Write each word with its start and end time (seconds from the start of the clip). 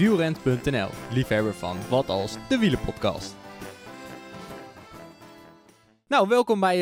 wielrent.nl, 0.00 0.88
liefhebber 1.12 1.54
van 1.54 1.76
Wat 1.88 2.08
Als, 2.08 2.36
de 2.48 2.58
wielenpodcast. 2.58 3.34
Nou, 6.08 6.28
welkom 6.28 6.60
bij 6.60 6.76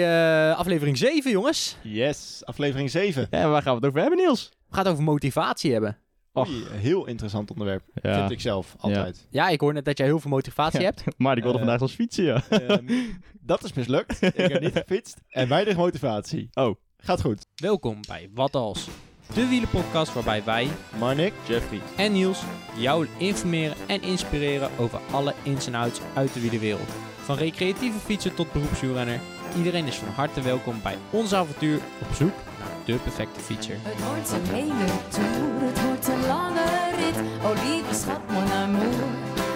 eh, 0.51 0.59
aflevering 0.59 0.98
7, 0.98 1.31
jongens. 1.31 1.77
Yes, 1.83 2.43
aflevering 2.45 2.91
7. 2.91 3.27
Ja, 3.31 3.49
waar 3.49 3.62
gaan 3.62 3.71
we 3.73 3.79
het 3.79 3.89
over 3.89 4.01
hebben, 4.01 4.19
Niels? 4.19 4.49
We 4.69 4.75
gaan 4.75 4.85
het 4.85 4.93
over 4.93 5.04
motivatie 5.04 5.73
hebben. 5.73 5.99
Och. 6.33 6.49
Heel 6.71 7.06
interessant 7.06 7.51
onderwerp. 7.51 7.83
Ja. 7.94 8.19
Vind 8.19 8.31
ik 8.31 8.40
zelf 8.40 8.74
altijd. 8.78 9.26
Ja, 9.30 9.48
ik 9.48 9.60
hoor 9.60 9.72
net 9.72 9.85
dat 9.85 9.98
jij 9.98 10.06
heel 10.06 10.21
veel 10.21 10.30
motivatie 10.30 10.80
Ja. 10.80 10.85
hebt. 10.87 11.03
Maar 11.16 11.37
ik 11.37 11.42
wilde 11.42 11.58
Eh. 11.58 11.64
vandaag 11.64 11.82
als 11.82 11.92
fietsen, 11.94 12.24
ja. 12.24 12.42
Ehm, 12.48 12.92
dat 13.40 13.64
is 13.64 13.72
mislukt. 13.72 14.22
Ik 14.22 14.37
heb 14.37 14.60
niet 14.60 14.72
gefietst. 14.72 15.21
En 15.28 15.48
weinig 15.48 15.76
motivatie. 15.76 16.48
Oh, 16.52 16.74
Gaat 16.96 17.20
goed. 17.20 17.46
Welkom 17.55 18.00
bij 18.09 18.30
Wat 18.34 18.55
Als, 18.55 18.88
de 19.34 19.48
wielenpodcast 19.48 20.12
waarbij 20.12 20.45
wij 20.45 20.69
Marnik, 20.98 21.33
Jeffrey. 21.47 21.80
en 21.97 22.12
Niels 22.12 22.42
jou 22.74 23.09
informeren 23.16 23.77
en 23.87 24.02
inspireren 24.02 24.70
over 24.78 25.01
alle 25.10 25.34
ins 25.42 25.66
en 25.66 25.74
outs 25.74 26.01
uit 26.14 26.32
de 26.32 26.41
wielerwereld. 26.41 26.88
Van 27.23 27.37
recreatieve 27.37 27.98
fietser 27.98 28.34
tot 28.34 28.52
beroepswielrenner, 28.52 29.20
iedereen 29.56 29.87
is 29.87 29.96
van 29.96 30.09
harte 30.09 30.41
welkom 30.41 30.82
bij 30.82 30.96
ons 31.10 31.34
avontuur 31.34 31.80
op 32.01 32.14
zoek 32.14 32.34
naar 32.59 32.68
de 32.84 32.95
perfecte 32.95 33.41
fietser. 33.41 33.77
Het 33.82 34.04
wordt 34.06 34.32
een 34.32 34.54
hele 34.54 34.87
tour, 35.09 35.68
het 35.68 35.82
wordt 35.82 36.09
een 36.09 36.26
lange 36.26 36.65
rit. 36.96 37.16
Oh 37.42 37.65
lieve 37.65 37.95
schat, 37.95 38.30
mon 38.30 38.52
amour. 38.52 39.06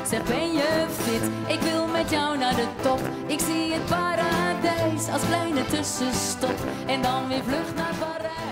Zeg 0.08 0.24
ben 0.24 0.52
je 0.52 0.86
fit? 0.88 1.54
Ik 1.56 1.60
wil 1.60 1.86
met 1.86 2.10
jou 2.10 2.38
naar 2.38 2.56
de 2.56 2.66
top. 2.82 3.00
Ik 3.26 3.40
zie 3.40 3.72
het 3.72 3.86
paradijs 3.86 5.08
als 5.12 5.22
kleine 5.26 5.64
tussenstop. 5.64 6.54
En 6.86 7.02
dan 7.02 7.28
weer 7.28 7.42
vlucht 7.44 7.74
naar 7.74 7.94
Parijs. 7.98 8.51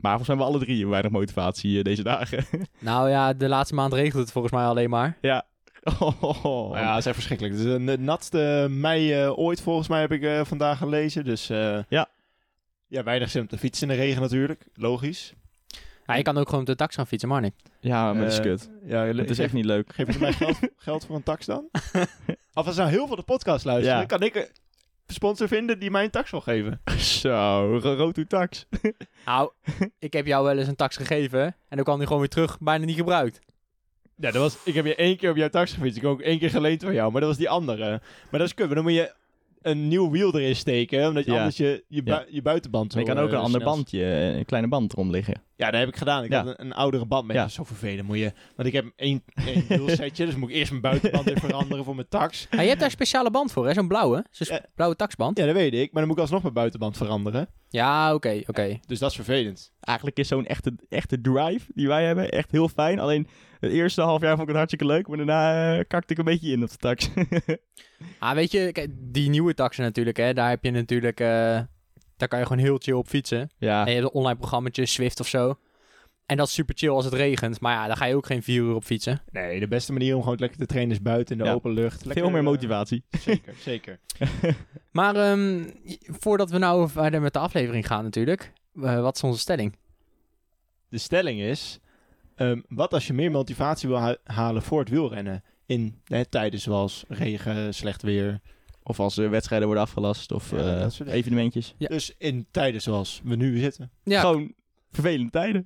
Maar 0.00 0.16
volgens 0.16 0.28
mij 0.28 0.36
hebben 0.36 0.46
we 0.46 0.52
alle 0.52 0.58
drie 0.64 0.86
weinig 0.86 1.10
motivatie 1.12 1.78
eh, 1.78 1.84
deze 1.84 2.02
dagen. 2.02 2.44
Nou 2.78 3.08
ja, 3.10 3.32
de 3.32 3.48
laatste 3.48 3.74
maand 3.74 3.92
regelt 3.92 4.22
het 4.22 4.32
volgens 4.32 4.52
mij 4.54 4.64
alleen 4.64 4.90
maar. 4.90 5.18
ja. 5.20 5.44
Oh, 6.00 6.70
ja, 6.76 6.88
dat 6.88 6.98
is 6.98 7.06
echt 7.06 7.14
verschrikkelijk. 7.14 7.54
Het 7.58 7.64
is 7.66 7.86
de 7.86 7.98
natste 7.98 8.66
mei 8.70 9.12
eh, 9.12 9.38
ooit 9.38 9.60
volgens 9.60 9.88
mij 9.88 10.00
heb 10.00 10.12
ik 10.12 10.22
eh, 10.22 10.44
vandaag 10.44 10.78
gelezen. 10.78 11.24
Dus 11.24 11.50
eh, 11.50 11.78
Ja. 11.88 12.08
Ja, 12.86 13.02
weinig 13.02 13.30
zin 13.30 13.40
om 13.40 13.46
te 13.48 13.58
fietsen 13.58 13.90
in 13.90 13.96
de 13.96 14.02
regen 14.02 14.20
natuurlijk. 14.22 14.66
Logisch. 14.74 15.32
Ja, 16.06 16.14
je 16.14 16.22
kan 16.22 16.38
ook 16.38 16.44
gewoon 16.46 16.60
op 16.60 16.66
de 16.66 16.74
tax 16.74 16.94
gaan 16.94 17.06
fietsen, 17.06 17.28
Marnik. 17.28 17.54
Ja, 17.80 18.12
maar 18.12 18.22
dat 18.22 18.32
is 18.32 18.40
kut. 18.40 18.70
Ja, 18.86 19.04
Het 19.04 19.30
is 19.30 19.38
echt 19.38 19.52
niet 19.52 19.64
leuk. 19.64 19.92
Geef 19.94 20.12
je 20.12 20.18
mij 20.18 20.32
geld, 20.32 20.58
geld 20.76 21.06
voor 21.06 21.16
een 21.16 21.22
tax 21.22 21.46
dan? 21.46 21.68
of 22.54 22.66
als 22.66 22.76
nou 22.76 22.90
heel 22.90 23.06
veel 23.06 23.16
de 23.16 23.22
podcast 23.22 23.64
luisteren, 23.64 23.98
Ja. 23.98 24.04
kan 24.04 24.22
ik 24.22 24.52
sponsor 25.14 25.48
vinden 25.48 25.78
die 25.78 25.90
mij 25.90 26.04
een 26.04 26.10
tax 26.10 26.30
wil 26.30 26.40
geven. 26.40 26.80
Zo, 27.20 27.78
rood 27.82 28.28
tax. 28.28 28.66
Nou, 29.26 29.50
ik 29.98 30.12
heb 30.12 30.26
jou 30.26 30.44
wel 30.44 30.58
eens 30.58 30.68
een 30.68 30.76
tax 30.76 30.96
gegeven 30.96 31.42
en 31.42 31.76
dan 31.76 31.84
kwam 31.84 31.96
die 31.96 32.06
gewoon 32.06 32.20
weer 32.20 32.30
terug, 32.30 32.58
bijna 32.60 32.84
niet 32.84 32.96
gebruikt. 32.96 33.40
Ja, 34.16 34.30
dat 34.30 34.42
was, 34.42 34.56
ik 34.64 34.74
heb 34.74 34.84
je 34.84 34.94
één 34.94 35.16
keer 35.16 35.30
op 35.30 35.36
jouw 35.36 35.48
tax 35.48 35.72
gefietst. 35.72 35.96
Ik 35.96 36.02
heb 36.02 36.10
ook 36.10 36.20
één 36.20 36.38
keer 36.38 36.50
geleend 36.50 36.82
van 36.82 36.94
jou, 36.94 37.12
maar 37.12 37.20
dat 37.20 37.30
was 37.30 37.38
die 37.38 37.48
andere. 37.48 38.00
Maar 38.30 38.40
dat 38.40 38.48
is 38.48 38.54
kut, 38.54 38.66
maar 38.66 38.74
dan 38.74 38.84
moet 38.84 38.94
je 38.94 39.12
een 39.64 39.88
nieuw 39.88 40.10
wiel 40.10 40.34
erin 40.38 40.56
steken, 40.56 41.08
omdat 41.08 41.24
je 41.24 41.30
Ja. 41.30 41.36
anders 41.38 41.56
je, 41.56 41.84
je, 41.88 42.02
bui- 42.02 42.26
je 42.28 42.42
buitenband 42.42 42.94
Maar 42.94 43.02
je 43.02 43.08
zo, 43.08 43.14
kan 43.14 43.24
ook 43.24 43.30
eh, 43.30 43.36
een 43.36 43.42
ander 43.44 43.60
snel- 43.60 43.74
bandje, 43.74 44.04
eh, 44.04 44.36
een 44.36 44.44
kleine 44.44 44.68
band 44.68 44.92
erom 44.92 45.10
liggen. 45.10 45.42
Ja, 45.56 45.70
dat 45.70 45.80
heb 45.80 45.88
ik 45.88 45.96
gedaan. 45.96 46.24
Ik 46.24 46.30
Ja. 46.30 46.36
had 46.44 46.46
een, 46.46 46.64
een 46.66 46.72
oudere 46.72 47.06
band, 47.06 47.26
maar 47.26 47.34
ja. 47.34 47.40
Ja. 47.40 47.48
dat 47.48 47.50
is 47.50 47.66
zo 47.66 47.74
vervelend. 47.74 48.06
Moet 48.08 48.18
je, 48.18 48.32
want 48.56 48.68
ik 48.68 48.74
heb 48.74 48.92
één, 48.96 49.22
één 49.46 49.64
wielsetje, 49.68 50.26
dus 50.26 50.34
moet 50.36 50.48
ik 50.50 50.54
eerst 50.54 50.70
mijn 50.70 50.82
buitenband 50.82 51.24
weer 51.24 51.38
veranderen 51.40 51.84
voor 51.84 51.94
mijn 51.94 52.08
tax. 52.08 52.46
Ah, 52.50 52.60
je 52.60 52.66
hebt 52.66 52.76
daar 52.78 52.84
een 52.84 52.90
speciale 52.94 53.30
band 53.30 53.52
voor, 53.52 53.66
hè? 53.66 53.72
Zo'n 53.74 53.88
blauwe. 53.88 54.24
Zo'n 54.30 54.58
blauwe 54.74 54.96
taxband. 54.96 55.38
Ja, 55.38 55.46
dat 55.46 55.54
weet 55.54 55.74
ik, 55.74 55.92
maar 55.92 56.00
dan 56.00 56.06
moet 56.06 56.16
ik 56.16 56.22
alsnog 56.22 56.42
mijn 56.42 56.54
buitenband 56.54 56.96
veranderen. 56.96 57.48
Ja, 57.68 58.14
oké, 58.14 58.42
oké. 58.46 58.78
Dus 58.86 58.98
dat 58.98 59.10
is 59.10 59.16
vervelend. 59.16 59.72
Eigenlijk 59.80 60.18
is 60.18 60.28
zo'n 60.28 60.46
echte, 60.46 60.74
echte 60.88 61.20
drive 61.20 61.66
die 61.74 61.88
wij 61.88 62.04
hebben 62.04 62.30
echt 62.30 62.50
heel 62.50 62.68
fijn. 62.68 62.98
Alleen 62.98 63.26
het 63.64 63.72
eerste 63.72 64.02
half 64.02 64.20
jaar 64.20 64.30
vond 64.30 64.42
ik 64.42 64.46
het 64.48 64.56
hartstikke 64.56 64.86
leuk, 64.86 65.08
maar 65.08 65.16
daarna 65.16 65.74
eh, 65.78 65.84
kakte 65.88 66.12
ik 66.12 66.18
een 66.18 66.24
beetje 66.24 66.52
in 66.52 66.62
op 66.62 66.70
de 66.70 66.76
tax. 66.76 67.08
Ah, 68.18 68.34
weet 68.34 68.50
je, 68.52 68.72
kijk, 68.72 68.90
die 68.98 69.28
nieuwe 69.28 69.54
taxen 69.54 69.82
natuurlijk, 69.84 70.16
hè? 70.16 70.34
Daar 70.34 70.48
heb 70.48 70.64
je 70.64 70.70
natuurlijk... 70.70 71.20
eh, 71.20 71.26
daar 72.16 72.28
kan 72.28 72.38
je 72.38 72.46
gewoon 72.46 72.62
heel 72.62 72.78
chill 72.78 72.94
op 72.94 73.08
fietsen. 73.08 73.50
ja, 73.58 73.80
En 73.86 73.92
je 73.92 73.98
hebt 74.00 74.06
een 74.14 74.20
online 74.20 74.38
programmaatje, 74.38 74.86
Swift 74.86 75.20
of 75.20 75.26
zo. 75.28 75.58
En 76.26 76.36
dat 76.36 76.46
is 76.46 76.52
super 76.52 76.74
chill 76.78 76.88
als 76.90 77.04
het 77.04 77.14
regent. 77.14 77.60
Maar 77.60 77.74
ja, 77.74 77.86
daar 77.86 77.96
ga 77.96 78.04
je 78.04 78.14
ook 78.16 78.26
geen 78.26 78.42
vier 78.42 78.62
uur 78.62 78.74
op 78.74 78.84
fietsen. 78.84 79.20
Nee, 79.30 79.60
de 79.60 79.68
beste 79.68 79.92
manier 79.92 80.14
om 80.16 80.22
gewoon 80.22 80.38
lekker 80.38 80.58
te 80.58 80.66
trainen 80.66 80.94
is 80.94 81.02
buiten 81.02 81.36
in 81.36 81.42
de 81.42 81.48
Ja. 81.48 81.54
open 81.54 81.72
lucht. 81.72 82.04
Lekker, 82.04 82.22
veel 82.22 82.30
meer 82.32 82.40
eh, 82.40 82.46
motivatie. 82.46 83.04
Zeker, 83.20 83.54
zeker. 83.70 83.98
Maar 84.92 85.16
ehm, 85.16 85.64
voordat 86.00 86.50
we 86.50 86.58
nou 86.58 86.88
verder 86.88 87.20
met 87.20 87.32
de 87.32 87.38
aflevering 87.38 87.86
gaan 87.86 88.04
natuurlijk. 88.04 88.52
wat 88.72 89.14
is 89.16 89.22
onze 89.22 89.38
stelling? 89.40 89.76
De 90.88 90.98
stelling 90.98 91.40
is, 91.40 91.78
ehm, 92.36 92.60
wat 92.68 92.92
als 92.92 93.06
je 93.06 93.12
meer 93.12 93.30
motivatie 93.30 93.88
wil 93.88 93.98
ha- 93.98 94.16
halen 94.24 94.62
voor 94.62 94.80
het 94.80 94.88
wielrennen? 94.88 95.42
In 95.66 96.00
hè, 96.04 96.24
tijden 96.24 96.60
zoals 96.60 97.04
regen, 97.08 97.74
slecht 97.74 98.02
weer. 98.02 98.40
Of 98.82 99.00
als 99.00 99.16
er 99.16 99.30
wedstrijden 99.30 99.66
worden 99.66 99.84
afgelast 99.84 100.32
of 100.32 100.50
Ja, 100.50 100.88
eh, 101.06 101.12
evenementjes. 101.14 101.74
Ja. 101.78 101.88
Dus 101.88 102.14
in 102.18 102.46
tijden 102.50 102.82
zoals 102.82 103.20
we 103.24 103.36
nu 103.36 103.58
zitten. 103.58 103.90
Ja, 104.02 104.20
Gewoon 104.20 104.54
vervelende 104.92 105.30
tijden. 105.30 105.62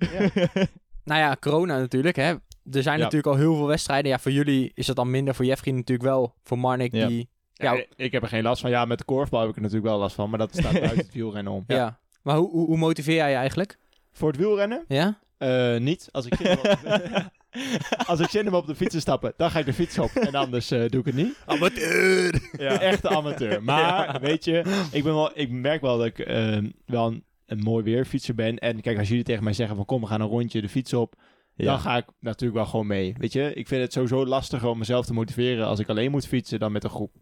nou 1.05 1.19
ja, 1.19 1.37
corona 1.39 1.79
natuurlijk, 1.79 2.15
hè. 2.15 2.33
Er 2.71 2.83
zijn 2.83 2.97
Ja. 2.97 3.03
natuurlijk 3.03 3.27
al 3.33 3.35
heel 3.37 3.55
veel 3.55 3.67
wedstrijden. 3.67 4.11
Ja, 4.11 4.19
voor 4.19 4.31
jullie 4.31 4.71
is 4.73 4.85
dat 4.85 4.95
dan 4.95 5.09
minder. 5.11 5.35
Voor 5.35 5.45
Jeffrey 5.45 5.73
natuurlijk 5.73 6.09
wel. 6.09 6.33
Voor 6.43 6.59
Marnik, 6.59 6.93
Ja. 6.93 7.07
die... 7.07 7.29
Ja, 7.53 7.73
Ja, 7.73 7.85
ik 7.95 8.11
heb 8.11 8.21
er 8.21 8.27
geen 8.27 8.43
last 8.43 8.61
van. 8.61 8.69
Ja, 8.69 8.85
met 8.85 8.97
de 8.97 9.03
korfbal 9.03 9.39
heb 9.39 9.49
ik 9.49 9.55
er 9.55 9.61
natuurlijk 9.61 9.89
wel 9.89 9.99
last 9.99 10.15
van. 10.15 10.29
Maar 10.29 10.39
dat 10.39 10.55
staat 10.55 10.71
buiten 10.79 10.97
het 10.97 11.13
wielrennen 11.13 11.53
om. 11.53 11.63
Ja. 11.67 11.99
Maar 12.23 12.35
hoe, 12.37 12.49
hoe, 12.49 12.65
hoe 12.65 12.77
motiveer 12.77 13.15
jij 13.15 13.29
je 13.29 13.35
eigenlijk? 13.35 13.77
Voor 14.11 14.27
het 14.27 14.37
wielrennen? 14.37 14.85
Ja? 14.87 15.19
Eh, 15.39 15.77
niet. 15.77 16.07
Als 16.11 16.25
ik, 16.25 16.35
zin 16.35 16.47
heb 16.47 16.59
op, 16.59 16.77
als 18.11 18.19
ik 18.19 18.29
zin 18.29 18.45
heb 18.45 18.53
op 18.53 18.67
de 18.67 18.75
fiets 18.75 18.93
te 18.93 18.99
stappen, 18.99 19.33
dan 19.37 19.51
ga 19.51 19.59
ik 19.59 19.65
de 19.65 19.73
fiets 19.73 19.99
op. 19.99 20.09
En 20.09 20.35
anders 20.35 20.71
eh, 20.71 20.89
doe 20.89 20.99
ik 20.99 21.05
het 21.05 21.15
niet. 21.15 21.35
Amateur! 21.45 22.49
Ja. 22.57 22.79
Echte 22.91 23.09
amateur. 23.09 23.63
Maar, 23.63 24.19
weet 24.21 24.45
je, 24.45 24.87
ik, 24.91 25.03
ben 25.03 25.13
wel, 25.13 25.31
ik 25.33 25.49
merk 25.49 25.81
wel 25.81 25.97
dat 25.97 26.05
ik 26.05 26.19
ehm, 26.19 26.69
wel 26.85 27.07
een, 27.07 27.23
een 27.45 27.59
mooi 27.59 27.83
weerfietser 27.83 28.35
ben. 28.35 28.57
En 28.57 28.81
kijk, 28.81 28.97
als 28.97 29.07
jullie 29.07 29.23
tegen 29.23 29.43
mij 29.43 29.53
zeggen 29.53 29.75
van 29.75 29.85
kom, 29.85 30.01
we 30.01 30.07
gaan 30.07 30.21
een 30.21 30.27
rondje 30.27 30.61
de 30.61 30.69
fiets 30.69 30.93
op. 30.93 31.15
Dan 31.55 31.79
ga 31.79 31.97
ik 31.97 32.05
natuurlijk 32.19 32.59
wel 32.59 32.69
gewoon 32.69 32.87
mee. 32.87 33.15
Weet 33.17 33.33
je, 33.33 33.53
ik 33.53 33.67
vind 33.67 33.81
het 33.81 33.93
sowieso 33.93 34.25
lastiger 34.25 34.69
om 34.69 34.77
mezelf 34.77 35.05
te 35.05 35.13
motiveren 35.13 35.65
als 35.65 35.79
ik 35.79 35.89
alleen 35.89 36.11
moet 36.11 36.27
fietsen 36.27 36.59
dan 36.59 36.71
met 36.71 36.83
een 36.83 36.89
groep. 36.89 37.15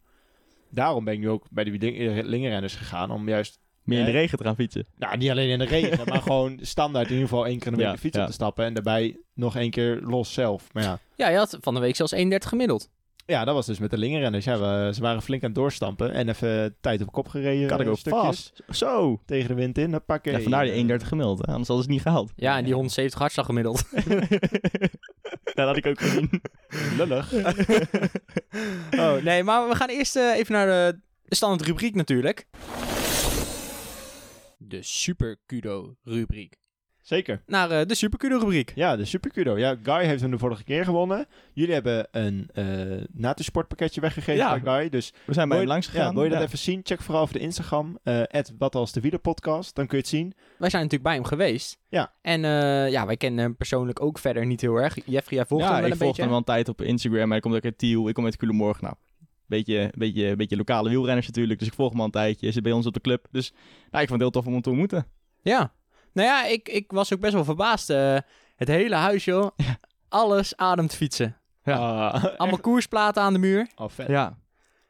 Daarom 0.70 1.04
ben 1.04 1.14
ik 1.14 1.20
nu 1.20 1.30
ook 1.30 1.46
bij 1.50 1.64
de 1.64 1.72
lingerrenners 2.24 2.76
gegaan. 2.76 3.12
Om 3.12 3.30
juist, 3.30 3.60
Meer 3.88 4.00
in 4.00 4.06
de 4.06 4.12
regen 4.12 4.38
te 4.38 4.44
gaan 4.44 4.56
fietsen. 4.56 4.86
nou 4.98 5.18
niet 5.18 5.30
alleen 5.30 5.50
in 5.50 5.60
de 5.60 5.66
regen, 5.66 6.00
maar 6.08 6.22
gewoon 6.32 6.60
standaard 6.62 7.06
in 7.08 7.14
ieder 7.14 7.28
geval 7.30 7.46
één 7.48 7.58
keer 7.60 7.68
in 7.68 7.74
de 7.74 7.78
week 7.78 7.88
Ja, 7.88 7.94
de 7.94 8.00
fiets 8.00 8.16
ja. 8.16 8.22
op 8.22 8.28
te 8.28 8.34
stappen. 8.34 8.66
En 8.66 8.74
daarbij 8.74 9.18
nog 9.34 9.56
één 9.56 9.70
keer 9.72 10.00
los 10.02 10.34
zelf. 10.34 10.74
Maar 10.74 10.84
ja, 10.84 11.00
Ja, 11.16 11.30
je 11.30 11.38
had 11.38 11.58
van 11.62 11.74
de 11.74 11.80
week 11.80 11.96
zelfs 11.96 12.12
31 12.12 12.50
gemiddeld. 12.50 12.90
ja 13.26 13.46
dat 13.46 13.54
was 13.56 13.66
dus 13.66 13.80
met 13.80 13.90
de 13.90 13.98
lingerrenners. 13.98 14.46
Ja, 14.46 14.60
we, 14.60 14.94
ze 14.94 15.02
waren 15.02 15.22
flink 15.22 15.42
aan 15.44 15.50
het 15.50 15.58
doorstampen. 15.58 16.12
En 16.14 16.30
even 16.30 16.76
tijd 16.82 17.02
op 17.02 17.12
kop 17.12 17.28
gereden. 17.28 17.68
Kan 17.68 17.82
ik 17.82 17.88
ook 17.88 17.98
stukjes 17.98 18.24
vast. 18.24 18.64
Zo. 18.70 19.22
Tegen 19.26 19.48
de 19.48 19.54
wind 19.54 19.78
in, 19.78 20.02
pakken. 20.06 20.32
Ja, 20.32 20.40
vandaar 20.42 20.64
die 20.64 20.74
31 20.74 21.08
gemiddeld. 21.08 21.38
hè. 21.46 21.46
Anders 21.52 21.68
hadden 21.68 21.86
ze 21.86 21.92
het 21.92 22.00
niet 22.00 22.08
gehaald. 22.08 22.32
Ja, 22.36 22.58
en 22.58 22.64
die 22.64 22.74
170 22.74 23.20
hartslag 23.20 23.46
gemiddeld. 23.46 23.84
dat 25.58 25.68
had 25.68 25.78
ik 25.78 25.86
ook 25.86 26.00
gezien. 26.00 26.30
Lullig. 26.98 27.34
oh, 29.04 29.16
nee, 29.24 29.44
maar 29.44 29.68
we 29.70 29.76
gaan 29.76 29.90
eerst 29.90 30.16
eh, 30.16 30.36
even 30.36 30.54
naar 30.54 30.66
de, 30.68 31.00
de 31.26 31.36
standaard 31.36 31.68
rubriek 31.68 31.96
natuurlijk. 31.96 32.46
De 34.68 34.82
Super 34.84 35.38
Kudo 35.46 35.96
rubriek. 36.04 36.56
Zeker. 37.02 37.42
Naar 37.46 37.72
eh, 37.72 37.86
de 37.86 37.96
Super 37.96 38.20
Kudo 38.20 38.38
rubriek. 38.38 38.72
Ja, 38.76 38.96
de 38.96 39.06
Supercudo. 39.06 39.58
Ja, 39.58 39.76
Guy 39.84 40.04
heeft 40.06 40.22
hem 40.22 40.32
de 40.32 40.38
vorige 40.38 40.64
keer 40.64 40.84
gewonnen. 40.84 41.26
Jullie 41.54 41.74
hebben 41.74 42.08
een 42.12 42.50
eh 42.54 43.04
natusportpakketje 43.14 44.02
weggegeven 44.02 44.36
Ja. 44.36 44.60
bij 44.60 44.74
Guy. 44.80 44.90
Dus 44.90 45.14
We 45.26 45.34
zijn 45.34 45.50
bij 45.50 45.58
hem 45.58 45.68
langs 45.68 45.88
gegaan. 45.88 46.08
Ja, 46.08 46.14
wil 46.14 46.24
je 46.24 46.30
dat 46.30 46.40
Ja. 46.40 46.46
even 46.46 46.58
zien? 46.58 46.80
Check 46.84 47.02
vooral 47.02 47.22
over 47.22 47.34
de 47.34 47.40
Instagram. 47.40 47.98
eh 48.04 48.24
wat 48.58 48.76
als 48.76 48.92
de 48.92 49.02
wielerpodcast. 49.02 49.76
Dan 49.76 49.88
kun 49.88 49.98
je 49.98 50.04
het 50.04 50.12
zien. 50.14 50.34
Wij 50.58 50.70
zijn 50.70 50.84
natuurlijk 50.84 51.10
bij 51.10 51.14
hem 51.20 51.24
geweest. 51.26 51.78
Ja. 51.90 52.14
En 52.22 52.46
eh, 52.46 52.90
ja, 52.92 53.06
wij 53.06 53.18
kennen 53.18 53.40
hem 53.44 53.56
persoonlijk 53.56 54.02
ook 54.02 54.20
verder 54.20 54.46
niet 54.46 54.62
heel 54.62 54.76
erg. 54.76 54.96
Jeffrey, 55.06 55.38
jij 55.38 55.46
volgt 55.46 55.64
ja, 55.66 55.70
hem 55.72 55.78
wel 55.82 55.88
ik 55.88 55.92
een 55.94 55.98
volg 56.00 56.10
beetje. 56.10 56.22
hem 56.22 56.30
wel 56.32 56.40
een 56.40 56.46
tijd 56.46 56.70
op 56.70 56.82
Instagram. 56.82 57.20
Maar 57.22 57.30
hij 57.32 57.40
komt 57.40 57.56
ook 57.56 57.64
uit 57.66 57.78
Tiel. 57.78 58.08
Ik 58.08 58.14
kom 58.14 58.26
uit 58.26 58.38
Culemborg. 58.38 58.82
Nou, 58.82 58.96
beetje, 59.48 59.92
beetje, 59.98 60.36
beetje 60.36 60.58
lokale 60.58 60.90
wielrenners 60.90 61.28
natuurlijk. 61.28 61.60
Dus 61.60 61.68
ik 61.68 61.74
volg 61.74 61.90
hem 61.92 62.00
al 62.00 62.06
een 62.06 62.12
tijdje. 62.12 62.52
Zit 62.52 62.64
bij 62.64 62.72
ons 62.72 62.86
op 62.86 62.94
de 62.94 63.02
club. 63.02 63.28
Dus 63.32 63.52
nou, 63.92 64.04
ik 64.04 64.10
vond 64.10 64.10
het 64.10 64.20
heel 64.22 64.30
tof 64.32 64.46
om 64.46 64.54
hem 64.54 64.62
te 64.62 64.70
ontmoeten. 64.70 65.06
Ja. 65.42 65.74
Nou 66.14 66.28
ja, 66.28 66.46
ik, 66.46 66.70
ik 66.70 66.92
was 66.92 67.14
ook 67.14 67.20
best 67.20 67.34
wel 67.34 67.44
verbaasd. 67.44 67.90
eh, 67.90 68.18
het 68.56 68.68
hele 68.68 68.96
huis, 68.96 69.26
joh. 69.26 69.50
Alles 70.10 70.56
ademt 70.56 70.96
fietsen. 70.96 71.38
Ja. 71.64 72.08
Ah, 72.08 72.24
Allemaal 72.38 72.60
koersplaten 72.60 73.22
aan 73.22 73.34
de 73.34 73.40
muur. 73.40 73.68
Oh, 73.76 73.90
vet. 73.90 74.08
Ja, 74.08 74.38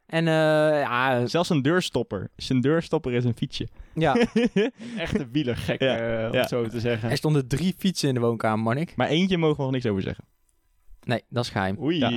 En 0.05 0.27
eh, 0.27 0.33
ja, 0.81 1.25
zelfs 1.27 1.49
een 1.49 1.61
deurstopper. 1.61 2.29
Zijn 2.35 2.61
deurstopper 2.61 3.13
is 3.13 3.23
een 3.25 3.35
fietsje. 3.35 3.67
ja, 3.93 4.15
Een 4.33 4.71
echte 4.97 5.27
wielergek, 5.31 5.81
Ja, 5.81 5.97
eh, 5.97 6.27
om 6.27 6.33
ja. 6.33 6.39
het 6.39 6.49
zo 6.49 6.67
te 6.67 6.79
zeggen. 6.79 7.09
er 7.09 7.17
stonden 7.17 7.47
drie 7.47 7.75
fietsen 7.77 8.07
in 8.07 8.13
de 8.13 8.19
woonkamer, 8.19 8.59
Marnik. 8.63 8.95
Maar 8.95 9.07
eentje 9.07 9.37
mogen 9.37 9.57
we 9.57 9.63
nog 9.63 9.71
niks 9.71 9.85
over 9.85 10.01
zeggen. 10.01 10.25
Nee, 11.07 11.23
dat 11.29 11.43
is 11.43 11.49
geheim. 11.49 11.77
Oei, 11.81 11.97
Ja. 11.97 12.11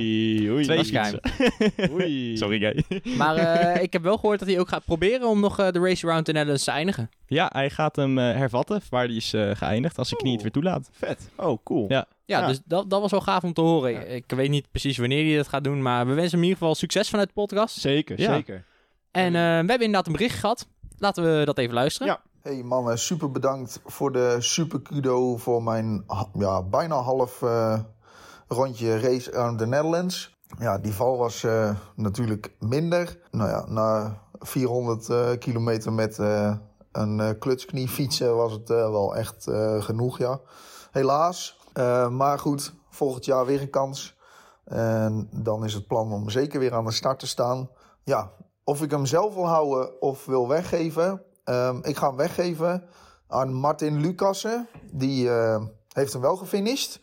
oei. 0.51 0.63
Twee 0.63 0.77
dat 0.77 0.85
is 0.85 0.91
geheim. 0.91 1.19
Oei. 1.95 2.37
Sorry, 2.37 2.59
gay. 2.59 3.01
Maar 3.17 3.35
eh, 3.35 3.81
ik 3.87 3.93
heb 3.93 4.01
wel 4.03 4.15
gehoord 4.17 4.39
dat 4.39 4.47
hij 4.47 4.59
ook 4.59 4.67
gaat 4.69 4.85
proberen 4.85 5.27
om 5.27 5.39
nog 5.39 5.59
eh, 5.59 5.71
de 5.71 5.79
race 5.79 6.05
around 6.07 6.25
the 6.25 6.31
Netherlands 6.31 6.63
te 6.63 6.71
eindigen. 6.71 7.09
Ja, 7.25 7.49
hij 7.53 7.69
gaat 7.69 7.95
hem 7.95 8.17
eh, 8.17 8.23
hervatten, 8.35 8.81
waar 8.89 9.05
hij 9.05 9.15
is 9.15 9.33
eh, 9.33 9.51
geëindigd, 9.53 9.97
als 9.97 10.07
zijn 10.07 10.19
knie 10.19 10.33
het 10.33 10.41
weer 10.41 10.51
toelaat. 10.51 10.89
Vet. 10.91 11.29
Oh, 11.35 11.57
cool. 11.63 11.85
Ja. 11.87 12.05
Ja, 12.25 12.39
Ja. 12.39 12.47
dus 12.47 12.61
dat, 12.65 12.89
dat 12.89 13.01
was 13.01 13.11
wel 13.11 13.21
gaaf 13.21 13.43
om 13.43 13.53
te 13.53 13.61
horen. 13.61 13.91
Ja. 13.91 13.99
Ik 13.99 14.23
weet 14.27 14.49
niet 14.49 14.71
precies 14.71 14.97
wanneer 14.97 15.25
hij 15.27 15.35
dat 15.37 15.47
gaat 15.47 15.63
doen, 15.63 15.81
maar 15.81 16.07
we 16.07 16.13
wensen 16.13 16.31
hem 16.31 16.39
in 16.39 16.45
ieder 16.47 16.57
geval 16.57 16.75
succes 16.75 17.09
vanuit 17.09 17.27
de 17.27 17.33
podcast. 17.33 17.79
Zeker, 17.79 18.19
Ja. 18.19 18.33
zeker. 18.33 18.65
En 19.11 19.25
eh, 19.25 19.31
we 19.33 19.37
hebben 19.39 19.79
inderdaad 19.79 20.07
een 20.07 20.11
bericht 20.13 20.39
gehad. 20.39 20.67
Laten 20.97 21.23
we 21.39 21.45
dat 21.45 21.57
even 21.57 21.73
luisteren. 21.73 22.07
Ja. 22.07 22.21
Hey 22.41 22.63
mannen, 22.63 22.99
super 22.99 23.31
bedankt 23.31 23.81
voor 23.85 24.11
de 24.11 24.35
super 24.39 24.81
kudo 24.81 25.37
voor 25.37 25.63
mijn 25.63 26.03
ja, 26.33 26.63
bijna 26.63 26.95
half 26.95 27.41
eh, 27.41 27.79
rondje 28.51 28.99
race 28.99 29.33
around 29.33 29.57
the 29.57 29.65
Netherlands. 29.65 30.37
Ja, 30.59 30.77
die 30.77 30.93
val 30.93 31.17
was 31.17 31.43
eh, 31.43 31.75
natuurlijk 31.95 32.55
minder. 32.59 33.19
Nou 33.31 33.49
ja, 33.49 33.65
na 33.67 34.17
400 34.39 35.09
eh, 35.09 35.29
kilometer 35.39 35.93
met 35.93 36.19
eh, 36.19 36.55
een 36.91 37.37
klutsknie 37.39 37.87
fietsen 37.87 38.35
was 38.35 38.51
het 38.51 38.67
wel 38.67 39.15
echt 39.15 39.47
genoeg, 39.79 40.17
ja. 40.17 40.39
Helaas. 40.91 41.59
Maar 42.09 42.39
goed, 42.39 42.73
volgend 42.89 43.25
jaar 43.25 43.45
weer 43.45 43.61
een 43.61 43.69
kans. 43.69 44.17
En 44.63 45.29
dan 45.31 45.65
is 45.65 45.73
het 45.73 45.87
plan 45.87 46.11
om 46.11 46.29
zeker 46.29 46.59
weer 46.59 46.73
aan 46.73 46.85
de 46.85 46.91
start 46.91 47.19
te 47.19 47.27
staan. 47.27 47.69
Ja, 48.03 48.31
of 48.63 48.81
ik 48.81 48.91
hem 48.91 49.05
zelf 49.05 49.33
wil 49.33 49.47
houden 49.47 50.01
of 50.01 50.25
wil 50.25 50.47
weggeven. 50.47 51.23
Ehm, 51.43 51.79
ik 51.81 51.97
ga 51.97 52.07
hem 52.07 52.17
weggeven 52.17 52.83
aan 53.27 53.53
Martin 53.53 54.01
Lucassen. 54.01 54.67
Die 54.91 55.29
heeft 55.87 56.13
hem 56.13 56.21
wel 56.21 56.35
gefinished. 56.35 56.99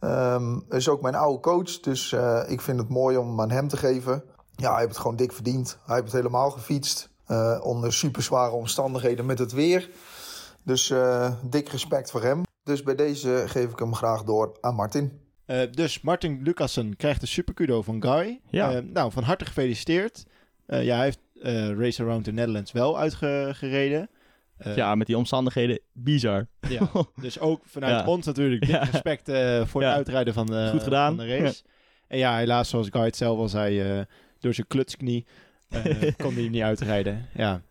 Ehm, 0.00 0.58
is 0.68 0.88
ook 0.88 1.02
mijn 1.02 1.14
oude 1.14 1.40
coach. 1.40 1.80
Dus 1.80 2.12
eh, 2.12 2.42
ik 2.46 2.60
vind 2.60 2.78
het 2.78 2.88
mooi 2.88 3.16
om 3.16 3.28
hem 3.28 3.40
aan 3.40 3.50
hem 3.50 3.68
te 3.68 3.76
geven. 3.76 4.22
Ja, 4.56 4.68
hij 4.70 4.78
heeft 4.78 4.88
het 4.90 4.98
gewoon 5.00 5.16
dik 5.16 5.32
verdiend. 5.32 5.78
Hij 5.86 5.94
heeft 5.94 6.06
het 6.06 6.16
helemaal 6.22 6.50
gefietst. 6.50 7.14
eh, 7.26 7.60
onder 7.62 7.92
super 7.92 8.22
zware 8.22 8.52
omstandigheden 8.52 9.26
met 9.26 9.38
het 9.38 9.52
weer. 9.52 9.90
Dus 10.62 10.90
eh, 10.90 11.32
dik 11.42 11.68
respect 11.68 12.10
voor 12.10 12.22
hem. 12.22 12.42
Dus 12.62 12.82
bij 12.82 12.94
deze 12.94 13.44
geef 13.46 13.70
ik 13.72 13.78
hem 13.78 13.94
graag 13.94 14.22
door 14.22 14.56
aan 14.60 14.74
Martin. 14.74 15.20
Eh, 15.46 15.60
dus 15.70 16.00
Martin 16.00 16.40
Lucassen 16.42 16.96
krijgt 16.96 17.20
de 17.20 17.26
superkudo 17.26 17.82
van 17.82 18.02
Guy. 18.02 18.40
Ja. 18.50 18.80
Nou, 18.80 19.12
van 19.12 19.22
harte 19.22 19.44
gefeliciteerd. 19.44 20.24
Eh, 20.66 20.84
ja, 20.84 20.94
hij 20.96 21.04
heeft 21.04 21.18
eh, 21.42 21.70
Race 21.78 22.02
Around 22.02 22.24
the 22.24 22.30
Netherlands 22.32 22.72
wel 22.72 22.98
uitgereden. 22.98 24.10
Eh, 24.58 24.76
ja, 24.76 24.94
met 24.94 25.06
die 25.06 25.16
omstandigheden, 25.16 25.80
bizar. 25.92 26.46
ja. 26.68 26.90
Dus 27.20 27.38
ook 27.38 27.60
vanuit 27.64 28.00
Ja. 28.00 28.06
ons 28.06 28.26
natuurlijk 28.26 28.64
Ja. 28.66 28.82
respect 28.84 29.28
eh, 29.28 29.66
voor 29.66 29.80
Ja. 29.82 29.88
het 29.88 29.96
uitrijden 29.96 30.34
van 30.34 30.46
de, 30.46 30.68
Goed 30.70 30.82
gedaan. 30.82 31.16
van 31.16 31.26
de 31.26 31.36
race. 31.38 31.62
En 32.08 32.18
ja, 32.18 32.36
helaas, 32.36 32.68
zoals 32.68 32.88
Guy 32.90 33.04
het 33.04 33.16
zelf 33.16 33.38
al 33.38 33.48
zei, 33.48 33.80
eh, 33.80 34.00
door 34.38 34.54
zijn 34.54 34.66
klutsknie 34.66 35.26
eh, 35.68 35.84
kon 36.22 36.34
hij 36.34 36.48
niet 36.48 36.62
uitrijden. 36.62 37.28
Ja, 37.34 37.62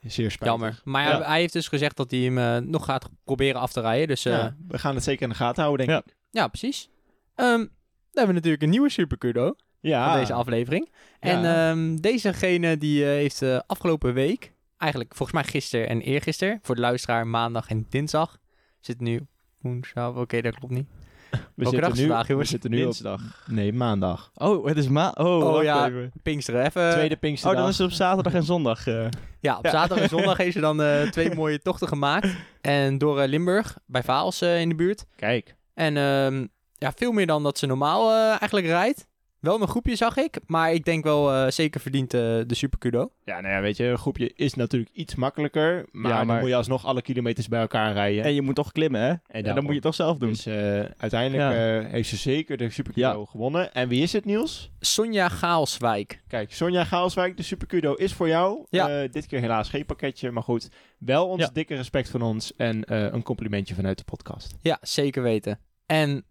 zeer 0.00 0.30
spijtig. 0.30 0.46
Jammer. 0.46 0.80
Maar 0.84 1.02
Ja. 1.08 1.16
hij, 1.16 1.26
hij 1.26 1.40
heeft 1.40 1.52
dus 1.52 1.68
gezegd 1.68 1.96
dat 1.96 2.10
hij 2.10 2.20
hem 2.20 2.68
nog 2.70 2.84
gaat 2.84 3.08
proberen 3.24 3.60
af 3.60 3.72
te 3.72 3.80
rijden. 3.80 4.08
Dus 4.08 4.24
eh, 4.24 4.32
ja, 4.32 4.38
Ja, 4.38 4.56
we 4.68 4.78
gaan 4.78 4.94
het 4.94 5.04
zeker 5.04 5.22
in 5.22 5.28
de 5.28 5.34
gaten 5.34 5.62
houden, 5.62 5.86
denk 5.86 6.04
Ja. 6.30 6.44
ik. 6.44 6.50
precies. 6.50 6.88
Ehm, 7.34 7.58
dan 7.58 7.68
hebben 8.12 8.26
we 8.26 8.32
natuurlijk 8.32 8.62
een 8.62 8.70
nieuwe 8.70 8.90
Supercudo 8.90 9.54
Ja, 9.80 10.10
van 10.10 10.18
deze 10.18 10.32
aflevering. 10.32 10.92
En 11.20 11.40
Ja. 11.42 11.70
ehm, 11.70 11.96
dezegene 11.96 12.78
die 12.78 13.02
eh, 13.04 13.08
heeft 13.10 13.42
eh, 13.42 13.60
afgelopen 13.66 14.14
week, 14.14 14.51
eigenlijk 14.82 15.14
volgens 15.14 15.38
mij 15.42 15.50
gisteren 15.50 15.88
en 15.88 16.00
eergisteren, 16.00 16.58
voor 16.62 16.74
de 16.74 16.80
luisteraar 16.80 17.26
maandag 17.26 17.68
en 17.68 17.86
dinsdag. 17.88 18.38
Zit 18.80 19.00
nu 19.00 19.26
woensdag, 19.60 20.14
oké 20.14 20.40
dat 20.40 20.54
klopt 20.58 20.72
niet. 20.74 20.86
we 21.30 21.38
welke 21.54 21.80
dag 21.80 21.92
is 21.92 21.98
nu, 21.98 22.06
vandaag, 22.06 22.28
jongens? 22.28 22.46
We 22.50 22.52
zitten 22.54 22.70
nu 22.70 22.76
op... 22.78 22.82
Dinsdag. 22.82 23.44
Nee, 23.46 23.72
maandag. 23.72 24.30
Oh, 24.34 24.66
het 24.66 24.76
is 24.76 24.88
ma... 24.88 25.14
Oh, 25.18 25.54
Oh, 25.54 25.62
ja. 25.62 25.86
even. 25.88 26.12
Pinksteren, 26.22 26.64
even. 26.64 26.90
Tweede 26.90 27.14
Oh, 27.14 27.20
Pinksterdag. 27.20 27.60
dan 27.60 27.68
is 27.70 27.78
het 27.78 27.86
op 27.86 27.92
zaterdag 27.92 28.34
en 28.34 28.42
zondag. 28.44 28.86
eh. 28.86 29.06
Ja, 29.40 29.56
op 29.58 29.64
Ja. 29.64 29.70
zaterdag 29.70 29.98
en 30.02 30.08
zondag 30.08 30.36
heeft 30.36 30.52
ze 30.52 30.60
dan 30.60 30.82
eh, 30.82 31.02
twee 31.10 31.34
mooie 31.34 31.58
tochten 31.58 31.88
gemaakt. 31.88 32.28
En 32.60 32.98
door 32.98 33.20
eh, 33.20 33.28
Limburg, 33.28 33.78
bij 33.86 34.02
Vaals 34.02 34.40
eh, 34.40 34.60
in 34.60 34.68
de 34.68 34.74
buurt. 34.74 35.04
Kijk. 35.16 35.54
En 35.74 35.96
ehm, 35.96 36.46
ja, 36.78 36.92
veel 36.96 37.12
meer 37.12 37.26
dan 37.26 37.42
dat 37.42 37.58
ze 37.58 37.66
normaal 37.66 38.10
eh, 38.10 38.28
eigenlijk 38.28 38.66
rijdt. 38.66 39.06
Wel 39.42 39.60
een 39.60 39.68
groepje 39.68 39.96
zag 39.96 40.16
ik, 40.16 40.38
maar 40.46 40.72
ik 40.72 40.84
denk 40.84 41.04
wel 41.04 41.32
eh, 41.32 41.50
zeker 41.50 41.80
verdient 41.80 42.14
eh, 42.14 42.20
de 42.20 42.54
Supercudo. 42.54 43.10
Ja, 43.24 43.40
nou 43.40 43.54
ja, 43.54 43.60
weet 43.60 43.76
je, 43.76 43.84
een 43.84 43.98
groepje 43.98 44.32
is 44.34 44.54
natuurlijk 44.54 44.90
iets 44.94 45.14
makkelijker. 45.14 45.86
Maar, 45.92 46.12
Ja, 46.12 46.24
dan 46.24 46.38
moet 46.38 46.48
je 46.48 46.54
alsnog 46.56 46.84
alle 46.86 47.02
kilometers 47.02 47.48
bij 47.48 47.60
elkaar 47.60 47.92
rijden. 47.92 48.24
En 48.24 48.34
je 48.34 48.42
moet 48.42 48.54
toch 48.54 48.72
klimmen, 48.72 49.00
hè? 49.00 49.14
En, 49.26 49.42
dan 49.44 49.54
moet 49.54 49.66
je 49.66 49.72
het 49.72 49.82
toch 49.82 49.94
zelf 49.94 50.18
doen. 50.18 50.28
Dus 50.28 50.46
eh, 50.46 50.54
uiteindelijk 50.96 51.52
Ja. 51.52 51.78
eh, 51.80 51.90
heeft 51.90 52.08
ze 52.08 52.16
zeker 52.16 52.56
de 52.56 52.70
Supercudo 52.70 53.26
gewonnen. 53.26 53.74
En 53.74 53.88
wie 53.88 54.02
is 54.02 54.12
het, 54.12 54.24
Niels? 54.24 54.70
Sonja 54.80 55.28
Gaalswijk. 55.28 56.22
Kijk, 56.28 56.52
Sonja 56.52 56.84
Gaalswijk, 56.84 57.36
de 57.36 57.42
Supercudo 57.42 57.94
is 57.94 58.12
voor 58.12 58.28
jou. 58.28 58.64
Ja. 58.70 59.02
Eh, 59.02 59.12
dit 59.12 59.26
keer 59.26 59.40
helaas 59.40 59.68
geen 59.68 59.86
pakketje, 59.86 60.30
maar 60.30 60.42
goed. 60.42 60.68
Wel 60.98 61.28
ons 61.28 61.42
Ja. 61.42 61.50
dikke 61.52 61.74
respect 61.74 62.08
van 62.10 62.22
ons 62.22 62.56
en 62.56 62.84
eh, 62.84 63.02
een 63.12 63.22
complimentje 63.22 63.74
vanuit 63.74 63.98
de 63.98 64.04
podcast. 64.04 64.54
Ja, 64.60 64.78
zeker 64.80 65.22
weten. 65.22 65.58
En 65.86 66.24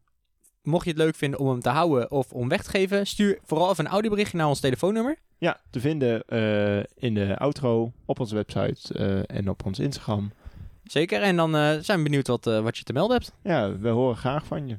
mocht 0.64 0.84
je 0.84 0.90
het 0.90 1.00
leuk 1.00 1.16
vinden 1.16 1.40
om 1.40 1.48
hem 1.48 1.60
te 1.60 1.70
houden 1.70 2.12
of 2.12 2.32
om 2.32 2.50
weg 2.50 2.64
te 2.64 2.70
geven, 2.70 3.08
stuur 3.08 3.40
vooral 3.44 3.72
even 3.72 3.86
een 3.86 3.92
audioberichtje 3.92 4.38
naar 4.38 4.48
ons 4.48 4.60
telefoonnummer. 4.60 5.18
Ja, 5.38 5.60
te 5.70 5.80
vinden 5.80 6.24
eh, 6.28 6.78
in 6.96 7.14
de 7.14 7.38
outro, 7.38 7.92
op 8.06 8.20
onze 8.20 8.36
website 8.36 8.94
eh, 8.94 9.38
en 9.38 9.50
op 9.50 9.66
ons 9.66 9.80
Instagram. 9.80 10.32
Zeker. 10.84 11.22
En 11.22 11.36
dan 11.36 11.56
eh, 11.56 11.78
zijn 11.80 11.98
we 11.98 12.04
benieuwd 12.04 12.28
wat, 12.28 12.44
wat 12.44 12.78
je 12.78 12.84
te 12.84 12.94
melden 12.94 13.18
hebt. 13.18 13.34
Ja, 13.44 13.78
we 13.78 13.90
horen 13.90 14.18
graag 14.18 14.46
van 14.46 14.68
je. 14.68 14.78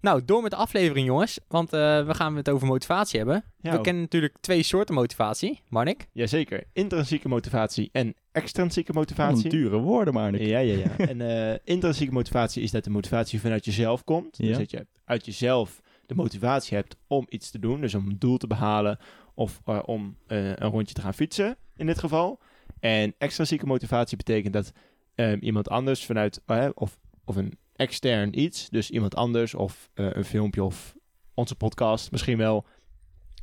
Nou, 0.00 0.24
door 0.24 0.42
met 0.42 0.50
de 0.50 0.56
aflevering, 0.56 1.06
jongens. 1.06 1.38
Want 1.48 1.72
eh, 1.72 2.06
we 2.06 2.14
gaan 2.14 2.36
het 2.36 2.50
over 2.50 2.66
motivatie 2.66 3.18
hebben. 3.18 3.44
Ja, 3.60 3.72
we 3.72 3.80
kennen 3.80 4.02
natuurlijk 4.02 4.36
twee 4.40 4.62
soorten 4.62 4.94
motivatie. 4.94 5.60
Marnik? 5.68 6.08
Jazeker, 6.12 6.64
intrinsieke 6.72 7.28
motivatie 7.28 7.88
en 7.92 8.14
extrinsieke 8.32 8.92
motivatie. 8.92 9.44
een 9.44 9.50
dure 9.50 9.78
woorden, 9.78 10.14
maar 10.14 10.30
Nick. 10.30 10.40
Ja, 10.40 10.58
ja, 10.58 10.76
ja. 10.78 11.06
en 11.06 11.20
eh, 11.20 11.58
intrinsieke 11.64 12.12
motivatie 12.12 12.62
is 12.62 12.70
dat 12.70 12.84
de 12.84 12.90
motivatie 12.90 13.40
vanuit 13.40 13.64
jezelf 13.64 14.04
komt. 14.04 14.36
Ja. 14.36 14.46
Dus 14.46 14.56
dat 14.56 14.70
je 14.70 14.86
uit 15.04 15.24
jezelf 15.24 15.80
de 16.06 16.14
motivatie 16.14 16.76
hebt 16.76 16.96
om 17.06 17.26
iets 17.28 17.50
te 17.50 17.58
doen. 17.58 17.80
Dus 17.80 17.94
om 17.94 18.08
een 18.08 18.18
doel 18.18 18.36
te 18.36 18.46
behalen 18.46 18.98
of 19.34 19.60
eh, 19.64 19.78
om 19.84 20.16
eh, 20.26 20.46
een 20.46 20.70
rondje 20.70 20.94
te 20.94 21.00
gaan 21.00 21.14
fietsen 21.14 21.56
in 21.76 21.86
dit 21.86 21.98
geval. 21.98 22.40
En 22.80 23.14
extrinsieke 23.18 23.66
motivatie 23.66 24.16
betekent 24.16 24.52
dat 24.52 24.72
eh, 25.14 25.32
iemand 25.40 25.68
anders 25.68 26.04
vanuit, 26.04 26.40
of, 26.74 26.98
of 27.24 27.36
een 27.36 27.58
extern 27.78 28.38
iets, 28.40 28.68
dus 28.68 28.90
iemand 28.90 29.14
anders 29.14 29.54
of 29.54 29.90
eh, 29.94 30.06
een 30.12 30.24
filmpje 30.24 30.64
of 30.64 30.94
onze 31.34 31.54
podcast 31.54 32.10
misschien 32.10 32.38
wel, 32.38 32.66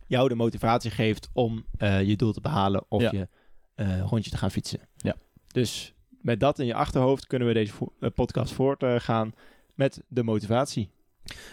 jou 0.08 0.30
de 0.30 0.36
motivatie 0.36 0.92
geeft 0.92 1.30
om 1.34 1.66
eh, 1.78 2.04
je 2.04 2.16
doel 2.16 2.32
te 2.34 2.42
behalen 2.42 2.86
of 2.90 3.02
Ja. 3.02 3.10
je 3.12 3.28
eh, 3.76 4.00
rondje 4.02 4.32
te 4.32 4.38
gaan 4.38 4.52
fietsen. 4.52 4.80
Ja. 4.98 5.16
Dus 5.48 5.94
met 6.22 6.40
dat 6.40 6.60
in 6.60 6.66
je 6.66 6.74
achterhoofd 6.74 7.28
kunnen 7.28 7.48
we 7.48 7.54
deze 7.54 7.74
vo- 7.74 7.94
podcast 8.16 8.54
voortgaan 8.54 9.34
met 9.74 10.02
de 10.08 10.24
motivatie. 10.24 10.90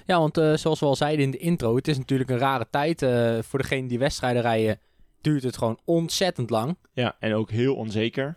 Ja, 0.06 0.18
want 0.18 0.60
zoals 0.60 0.80
we 0.80 0.86
al 0.86 0.96
zeiden 0.96 1.24
in 1.24 1.30
de 1.30 1.38
intro, 1.38 1.76
het 1.76 1.88
is 1.88 1.98
natuurlijk 1.98 2.30
een 2.30 2.38
rare 2.38 2.66
tijd. 2.70 2.98
voor 3.46 3.58
degene 3.58 3.88
die 3.88 3.98
wedstrijden 3.98 4.42
rijden, 4.42 4.80
duurt 5.20 5.42
het 5.42 5.56
gewoon 5.56 5.80
ontzettend 5.84 6.50
lang. 6.50 6.76
Ja, 6.92 7.16
en 7.18 7.34
ook 7.34 7.50
heel 7.50 7.74
onzeker. 7.74 8.32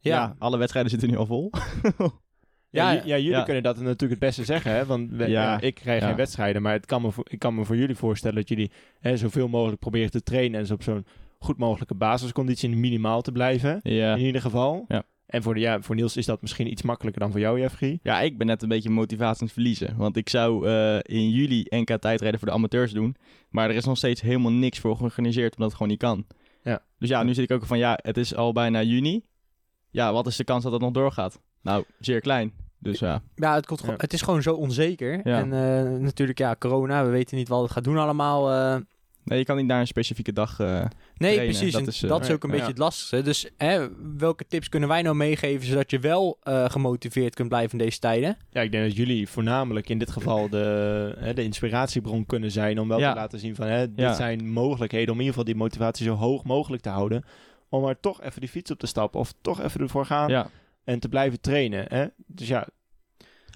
Ja. 0.00 0.36
alle 0.38 0.56
wedstrijden 0.56 0.90
zitten 0.90 1.10
nu 1.10 1.16
al 1.16 1.26
vol. 1.26 1.50
Ja, 2.72 2.92
Ja, 2.92 3.00
jullie 3.04 3.30
ja. 3.30 3.42
kunnen 3.42 3.62
dat 3.62 3.76
natuurlijk 3.76 4.10
het 4.10 4.18
beste 4.18 4.44
zeggen, 4.44 4.72
hè? 4.72 4.86
Want 4.86 5.10
we- 5.10 5.28
Ja. 5.28 5.42
ja, 5.52 5.60
ik 5.60 5.74
krijg 5.74 6.00
Ja. 6.00 6.06
geen 6.06 6.16
wedstrijden, 6.16 6.62
maar 6.62 6.72
het 6.72 6.86
kan 6.86 7.02
me 7.02 7.08
ik 7.24 7.38
kan 7.38 7.54
me 7.54 7.64
voor 7.64 7.76
jullie 7.76 7.96
voorstellen 7.96 8.36
dat 8.36 8.48
jullie 8.48 8.70
hè, 9.00 9.16
zoveel 9.16 9.48
mogelijk 9.48 9.80
proberen 9.80 10.10
te 10.10 10.22
trainen 10.22 10.60
en 10.60 10.66
zo 10.66 10.74
op 10.74 10.82
zo'n 10.82 11.06
goed 11.38 11.58
mogelijke 11.58 11.94
basisconditie 11.94 12.68
minimaal 12.68 13.22
te 13.22 13.32
blijven. 13.32 13.80
Ja. 13.82 14.14
In 14.14 14.24
ieder 14.24 14.40
geval. 14.40 14.84
Ja. 14.88 15.02
En 15.26 15.42
voor, 15.42 15.54
de, 15.54 15.60
ja, 15.60 15.80
voor 15.80 15.94
Niels 15.94 16.16
is 16.16 16.26
dat 16.26 16.40
misschien 16.42 16.70
iets 16.70 16.82
makkelijker 16.82 17.20
dan 17.22 17.30
voor 17.30 17.40
jou, 17.40 17.60
Jeffrey. 17.60 17.98
Ja, 18.02 18.20
ik 18.20 18.38
ben 18.38 18.46
net 18.46 18.62
een 18.62 18.68
beetje 18.68 18.90
motivatie 18.90 19.40
aan 19.40 19.46
het 19.46 19.52
verliezen. 19.52 19.96
Want 19.96 20.16
ik 20.16 20.28
zou 20.28 20.68
eh, 20.68 20.98
in 21.02 21.30
juli 21.30 21.66
NK 21.68 21.96
tijdrijden 21.98 22.38
voor 22.38 22.48
de 22.48 22.54
amateurs 22.54 22.92
doen. 22.92 23.16
Maar 23.50 23.70
er 23.70 23.76
is 23.76 23.84
nog 23.84 23.96
steeds 23.96 24.20
helemaal 24.20 24.52
niks 24.52 24.78
voor 24.78 24.96
georganiseerd, 24.96 25.50
omdat 25.52 25.66
het 25.66 25.76
gewoon 25.76 25.88
niet 25.88 26.00
kan. 26.00 26.26
Ja. 26.62 26.82
Dus 26.98 27.08
ja, 27.08 27.22
nu 27.22 27.34
zit 27.34 27.44
ik 27.50 27.56
ook 27.56 27.66
van, 27.66 27.78
ja, 27.78 27.98
het 28.02 28.16
is 28.16 28.34
al 28.34 28.52
bijna 28.52 28.82
juni. 28.82 29.22
Ja, 29.90 30.12
wat 30.12 30.26
is 30.26 30.36
de 30.36 30.44
kans 30.44 30.62
dat 30.62 30.72
het 30.72 30.80
nog 30.80 30.90
doorgaat? 30.92 31.40
Nou, 31.62 31.84
zeer 31.98 32.20
klein. 32.20 32.52
Dus 32.82 32.98
ja. 32.98 33.22
Ja, 33.34 33.54
het, 33.54 33.66
komt, 33.66 33.80
gewoon- 33.80 33.94
Ja. 33.94 34.02
het 34.02 34.12
is 34.12 34.22
gewoon 34.22 34.42
zo 34.42 34.54
onzeker. 34.54 35.20
Ja. 35.24 35.38
En 35.38 35.52
eh, 35.52 36.00
natuurlijk, 36.00 36.38
ja, 36.38 36.56
corona, 36.58 37.04
we 37.04 37.10
weten 37.10 37.36
niet 37.36 37.48
wat 37.48 37.62
het 37.62 37.70
gaat 37.70 37.84
doen 37.84 37.96
allemaal. 37.98 38.50
eh. 38.52 38.80
Nee, 39.24 39.38
je 39.38 39.44
kan 39.44 39.56
niet 39.56 39.66
naar 39.66 39.80
een 39.80 39.86
specifieke 39.86 40.32
dag... 40.32 40.60
eh, 40.60 40.66
nee, 40.66 40.84
Trainen, 41.16 41.44
precies. 41.44 41.72
dat 41.72 41.80
en 41.80 41.86
is, 41.88 41.98
dat 41.98 42.20
is 42.24 42.30
ook 42.30 42.42
een 42.42 42.48
ja. 42.50 42.54
beetje 42.54 42.70
het 42.70 42.78
lastigste. 42.78 43.22
Dus 43.22 43.50
hè, 43.56 43.88
welke 44.18 44.46
tips 44.46 44.68
kunnen 44.68 44.88
wij 44.88 45.02
nou 45.02 45.16
meegeven, 45.16 45.66
zodat 45.66 45.90
je 45.90 45.98
wel 45.98 46.38
eh, 46.42 46.64
gemotiveerd 46.70 47.34
kunt 47.34 47.48
blijven 47.48 47.78
in 47.78 47.84
deze 47.84 47.98
tijden? 47.98 48.36
Ja, 48.50 48.60
ik 48.60 48.72
denk 48.72 48.84
dat 48.84 48.96
jullie 48.96 49.28
voornamelijk 49.28 49.88
in 49.88 49.98
dit 49.98 50.10
geval 50.10 50.48
de, 50.48 51.14
hè, 51.18 51.34
de 51.34 51.42
inspiratiebron 51.42 52.26
kunnen 52.26 52.50
zijn 52.50 52.80
om 52.80 52.88
wel 52.88 52.98
Ja. 52.98 53.12
te 53.12 53.18
laten 53.18 53.38
zien 53.38 53.54
van 53.54 53.66
hè, 53.66 53.86
dit 53.88 53.98
Ja. 53.98 54.14
zijn 54.14 54.48
mogelijkheden 54.52 55.08
om 55.08 55.20
in 55.20 55.24
ieder 55.26 55.38
geval 55.38 55.52
die 55.52 55.62
motivatie 55.62 56.06
zo 56.06 56.14
hoog 56.14 56.44
mogelijk 56.44 56.82
te 56.82 56.88
houden. 56.88 57.24
Om 57.68 57.84
er 57.84 58.00
toch 58.00 58.22
even 58.22 58.40
die 58.40 58.48
fiets 58.50 58.70
op 58.70 58.78
te 58.78 58.86
stappen 58.86 59.20
of 59.20 59.32
toch 59.40 59.62
even 59.62 59.80
ervoor 59.80 60.06
gaan 60.06 60.28
ja. 60.28 60.46
En 60.84 60.98
te 61.00 61.08
blijven 61.08 61.40
trainen. 61.40 61.84
Hè? 61.88 62.06
Dus 62.26 62.48
ja, 62.48 62.66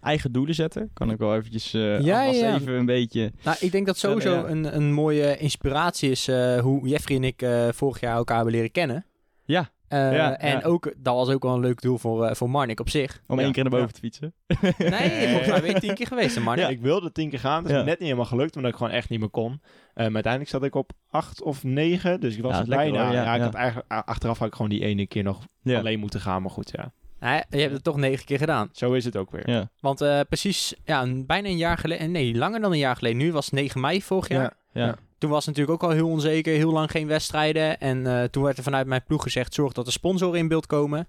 eigen 0.01 0.33
doelen 0.33 0.55
zetten. 0.55 0.91
Kan 0.93 1.11
ik 1.11 1.19
wel 1.19 1.35
eventjes 1.37 1.75
eh 1.75 2.01
Ja, 2.01 2.27
even 2.27 2.73
een 2.73 2.87
beetje... 2.87 3.33
Nou, 3.43 3.57
ik 3.61 3.73
denk 3.73 3.87
dat 3.87 3.97
sowieso 3.99 4.33
Ja, 4.33 4.39
ja. 4.41 4.47
Een, 4.49 4.77
een 4.77 4.93
mooie 4.93 5.37
inspiratie 5.37 6.11
is 6.11 6.29
eh, 6.29 6.59
hoe 6.59 6.89
Jeffrey 6.89 7.17
en 7.17 7.25
ik 7.25 7.43
eh, 7.43 7.69
vorig 7.73 8.01
jaar 8.01 8.17
elkaar 8.17 8.37
hebben 8.37 8.55
leren 8.55 8.71
kennen. 8.71 9.05
Ja. 9.45 9.71
Eh, 9.89 10.13
Ja, 10.13 10.39
en 10.39 10.51
ja. 10.59 10.61
ook, 10.63 10.93
dat 10.97 11.15
was 11.15 11.29
ook 11.29 11.43
wel 11.43 11.55
een 11.55 11.61
leuk 11.61 11.81
doel 11.81 11.99
voor, 11.99 12.37
voor 12.37 12.51
Marnik 12.51 12.81
op 12.81 12.89
zich. 12.89 13.23
Om 13.27 13.39
Ja, 13.39 13.45
één 13.45 13.53
keer 13.53 13.63
naar 13.63 13.73
boven 13.73 13.87
ja. 13.87 13.93
te 13.93 14.01
fietsen. 14.01 14.35
Nee, 14.79 15.29
volgens 15.29 15.49
mij 15.49 15.61
ben 15.61 15.71
je 15.71 15.81
tien 15.87 15.95
keer 15.95 16.07
geweest, 16.07 16.41
Marnik. 16.41 16.65
Ja, 16.65 16.71
ik 16.71 16.81
wilde 16.81 17.13
tien 17.13 17.31
keer 17.31 17.39
gaan. 17.39 17.63
Dat 17.63 17.71
is 17.73 17.77
net 17.77 17.87
niet 17.87 17.99
helemaal 17.99 18.25
gelukt, 18.25 18.57
omdat 18.57 18.71
ik 18.71 18.77
gewoon 18.77 18.93
echt 18.93 19.09
niet 19.09 19.21
meer 19.21 19.29
kon. 19.29 19.53
Eh, 19.53 20.05
maar 20.05 20.15
uiteindelijk 20.15 20.53
zat 20.53 20.65
ik 20.65 20.75
op 20.75 20.93
acht 21.11 21.43
of 21.43 21.65
negen. 21.65 22.21
Dus 22.21 22.37
ik 22.37 22.43
was 22.43 22.59
er 22.59 22.69
lekker, 22.69 22.91
bijna. 22.91 23.05
hoor. 23.05 23.15
Ja, 23.15 23.23
ja, 23.25 23.33
ik 23.33 23.39
ja. 23.39 23.45
had 23.45 23.55
eigenlijk, 23.55 23.89
achteraf 23.89 24.39
had 24.39 24.49
ik 24.49 24.55
gewoon 24.55 24.71
die 24.71 24.85
ene 24.85 25.07
keer 25.07 25.23
nog 25.23 25.47
Ja. 25.63 25.79
alleen 25.79 25.99
moeten 26.01 26.21
gaan. 26.21 26.43
Maar 26.43 26.51
goed, 26.51 26.71
ja. 26.77 26.93
Je 27.21 27.59
hebt 27.59 27.73
het 27.73 27.85
toch 27.85 27.97
negen 27.97 28.25
keer 28.25 28.39
gedaan. 28.39 28.69
Zo 28.73 28.93
is 28.93 29.05
het 29.05 29.17
ook 29.17 29.31
weer. 29.31 29.51
Ja. 29.51 29.71
Want 29.81 30.01
eh, 30.01 30.21
precies, 30.29 30.75
ja, 30.85 31.03
een- 31.03 31.27
bijna 31.27 31.49
een 31.49 31.57
jaar 31.57 31.79
geleden, 31.79 32.11
nee, 32.11 32.35
langer 32.35 32.61
dan 32.61 32.73
een 32.73 32.79
jaar 32.79 32.97
geleden. 32.97 33.19
Nu 33.19 33.33
was 33.33 33.45
het 33.45 33.55
9 33.55 33.81
mei 33.81 34.03
vorig 34.03 34.29
jaar. 34.29 34.57
Ja. 34.73 34.85
Ja. 34.87 34.97
Toen 35.19 35.31
was 35.31 35.47
het 35.47 35.57
natuurlijk 35.57 35.83
ook 35.83 35.91
al 35.91 35.97
heel 35.97 36.09
onzeker, 36.09 36.55
heel 36.55 36.73
lang 36.73 36.91
geen 36.91 37.07
wedstrijden. 37.07 37.81
En 37.81 38.07
eh, 38.07 38.25
toen 38.25 38.43
werd 38.43 38.57
er 38.57 38.63
vanuit 38.63 38.87
mijn 38.87 39.05
ploeg 39.07 39.23
gezegd, 39.23 39.55
zorg 39.55 39.73
dat 39.73 39.87
er 39.87 39.93
sponsoren 39.93 40.39
in 40.39 40.49
beeld 40.49 40.67
komen. 40.67 41.09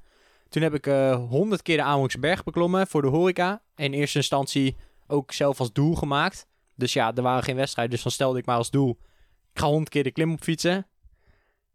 Toen 0.50 0.62
heb 0.62 0.74
ik 0.74 0.88
eh 0.88 1.16
100 1.30 1.62
keer 1.62 1.78
de 1.78 1.84
Amerongse 1.84 2.20
berg 2.20 2.44
beklommen 2.44 2.88
voor 2.88 3.02
de 3.02 3.08
horeca. 3.08 3.62
In 3.76 3.94
eerste 3.94 4.18
instantie 4.18 4.76
ook 5.08 5.32
zelf 5.32 5.60
als 5.60 5.74
doel 5.74 5.96
gemaakt. 5.96 6.48
Dus 6.76 6.94
ja, 6.94 7.14
er 7.16 7.22
waren 7.22 7.44
geen 7.44 7.56
wedstrijden, 7.56 7.94
dus 7.94 8.04
dan 8.04 8.12
stelde 8.12 8.40
ik 8.40 8.46
maar 8.46 8.58
als 8.58 8.70
doel... 8.70 8.98
Ik 9.54 9.60
ga 9.64 9.68
100 9.68 9.90
keer 9.90 10.04
de 10.04 10.12
klim 10.12 10.32
op 10.32 10.44
fietsen. 10.44 10.88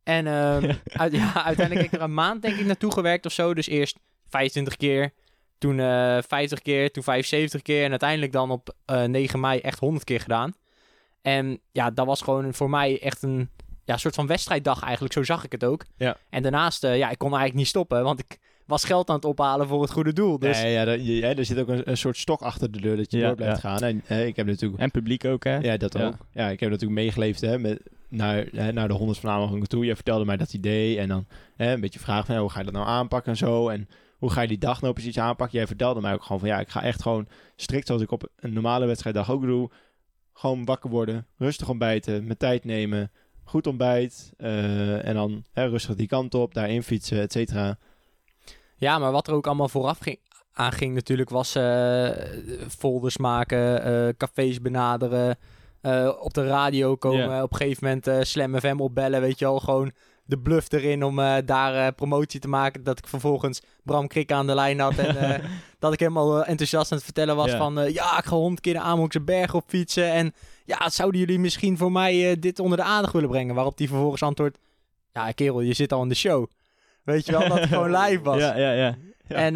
En 0.02 0.26
ehm, 0.26 0.72
uit- 1.02 1.12
ja, 1.12 1.44
uiteindelijk 1.44 1.74
heb 1.86 1.92
ik 1.92 1.92
er 1.92 2.04
een 2.04 2.14
maand 2.14 2.42
denk 2.42 2.56
ik 2.56 2.66
naartoe 2.66 2.92
gewerkt 2.92 3.26
of 3.26 3.32
zo. 3.32 3.54
Dus 3.54 3.66
eerst 3.68 3.98
25 4.32 4.76
keer, 4.76 5.12
toen 5.58 5.80
eh 5.80 6.18
50 6.28 6.62
keer, 6.62 6.90
toen 6.90 7.02
75 7.02 7.62
keer. 7.62 7.84
En 7.84 7.90
uiteindelijk 7.90 8.32
dan 8.32 8.50
op 8.50 8.74
eh 8.84 9.02
9 9.04 9.40
mei 9.40 9.60
echt 9.60 9.78
100 9.78 10.04
keer 10.04 10.20
gedaan. 10.20 10.54
En 11.22 11.60
ja, 11.72 11.90
dat 11.90 12.06
was 12.06 12.22
gewoon 12.22 12.54
voor 12.54 12.70
mij 12.70 13.00
echt 13.00 13.22
een 13.22 13.48
ja, 13.84 13.96
soort 13.96 14.14
van 14.14 14.26
wedstrijddag 14.26 14.82
eigenlijk. 14.82 15.12
Zo 15.14 15.22
zag 15.22 15.44
ik 15.44 15.52
het 15.52 15.64
ook. 15.64 15.84
Ja. 15.96 16.16
En 16.30 16.42
daarnaast, 16.42 16.84
eh, 16.84 16.96
ja, 16.98 17.10
ik 17.10 17.18
kon 17.18 17.28
eigenlijk 17.28 17.58
niet 17.58 17.66
stoppen. 17.68 18.02
Want 18.02 18.18
ik 18.18 18.38
was 18.66 18.84
geld 18.84 19.08
aan 19.08 19.14
het 19.16 19.24
ophalen 19.24 19.66
voor 19.68 19.82
het 19.82 19.90
goede 19.90 20.12
doel. 20.12 20.38
Dus 20.38 20.62
Nee, 20.62 20.72
ja, 20.72 20.84
dat- 20.84 21.06
je- 21.06 21.22
hè, 21.24 21.32
er 21.34 21.44
zit 21.44 21.58
ook 21.58 21.68
een, 21.68 21.90
een 21.90 21.96
soort 21.96 22.16
stok 22.16 22.40
achter 22.40 22.70
de 22.72 22.80
deur 22.80 22.96
dat 22.96 23.10
je 23.10 23.18
Ja, 23.18 23.26
door 23.26 23.36
blijft 23.36 23.62
ja. 23.62 23.68
gaan. 23.68 23.80
En 23.88 24.02
hè, 24.04 24.24
ik 24.24 24.36
heb 24.36 24.46
natuurlijk... 24.46 24.82
En 24.82 24.90
publiek 24.90 25.24
ook, 25.24 25.44
hè? 25.44 25.56
Ja, 25.56 25.76
dat 25.76 25.92
Ja. 25.92 26.06
ook. 26.06 26.14
Ja, 26.32 26.48
ik 26.48 26.60
heb 26.60 26.70
natuurlijk 26.70 27.00
meegeleefd 27.00 27.40
hè, 27.40 27.58
met, 27.58 27.80
naar, 28.08 28.46
hè, 28.52 28.72
naar 28.72 28.88
de 28.88 28.94
100 28.94 29.18
van 29.18 29.30
Amerongen 29.30 29.68
toe. 29.68 29.84
Je 29.84 29.94
vertelde 29.94 30.24
mij 30.24 30.36
dat 30.36 30.54
idee 30.54 30.98
en 30.98 31.08
dan 31.08 31.26
hè, 31.56 31.72
een 31.72 31.80
beetje 31.80 31.98
vragen 31.98 32.26
van 32.26 32.34
ja, 32.34 32.40
hoe 32.40 32.50
ga 32.50 32.58
je 32.58 32.64
dat 32.64 32.74
nou 32.74 32.86
aanpakken 32.86 33.30
en 33.32 33.38
zo. 33.38 33.68
En 33.68 33.88
hoe 34.22 34.30
ga 34.30 34.40
je 34.40 34.48
die 34.48 34.58
dag 34.58 34.80
nou 34.80 34.92
precies 34.92 35.18
aanpakken? 35.18 35.58
Jij 35.58 35.66
vertelde 35.66 36.00
mij 36.00 36.12
ook 36.12 36.22
gewoon 36.22 36.38
van 36.38 36.48
ja, 36.48 36.60
ik 36.60 36.68
ga 36.68 36.82
echt 36.82 37.02
gewoon 37.02 37.28
strikt 37.56 37.86
zoals 37.86 38.02
ik 38.02 38.10
op 38.10 38.28
een 38.36 38.52
normale 38.52 38.86
wedstrijddag 38.86 39.30
ook 39.30 39.42
doe. 39.42 39.70
Gewoon 40.32 40.64
wakker 40.64 40.90
worden, 40.90 41.26
rustig 41.38 41.68
ontbijten, 41.68 42.24
mijn 42.24 42.36
tijd 42.36 42.64
nemen, 42.64 43.10
goed 43.44 43.66
ontbijt. 43.66 44.32
eh, 44.36 45.06
en 45.08 45.14
dan 45.14 45.44
hè, 45.52 45.66
rustig 45.68 45.94
die 45.94 46.06
kant 46.06 46.34
op, 46.34 46.54
daarin 46.54 46.82
fietsen, 46.82 47.20
et 47.20 47.32
cetera. 47.32 47.78
Ja, 48.76 48.98
maar 48.98 49.12
wat 49.12 49.28
er 49.28 49.34
ook 49.34 49.46
allemaal 49.46 49.68
vooraf 49.68 49.98
ging, 49.98 50.18
aan 50.52 50.72
ging 50.72 50.94
natuurlijk 50.94 51.30
was 51.30 51.54
eh, 51.54 52.10
folders 52.68 53.16
maken, 53.16 53.84
eh, 53.84 54.08
cafés 54.16 54.60
benaderen, 54.60 55.36
op 56.20 56.34
de 56.34 56.46
radio 56.46 56.96
komen, 56.96 57.42
op 57.42 57.52
een 57.52 57.58
gegeven 57.58 57.86
moment 57.86 58.26
Slam 58.26 58.58
FM 58.58 58.80
opbellen, 58.80 59.20
weet 59.20 59.38
je 59.38 59.44
wel, 59.44 59.60
gewoon 59.60 59.92
de 60.32 60.38
bluff 60.38 60.72
erin 60.72 61.04
om 61.04 61.18
eh, 61.18 61.36
daar 61.44 61.74
eh, 61.74 61.94
promotie 61.96 62.40
te 62.40 62.48
maken, 62.48 62.82
dat 62.82 62.98
ik 62.98 63.06
vervolgens 63.06 63.62
Bram 63.84 64.06
Krik 64.06 64.32
aan 64.32 64.46
de 64.46 64.54
lijn 64.54 64.80
had 64.80 64.98
en 64.98 65.16
eh, 65.16 65.44
dat 65.78 65.92
ik 65.92 66.00
helemaal 66.00 66.44
enthousiast 66.44 66.90
aan 66.90 66.96
het 66.96 67.06
vertellen 67.06 67.36
was 67.36 67.50
Ja. 67.50 67.56
van, 67.56 67.74
ja, 67.74 68.18
ik 68.18 68.24
ga 68.24 68.36
honderd 68.36 68.60
keer 68.60 69.08
de 69.08 69.20
berg 69.20 69.54
op 69.54 69.64
fietsen 69.66 70.12
en 70.12 70.34
ja, 70.64 70.88
zouden 70.90 71.20
jullie 71.20 71.38
misschien 71.38 71.76
voor 71.76 71.92
mij 71.92 72.38
dit 72.38 72.58
onder 72.58 72.78
de 72.78 72.84
aandacht 72.84 73.12
willen 73.12 73.28
brengen? 73.28 73.54
Waarop 73.54 73.76
die 73.76 73.88
vervolgens 73.88 74.22
antwoordt, 74.22 74.58
ja 75.12 75.32
kerel, 75.32 75.60
je 75.60 75.72
zit 75.72 75.92
al 75.92 76.02
in 76.02 76.08
de 76.08 76.14
show. 76.14 76.46
Weet 77.04 77.26
je 77.26 77.32
wel, 77.32 77.48
dat 77.48 77.58
het 77.58 77.68
gewoon 77.68 77.96
live 78.02 78.22
was. 78.22 78.38
Ja, 78.38 78.56
ja, 78.56 78.72
ja. 78.72 78.96
Ja. 79.26 79.36
En 79.36 79.54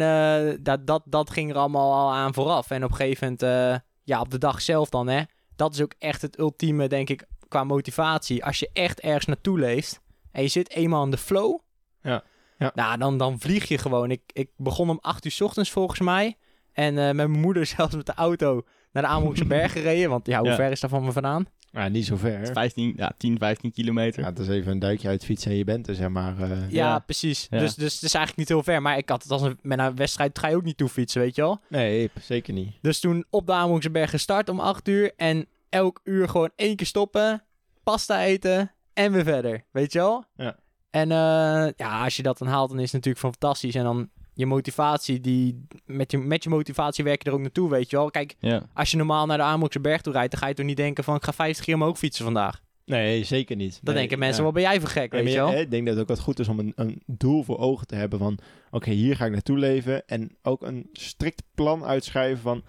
dat, 0.63 0.87
dat, 0.87 1.01
dat 1.05 1.29
ging 1.29 1.49
er 1.49 1.57
allemaal 1.57 1.93
al 1.93 2.13
aan 2.13 2.33
vooraf. 2.33 2.69
En 2.69 2.83
op 2.83 2.89
een 2.89 2.95
gegeven 2.95 3.37
moment, 3.39 3.81
ja, 4.03 4.21
op 4.21 4.29
de 4.31 4.37
dag 4.37 4.61
zelf 4.61 4.89
dan, 4.89 5.07
hè. 5.07 5.21
Dat 5.55 5.73
is 5.73 5.81
ook 5.81 5.93
echt 5.99 6.21
het 6.21 6.39
ultieme, 6.39 6.87
denk 6.87 7.09
ik, 7.09 7.25
qua 7.47 7.63
motivatie. 7.63 8.45
Als 8.45 8.59
je 8.59 8.69
echt 8.73 8.99
ergens 8.99 9.25
naartoe 9.25 9.59
leeft 9.59 10.01
en 10.31 10.41
je 10.41 10.47
zit 10.47 10.69
eenmaal 10.69 11.03
in 11.03 11.11
de 11.11 11.17
flow. 11.17 11.59
Ja, 12.01 12.23
ja. 12.57 12.71
Nou, 12.75 12.97
dan, 12.97 13.17
dan 13.17 13.39
vlieg 13.39 13.67
je 13.67 13.77
gewoon. 13.77 14.11
Ik, 14.11 14.21
ik 14.33 14.49
begon 14.55 14.89
om 14.89 14.97
8 15.01 15.25
uur 15.25 15.31
's 15.31 15.41
ochtends 15.41 15.71
volgens 15.71 15.99
mij. 15.99 16.37
En 16.73 16.97
eh, 16.97 17.03
met 17.05 17.15
mijn 17.15 17.31
moeder 17.39 17.65
zelfs 17.75 17.95
met 17.95 18.05
de 18.05 18.13
auto 18.13 18.61
naar 18.91 19.03
de 19.03 19.09
Amerongse 19.09 19.45
berg 19.55 19.71
gereden. 19.71 20.09
Want 20.09 20.27
ja, 20.27 20.39
hoe 20.39 20.47
Ja. 20.47 20.55
ver 20.55 20.71
is 20.71 20.79
dat 20.79 20.89
van 20.89 21.03
me 21.03 21.11
vandaan? 21.11 21.45
Ja, 21.71 21.87
niet 21.87 22.05
zo 22.05 22.15
ver. 22.15 22.45
15, 22.53 22.93
ja, 22.97 23.11
10, 23.17 23.37
15 23.37 23.71
kilometer. 23.71 24.21
Ja, 24.21 24.29
het 24.29 24.39
is 24.39 24.47
even 24.47 24.71
een 24.71 24.79
duikje 24.79 25.07
uit 25.07 25.25
fietsen 25.25 25.51
en 25.51 25.57
je 25.57 25.63
bent 25.63 25.87
er, 25.87 25.95
zeg 25.95 26.09
maar. 26.09 26.39
eh. 26.41 26.49
Ja, 26.49 26.65
Ja. 26.69 26.99
precies. 26.99 27.47
Ja. 27.49 27.59
Dus, 27.59 27.75
dus 27.75 27.93
het 27.93 28.03
is 28.03 28.13
eigenlijk 28.13 28.37
niet 28.37 28.47
heel 28.47 28.63
ver. 28.73 28.81
Maar 28.81 28.97
ik 28.97 29.09
had 29.09 29.23
het 29.23 29.31
als 29.31 29.41
een, 29.41 29.59
met 29.61 29.79
een 29.79 29.95
wedstrijd 29.95 30.39
ga 30.39 30.47
je 30.47 30.55
ook 30.55 30.63
niet 30.63 30.77
toe 30.77 30.89
fietsen, 30.89 31.21
weet 31.21 31.35
je 31.35 31.41
wel. 31.41 31.59
Nee, 31.69 32.09
zeker 32.21 32.53
niet. 32.53 32.71
Dus 32.81 32.99
toen 32.99 33.25
op 33.29 33.45
de 33.45 33.53
Amerongse 33.53 33.89
berg 33.91 34.09
gestart 34.09 34.49
om 34.49 34.59
8 34.59 34.87
uur. 34.87 35.13
En 35.15 35.47
elk 35.69 35.99
uur 36.03 36.29
gewoon 36.29 36.51
één 36.55 36.75
keer 36.75 36.87
stoppen. 36.87 37.43
Pasta 37.83 38.23
eten. 38.23 38.71
En 38.97 39.11
weer 39.11 39.23
verder. 39.23 39.63
Weet 39.71 39.91
je 39.93 39.99
wel? 39.99 40.23
Ja. 40.35 40.55
En 40.89 41.11
eh, 41.11 41.71
ja, 41.75 42.03
als 42.03 42.15
je 42.15 42.23
dat 42.23 42.37
dan 42.37 42.47
haalt, 42.47 42.69
dan 42.69 42.77
is 42.79 42.83
het 42.91 42.93
natuurlijk 42.93 43.23
fantastisch. 43.25 43.75
En 43.75 43.83
dan 43.83 44.09
je 44.33 44.45
motivatie, 44.45 45.21
die, 45.21 45.65
met, 45.85 46.11
je, 46.11 46.17
met 46.17 46.43
je 46.43 46.49
motivatie 46.49 47.03
werk 47.03 47.23
je 47.23 47.29
er 47.29 47.35
ook 47.35 47.41
naartoe, 47.41 47.69
weet 47.69 47.89
je 47.89 47.95
wel. 47.97 48.09
Kijk, 48.09 48.35
Ja. 48.39 48.63
als 48.73 48.91
je 48.91 48.97
normaal 48.97 49.25
naar 49.25 49.37
de 49.37 49.43
Amerongse 49.43 49.79
berg 49.79 50.01
toe 50.01 50.13
rijdt, 50.13 50.31
dan 50.31 50.41
ga 50.41 50.47
je 50.47 50.53
toch 50.53 50.65
niet 50.65 50.77
denken 50.77 51.03
van 51.03 51.15
ik 51.15 51.23
ga 51.23 51.33
50 51.33 51.65
keer 51.65 51.75
omhoog 51.75 51.97
fietsen 51.97 52.25
vandaag. 52.25 52.61
Nee, 52.85 53.23
zeker 53.23 53.55
niet. 53.55 53.79
Dan 53.83 53.93
Nee, 53.93 54.03
denken 54.03 54.19
mensen, 54.19 54.37
ja. 54.37 54.43
wat 54.43 54.53
ben 54.53 54.63
jij 54.63 54.79
voor 54.79 54.89
gek, 54.89 55.11
weet 55.11 55.31
je 55.31 55.35
wel. 55.35 55.53
Ik 55.53 55.71
denk 55.71 55.85
dat 55.85 55.93
het 55.93 56.03
ook 56.03 56.09
wat 56.09 56.19
goed 56.19 56.39
is 56.39 56.47
om 56.47 56.59
een, 56.59 56.73
een 56.75 57.01
doel 57.05 57.43
voor 57.43 57.57
ogen 57.57 57.87
te 57.87 57.95
hebben 57.95 58.19
van... 58.19 58.37
Oké, 58.71 58.91
hier 58.91 59.15
ga 59.15 59.25
ik 59.25 59.31
naartoe 59.31 59.57
leven. 59.57 60.07
En 60.07 60.37
ook 60.41 60.61
een 60.61 60.89
strikt 60.93 61.43
plan 61.55 61.83
uitschrijven 61.85 62.41
van... 62.41 62.63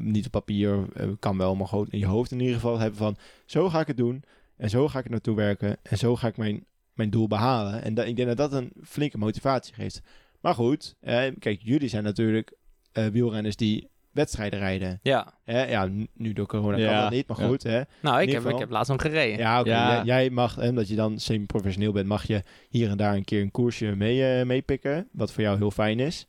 Niet 0.00 0.26
op 0.26 0.32
papier, 0.32 0.86
eh, 0.94 1.08
kan 1.18 1.38
wel, 1.38 1.54
maar 1.54 1.66
gewoon 1.66 1.86
in 1.90 1.98
je 1.98 2.06
hoofd 2.06 2.30
in 2.30 2.40
ieder 2.40 2.54
geval 2.54 2.78
hebben 2.78 2.98
van... 2.98 3.16
Zo 3.46 3.68
ga 3.68 3.80
ik 3.80 3.86
het 3.86 3.96
doen. 3.96 4.22
En 4.56 4.70
zo 4.70 4.88
ga 4.88 4.98
ik 4.98 5.04
er 5.04 5.10
naartoe 5.10 5.36
werken. 5.36 5.76
En 5.82 5.98
zo 5.98 6.16
ga 6.16 6.26
ik 6.26 6.36
mijn, 6.36 6.64
mijn 6.94 7.10
doel 7.10 7.28
behalen. 7.28 7.82
En 7.82 7.94
dat, 7.94 8.06
ik 8.06 8.16
denk 8.16 8.28
dat 8.28 8.36
dat 8.36 8.52
een 8.52 8.72
flinke 8.82 9.18
motivatie 9.18 9.74
geeft. 9.74 10.00
Maar 10.40 10.54
goed, 10.54 10.94
eh, 11.00 11.22
kijk, 11.38 11.60
jullie 11.62 11.88
zijn 11.88 12.04
natuurlijk 12.04 12.52
eh, 12.92 13.06
wielrenners 13.06 13.56
die 13.56 13.88
wedstrijden 14.10 14.58
rijden. 14.58 14.98
Ja. 15.02 15.34
Hè? 15.44 15.64
Ja, 15.64 15.88
nu 16.14 16.32
door 16.32 16.46
corona 16.46 16.76
kan 16.76 16.84
Ja, 16.84 17.02
dat 17.02 17.10
niet, 17.10 17.26
maar 17.26 17.40
ja. 17.40 17.46
goed. 17.46 17.62
Hè? 17.62 17.80
Nou, 18.02 18.22
ik 18.22 18.30
heb, 18.32 18.44
ik 18.48 18.58
heb 18.58 18.70
laatst 18.70 18.90
nog 18.90 19.00
gereden. 19.02 19.38
Ja, 19.38 19.60
oké. 19.60 19.68
Ja. 19.68 19.94
Jij, 19.94 20.04
jij 20.04 20.30
mag, 20.30 20.54
hè, 20.54 20.68
omdat 20.68 20.88
je 20.88 20.94
dan 20.96 21.18
semi-professioneel 21.18 21.92
bent, 21.92 22.06
mag 22.06 22.26
je 22.26 22.42
hier 22.68 22.90
en 22.90 22.96
daar 22.96 23.14
een 23.14 23.24
keer 23.24 23.40
een 23.40 23.50
koersje 23.50 23.94
mee, 23.96 24.38
eh, 24.38 24.46
meepikken. 24.46 25.08
Wat 25.12 25.32
voor 25.32 25.42
jou 25.42 25.56
heel 25.56 25.70
fijn 25.70 26.00
is. 26.00 26.26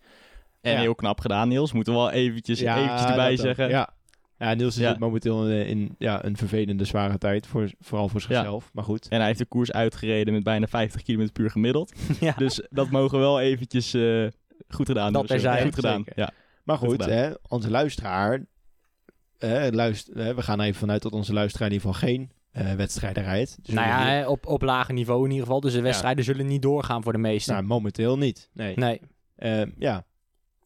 En 0.62 0.72
Ja. 0.72 0.80
heel 0.80 0.96
knap 0.96 1.20
gedaan, 1.20 1.48
Niels. 1.48 1.74
Moeten 1.74 1.94
we 1.94 2.00
wel 2.00 2.12
eventjes, 2.12 2.60
eventjes 2.60 3.06
erbij 3.06 3.38
zeggen. 3.38 3.70
Ja. 3.70 3.90
Ja, 4.38 4.54
Niels 4.54 4.76
Ja. 4.76 4.90
zit 4.90 5.00
momenteel 5.00 5.50
in, 5.50 5.66
in 5.68 5.96
ja, 5.98 6.26
een 6.26 6.38
vervelende, 6.38 6.86
zware 6.86 7.18
tijd. 7.18 7.48
Voor, 7.48 7.72
vooral 7.80 8.10
voor 8.10 8.22
zichzelf. 8.22 8.70
Maar 8.74 8.84
goed. 8.84 9.08
En 9.08 9.18
hij 9.18 9.28
heeft 9.28 9.40
de 9.40 9.46
koers 9.46 9.72
uitgereden 9.72 10.34
met 10.34 10.44
bijna 10.44 10.68
50 10.68 11.02
km 11.02 11.28
puur 11.34 11.52
gemiddeld. 11.52 11.94
Ja. 12.20 12.34
Dus 12.38 12.68
dat 12.70 12.90
mogen 12.90 13.18
we 13.18 13.24
wel 13.24 13.40
eventjes 13.40 13.94
eh, 13.94 14.28
goed 14.68 14.86
gedaan. 14.88 15.14
Dat 15.14 15.28
Niels. 15.28 15.28
terzijde. 15.42 15.64
Goed 15.66 15.76
gedaan, 15.76 15.98
Zeker. 16.06 16.14
ja. 16.16 16.32
Maar 16.64 16.78
Goed 16.78 17.06
hè, 17.06 17.32
onze 17.48 17.70
luisteraar... 17.70 18.46
hè, 19.38 19.70
luister, 19.70 20.18
hè, 20.18 20.36
we 20.36 20.42
gaan 20.42 20.62
even 20.62 20.80
vanuit 20.80 21.02
dat 21.02 21.12
onze 21.12 21.34
luisteraar 21.34 21.68
in 21.68 21.74
ieder 21.74 21.90
geval 21.94 22.08
geen 22.10 22.32
eh, 22.52 22.74
wedstrijden 22.74 23.24
rijdt. 23.24 23.58
Dus 23.62 23.74
nou 23.74 23.88
ja, 23.88 24.28
op, 24.28 24.46
op 24.48 24.62
lager 24.62 24.94
niveau 24.94 25.24
in 25.24 25.30
ieder 25.32 25.46
geval. 25.46 25.60
Dus 25.62 25.74
de 25.74 25.82
wedstrijden 25.82 26.24
zullen 26.24 26.46
niet 26.48 26.62
doorgaan 26.62 27.04
voor 27.04 27.12
de 27.14 27.18
meesten. 27.20 27.54
nou, 27.54 27.66
momenteel 27.66 28.18
niet. 28.18 28.50
Nee. 28.54 28.76
nee. 28.76 29.02
Eh, 29.36 29.62
ja. 29.78 30.06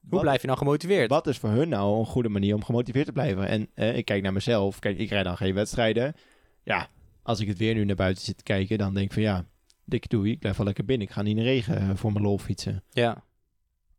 Hoe 0.09 0.17
Wat- 0.17 0.21
blijf 0.21 0.41
je 0.41 0.47
nou 0.47 0.59
gemotiveerd? 0.59 1.09
Wat 1.09 1.27
is 1.27 1.37
voor 1.37 1.49
hun 1.49 1.69
nou 1.69 1.99
een 1.99 2.05
goede 2.05 2.29
manier 2.29 2.55
om 2.55 2.63
gemotiveerd 2.63 3.05
te 3.05 3.11
blijven? 3.11 3.47
En 3.47 3.69
eh, 3.73 3.97
ik 3.97 4.05
kijk 4.05 4.23
naar 4.23 4.33
mezelf. 4.33 4.79
Kijk, 4.79 4.97
ik 4.97 5.09
rijd 5.09 5.25
dan 5.25 5.37
geen 5.37 5.53
wedstrijden. 5.53 6.13
Ja, 6.63 6.87
als 7.23 7.39
ik 7.39 7.47
het 7.47 7.57
weer 7.57 7.73
nu 7.73 7.85
naar 7.85 7.95
buiten 7.95 8.23
zit 8.23 8.37
te 8.37 8.43
kijken, 8.43 8.77
dan 8.77 8.93
denk 8.93 9.05
ik 9.05 9.13
van 9.13 9.21
ja, 9.21 9.45
dikke 9.85 10.07
doei. 10.07 10.31
Ik 10.31 10.39
blijf 10.39 10.57
wel 10.57 10.65
lekker 10.65 10.85
binnen. 10.85 11.07
Ik 11.07 11.13
ga 11.13 11.21
niet 11.21 11.37
in 11.37 11.43
de 11.43 11.49
regen 11.49 11.77
eh, 11.77 11.89
voor 11.95 12.11
mijn 12.11 12.23
lol 12.23 12.37
fietsen. 12.37 12.83
Ja. 12.89 13.23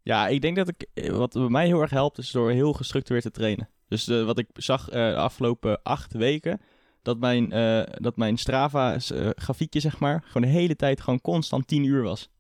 Ja, 0.03 0.29
ik 0.29 0.41
denk 0.41 0.57
dat 0.57 0.69
ik, 0.69 0.87
eh, 0.95 1.11
wat 1.11 1.33
bij 1.33 1.49
mij 1.49 1.67
heel 1.67 1.81
erg 1.81 1.91
helpt, 1.91 2.19
is 2.19 2.31
door 2.31 2.51
heel 2.51 2.73
gestructureerd 2.73 3.25
te 3.25 3.31
trainen. 3.31 3.69
Dus 3.89 4.09
eh, 4.09 4.25
wat 4.25 4.39
ik 4.39 4.47
zag 4.55 4.89
eh, 4.89 5.09
de 5.09 5.17
afgelopen 5.17 5.83
acht 5.83 6.13
weken, 6.13 6.61
dat 7.03 7.19
mijn, 7.19 7.53
eh, 7.53 7.83
dat 7.93 8.17
mijn 8.17 8.37
Strava-grafiekje, 8.39 9.81
zeg 9.81 9.99
maar, 9.99 10.23
gewoon 10.27 10.43
de 10.43 10.55
hele 10.59 10.77
tijd 10.77 11.01
gewoon 11.01 11.21
constant 11.21 11.67
10 11.67 11.85
uur 11.85 12.03
was. 12.03 12.31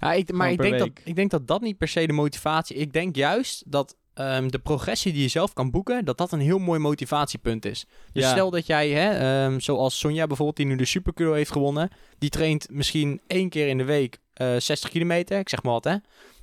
Ja, 0.00 0.12
ik, 0.12 0.32
maar 0.32 0.50
ik 0.50 0.60
denk, 0.62 0.78
dat, 0.78 0.90
ik 1.04 1.16
denk 1.16 1.30
dat 1.30 1.46
dat 1.46 1.60
niet 1.60 1.78
per 1.78 1.88
se 1.88 2.06
de 2.06 2.12
motivatie... 2.12 2.76
Ik 2.76 2.92
denk 2.92 3.16
juist 3.16 3.62
dat 3.66 3.96
ehm, 4.14 4.48
de 4.48 4.58
progressie 4.58 5.12
die 5.12 5.22
je 5.22 5.28
zelf 5.28 5.52
kan 5.52 5.70
boeken... 5.70 6.04
dat 6.04 6.18
dat 6.18 6.32
een 6.32 6.40
heel 6.40 6.58
mooi 6.58 6.78
motivatiepunt 6.80 7.64
is. 7.64 7.86
Dus 8.12 8.22
Ja. 8.22 8.30
stel 8.30 8.50
dat 8.50 8.66
jij, 8.66 8.90
hè, 8.90 9.10
ehm, 9.44 9.58
zoals 9.58 9.98
Sonja 9.98 10.26
bijvoorbeeld... 10.26 10.56
die 10.56 10.66
nu 10.66 10.76
de 10.76 10.84
Supercuro 10.84 11.32
heeft 11.32 11.52
gewonnen... 11.52 11.90
die 12.18 12.30
traint 12.30 12.68
misschien 12.70 13.20
één 13.26 13.48
keer 13.48 13.68
in 13.68 13.78
de 13.78 13.84
week 13.84 14.18
eh 14.32 14.56
60 14.58 14.90
kilometer, 14.90 15.38
ik 15.38 15.48
zeg 15.48 15.62
maar 15.62 15.72
wat, 15.72 15.84
hè. 15.84 15.96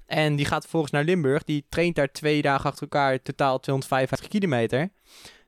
En 0.06 0.36
die 0.36 0.46
gaat 0.46 0.62
vervolgens 0.62 0.92
naar 0.92 1.04
Limburg. 1.04 1.44
Die 1.44 1.66
traint 1.70 1.96
daar 1.96 2.12
twee 2.12 2.42
dagen 2.42 2.70
achter 2.70 2.82
elkaar, 2.82 3.22
totaal 3.22 3.60
255 3.60 4.28
kilometer. 4.28 4.90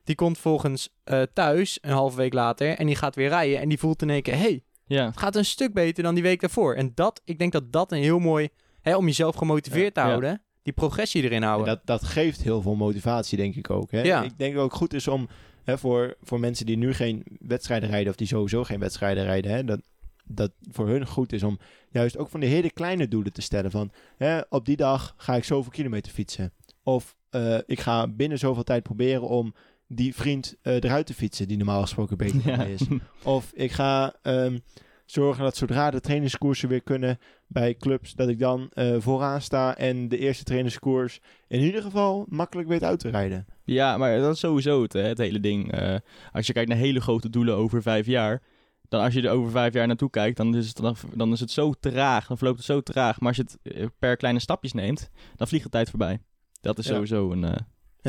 Die 0.04 0.14
komt 0.14 0.38
volgens 0.38 0.88
eh, 1.04 1.22
thuis, 1.32 1.78
een 1.80 1.90
halve 1.92 2.16
week 2.16 2.32
later, 2.32 2.68
en 2.68 2.86
die 2.86 2.96
gaat 2.96 3.14
weer 3.14 3.28
rijden. 3.28 3.60
En 3.60 3.68
die 3.68 3.78
voelt 3.78 4.02
in 4.02 4.10
één 4.10 4.22
keer, 4.22 4.36
hey, 4.36 4.62
Ja. 4.86 5.06
het 5.06 5.16
gaat 5.18 5.36
een 5.36 5.44
stuk 5.44 5.72
beter 5.72 6.02
dan 6.02 6.14
die 6.14 6.22
week 6.22 6.40
daarvoor. 6.40 6.74
En 6.74 6.92
dat, 6.94 7.20
ik 7.24 7.38
denk 7.38 7.52
dat 7.52 7.72
dat 7.72 7.92
een 7.92 8.02
heel 8.02 8.18
mooi, 8.18 8.48
hè, 8.80 8.96
om 8.96 9.06
jezelf 9.06 9.36
gemotiveerd 9.36 9.94
te 9.94 10.00
Ja. 10.00 10.06
houden, 10.06 10.42
die 10.62 10.72
progressie 10.72 11.22
erin 11.22 11.42
En 11.42 11.48
houden. 11.48 11.66
dat, 11.66 11.80
dat 11.84 12.04
geeft 12.04 12.42
heel 12.42 12.62
veel 12.62 12.74
motivatie, 12.74 13.36
denk 13.36 13.54
ik 13.54 13.70
ook. 13.70 13.90
Hè? 13.90 14.00
Ja. 14.02 14.22
Ik 14.22 14.38
denk 14.38 14.54
dat 14.54 14.62
het 14.62 14.72
ook 14.72 14.78
goed 14.78 14.94
is 14.94 15.08
om 15.08 15.28
hè, 15.64 15.78
voor, 15.78 16.16
voor 16.22 16.40
mensen 16.40 16.66
die 16.66 16.76
nu 16.76 16.94
geen 16.94 17.22
wedstrijden 17.38 17.88
rijden, 17.88 18.10
of 18.10 18.16
die 18.16 18.26
sowieso 18.26 18.64
geen 18.64 18.80
wedstrijden 18.80 19.24
rijden, 19.24 19.50
hè, 19.50 19.64
dat, 19.64 19.80
dat 20.24 20.52
voor 20.70 20.88
hun 20.88 21.06
goed 21.06 21.32
is 21.32 21.42
om 21.42 21.58
juist 21.90 22.18
ook 22.18 22.28
van 22.28 22.40
de 22.40 22.46
hele 22.46 22.70
kleine 22.70 23.08
doelen 23.08 23.32
te 23.32 23.42
stellen. 23.42 23.70
Van 23.70 23.90
hè, 24.16 24.40
op 24.48 24.64
die 24.64 24.76
dag 24.76 25.14
ga 25.16 25.34
ik 25.36 25.44
zoveel 25.44 25.72
kilometer 25.72 26.12
fietsen. 26.12 26.52
Of 26.82 27.16
eh, 27.30 27.58
ik 27.66 27.80
ga 27.80 28.08
binnen 28.08 28.38
zoveel 28.38 28.62
tijd 28.64 28.82
proberen 28.82 29.28
om 29.28 29.54
die 29.86 30.14
vriend 30.14 30.56
eh, 30.62 30.74
eruit 30.74 31.06
te 31.06 31.14
fietsen, 31.14 31.48
die 31.48 31.56
normaal 31.56 31.80
gesproken 31.82 32.16
beter 32.16 32.40
Ja. 32.44 32.64
is. 32.64 32.80
Of 33.24 33.50
ik 33.54 33.72
ga 33.72 34.14
ehm, 34.22 34.58
zorgen 35.04 35.44
dat 35.44 35.56
zodra 35.56 35.90
de 35.90 36.00
trainingskoersen 36.00 36.68
weer 36.68 36.82
kunnen 36.82 37.18
bij 37.46 37.74
clubs, 37.74 38.14
dat 38.14 38.28
ik 38.28 38.38
dan 38.38 38.68
eh, 38.72 38.96
vooraan 38.98 39.40
sta 39.40 39.76
en 39.76 40.08
de 40.08 40.18
eerste 40.18 40.44
trainingskoers 40.44 41.20
in 41.48 41.60
ieder 41.60 41.82
geval 41.82 42.26
makkelijk 42.28 42.68
weet 42.68 42.82
uit 42.82 42.98
te 43.00 43.08
rijden. 43.08 43.46
Ja, 43.64 43.96
maar 43.96 44.18
dat 44.18 44.34
is 44.34 44.40
sowieso 44.40 44.82
het, 44.82 44.92
hè, 44.92 45.00
het 45.02 45.18
hele 45.18 45.40
ding. 45.40 45.72
Eh, 45.72 45.96
als 46.32 46.46
je 46.46 46.52
kijkt 46.52 46.68
naar 46.68 46.78
hele 46.78 47.00
grote 47.00 47.30
doelen 47.30 47.54
over 47.56 47.82
vijf 47.82 48.06
jaar, 48.06 48.42
dan 48.88 49.00
als 49.02 49.14
je 49.14 49.22
er 49.22 49.30
over 49.30 49.50
vijf 49.50 49.72
jaar 49.74 49.86
naartoe 49.86 50.10
kijkt, 50.10 50.36
dan 50.36 50.54
is 50.56 50.68
het, 50.68 50.76
dan, 50.76 50.96
dan 51.14 51.32
is 51.32 51.40
het 51.40 51.50
zo 51.50 51.72
traag, 51.80 52.26
dan 52.26 52.36
verloopt 52.36 52.56
het 52.58 52.66
zo 52.66 52.80
traag. 52.80 53.20
Maar 53.20 53.28
als 53.28 53.36
je 53.36 53.42
het 53.72 53.90
per 53.98 54.16
kleine 54.16 54.40
stapjes 54.40 54.72
neemt, 54.72 55.10
dan 55.36 55.48
vliegt 55.48 55.64
de 55.64 55.70
tijd 55.70 55.90
voorbij. 55.90 56.18
Dat 56.60 56.78
is 56.78 56.86
Ja. 56.86 56.92
sowieso 56.92 57.30
een... 57.32 57.56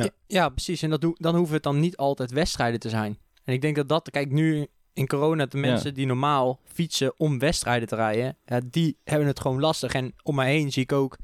Ja. 0.03 0.09
Ja, 0.27 0.49
precies. 0.49 0.81
En 0.81 0.89
dat 0.89 1.01
doe, 1.01 1.15
dan 1.19 1.35
hoeven 1.35 1.53
het 1.53 1.63
dan 1.63 1.79
niet 1.79 1.97
altijd 1.97 2.31
wedstrijden 2.31 2.79
te 2.79 2.89
zijn. 2.89 3.17
En 3.43 3.53
ik 3.53 3.61
denk 3.61 3.75
dat 3.75 3.89
dat, 3.89 4.09
kijk 4.09 4.31
nu 4.31 4.67
in 4.93 5.07
corona, 5.07 5.45
de 5.45 5.57
Ja. 5.57 5.63
mensen 5.63 5.93
die 5.93 6.05
normaal 6.05 6.59
fietsen 6.63 7.13
om 7.19 7.39
wedstrijden 7.39 7.87
te 7.87 7.95
rijden, 7.95 8.37
ja, 8.45 8.61
die 8.65 8.97
hebben 9.03 9.27
het 9.27 9.39
gewoon 9.39 9.59
lastig. 9.59 9.93
En 9.93 10.13
om 10.23 10.35
mij 10.35 10.51
heen 10.51 10.71
zie 10.71 10.83
ik 10.83 10.91
ook, 10.91 11.17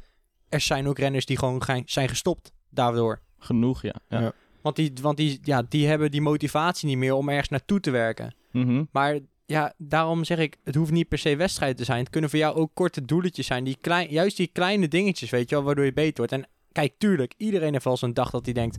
er 0.49 0.61
zijn 0.61 0.87
ook 0.87 0.97
renners 0.99 1.25
die 1.25 1.37
gewoon 1.37 1.63
zijn 1.85 2.09
gestopt 2.09 2.51
daardoor. 2.69 3.21
genoeg, 3.39 3.81
ja. 3.81 3.93
ja. 4.09 4.19
Ja. 4.19 4.31
Want, 4.61 4.75
die, 4.75 4.93
want 5.01 5.17
die, 5.17 5.39
ja, 5.41 5.63
die 5.69 5.87
hebben 5.87 6.11
die 6.11 6.21
motivatie 6.21 6.87
niet 6.87 6.97
meer 6.97 7.13
om 7.13 7.29
ergens 7.29 7.49
naartoe 7.49 7.79
te 7.79 7.91
werken. 7.91 8.35
Mhm. 8.51 8.83
Maar 8.91 9.19
ja, 9.45 9.73
daarom 9.77 10.23
zeg 10.23 10.37
ik, 10.37 10.57
het 10.63 10.75
hoeft 10.75 10.91
niet 10.91 11.07
per 11.07 11.17
se 11.17 11.35
wedstrijden 11.35 11.77
te 11.77 11.83
zijn. 11.83 11.99
Het 11.99 12.09
kunnen 12.09 12.29
voor 12.29 12.39
jou 12.39 12.55
ook 12.55 12.71
korte 12.73 13.01
doeletjes 13.05 13.45
zijn. 13.45 13.63
Die 13.63 13.77
klein, 13.81 14.09
juist 14.09 14.37
die 14.37 14.47
kleine 14.47 14.87
dingetjes, 14.87 15.29
weet 15.29 15.49
je 15.49 15.55
wel, 15.55 15.63
waardoor 15.63 15.85
je 15.85 15.93
beter 15.93 16.17
wordt. 16.17 16.31
En 16.31 16.47
kijk, 16.73 16.93
tuurlijk, 16.97 17.33
iedereen 17.37 17.71
heeft 17.73 17.83
wel 17.85 17.97
zo'n 17.97 18.13
dag 18.13 18.29
dat 18.29 18.45
hij 18.45 18.53
denkt... 18.53 18.77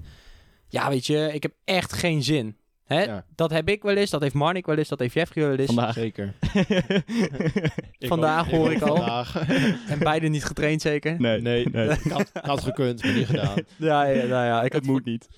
Ja, 0.68 0.88
weet 0.88 1.06
je, 1.06 1.30
ik 1.32 1.42
heb 1.42 1.52
echt 1.64 1.92
geen 1.92 2.22
zin. 2.22 2.56
Hè? 2.84 3.02
Ja. 3.02 3.24
Dat 3.34 3.50
heb 3.50 3.68
ik 3.68 3.82
wel 3.82 3.96
eens, 3.96 4.10
dat 4.10 4.20
heeft 4.20 4.34
Marnik 4.34 4.66
wel 4.66 4.76
eens, 4.76 4.88
dat 4.88 4.98
heeft 4.98 5.14
Jeffrey 5.14 5.44
wel 5.48 5.56
eens. 5.56 5.66
Vandaag. 5.72 5.92
Zeker. 5.94 6.34
Vandaag 7.98 8.50
hoor 8.50 8.72
ik 8.72 8.82
al. 8.82 8.96
Vandaag. 8.96 9.48
En 9.88 9.98
beide 9.98 10.28
niet 10.28 10.44
getraind 10.44 10.82
zeker? 10.82 11.20
nee, 11.20 11.40
Nee, 11.40 11.66
nee. 11.72 11.88
Ik 11.88 12.10
had, 12.12 12.30
had 12.42 12.62
gekund, 12.62 13.02
maar 13.04 13.12
niet 13.12 13.26
gedaan. 13.26 13.54
Ja, 13.76 14.04
ja, 14.04 14.24
nou 14.26 14.46
ja, 14.46 14.62
ik 14.62 14.72
had 14.72 14.80
het 14.82 14.90
moet 14.90 15.04
niet. 15.04 15.28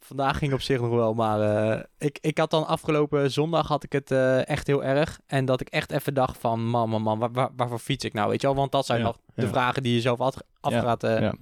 Vandaag 0.00 0.38
ging 0.38 0.52
op 0.52 0.60
zich 0.60 0.80
nog 0.80 0.90
wel, 0.90 1.14
maar 1.14 1.40
eh, 1.40 1.82
ik, 1.98 2.18
ik 2.20 2.38
had 2.38 2.50
dan 2.50 2.66
afgelopen 2.66 3.30
zondag 3.30 3.68
had 3.68 3.84
ik 3.84 3.92
het 3.92 4.10
eh, 4.10 4.48
echt 4.48 4.66
heel 4.66 4.84
erg. 4.84 5.20
En 5.26 5.44
dat 5.44 5.60
ik 5.60 5.68
echt 5.68 5.90
even 5.92 6.14
dacht 6.14 6.38
van, 6.38 6.66
man, 6.66 6.88
man, 6.88 7.02
man, 7.02 7.18
waar, 7.18 7.32
waar- 7.32 7.50
waarvoor 7.56 7.78
fiets 7.78 8.04
ik 8.04 8.12
nou, 8.12 8.28
weet 8.30 8.40
je 8.40 8.46
wel? 8.46 8.56
Want 8.56 8.72
dat 8.72 8.86
zijn 8.86 8.98
Ja, 8.98 9.04
nog 9.04 9.18
de 9.34 9.48
vragen 9.48 9.82
die 9.82 9.94
je 9.94 10.00
zelf 10.00 10.20
af, 10.20 10.34
af 10.60 10.72
Ja, 10.72 10.80
gaat, 10.80 11.04
eh, 11.04 11.20
ja. 11.20 11.34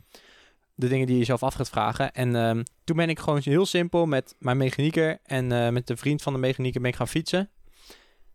De 0.74 0.88
dingen 0.88 1.06
die 1.06 1.18
je 1.18 1.24
zelf 1.24 1.42
af 1.42 1.54
gaat 1.54 1.68
vragen. 1.68 2.12
En 2.12 2.36
ehm, 2.36 2.62
toen 2.84 2.96
ben 2.96 3.08
ik 3.08 3.18
gewoon 3.18 3.40
heel 3.42 3.66
simpel 3.66 4.06
met 4.06 4.34
mijn 4.38 4.56
mechanieker 4.56 5.18
en 5.22 5.52
eh, 5.52 5.68
met 5.68 5.86
de 5.86 5.96
vriend 5.96 6.22
van 6.22 6.32
de 6.32 6.38
mechanieker 6.38 6.80
ben 6.80 6.90
ik 6.90 6.96
gaan 6.96 7.08
fietsen. 7.08 7.50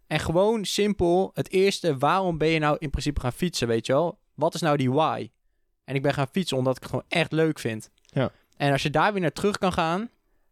En 0.08 0.19
gewoon 0.19 0.65
simpel, 0.65 1.31
het 1.34 1.51
eerste, 1.51 1.98
waarom 1.98 2.38
ben 2.38 2.48
je 2.48 2.60
nou 2.60 2.75
in 2.79 2.89
principe 2.89 3.19
gaan 3.19 3.34
fietsen, 3.34 3.67
weet 3.67 3.86
je 3.86 3.93
wel? 3.93 4.19
Wat 4.34 4.53
is 4.53 4.62
nou 4.62 4.77
die 4.77 4.91
why? 4.91 5.29
En 5.84 5.96
ik 5.96 6.01
ben 6.01 6.13
gaan 6.13 6.27
fietsen 6.31 6.58
omdat 6.58 6.75
ik 6.75 6.81
het 6.81 6.89
gewoon 6.89 7.05
echt 7.08 7.31
leuk 7.31 7.60
vind. 7.60 7.89
Ja. 8.01 8.31
En 8.58 8.72
als 8.72 8.84
je 8.84 8.89
daar 8.89 9.12
weer 9.12 9.22
naar 9.22 9.31
terug 9.31 9.58
kan 9.58 9.74
gaan, 9.74 10.10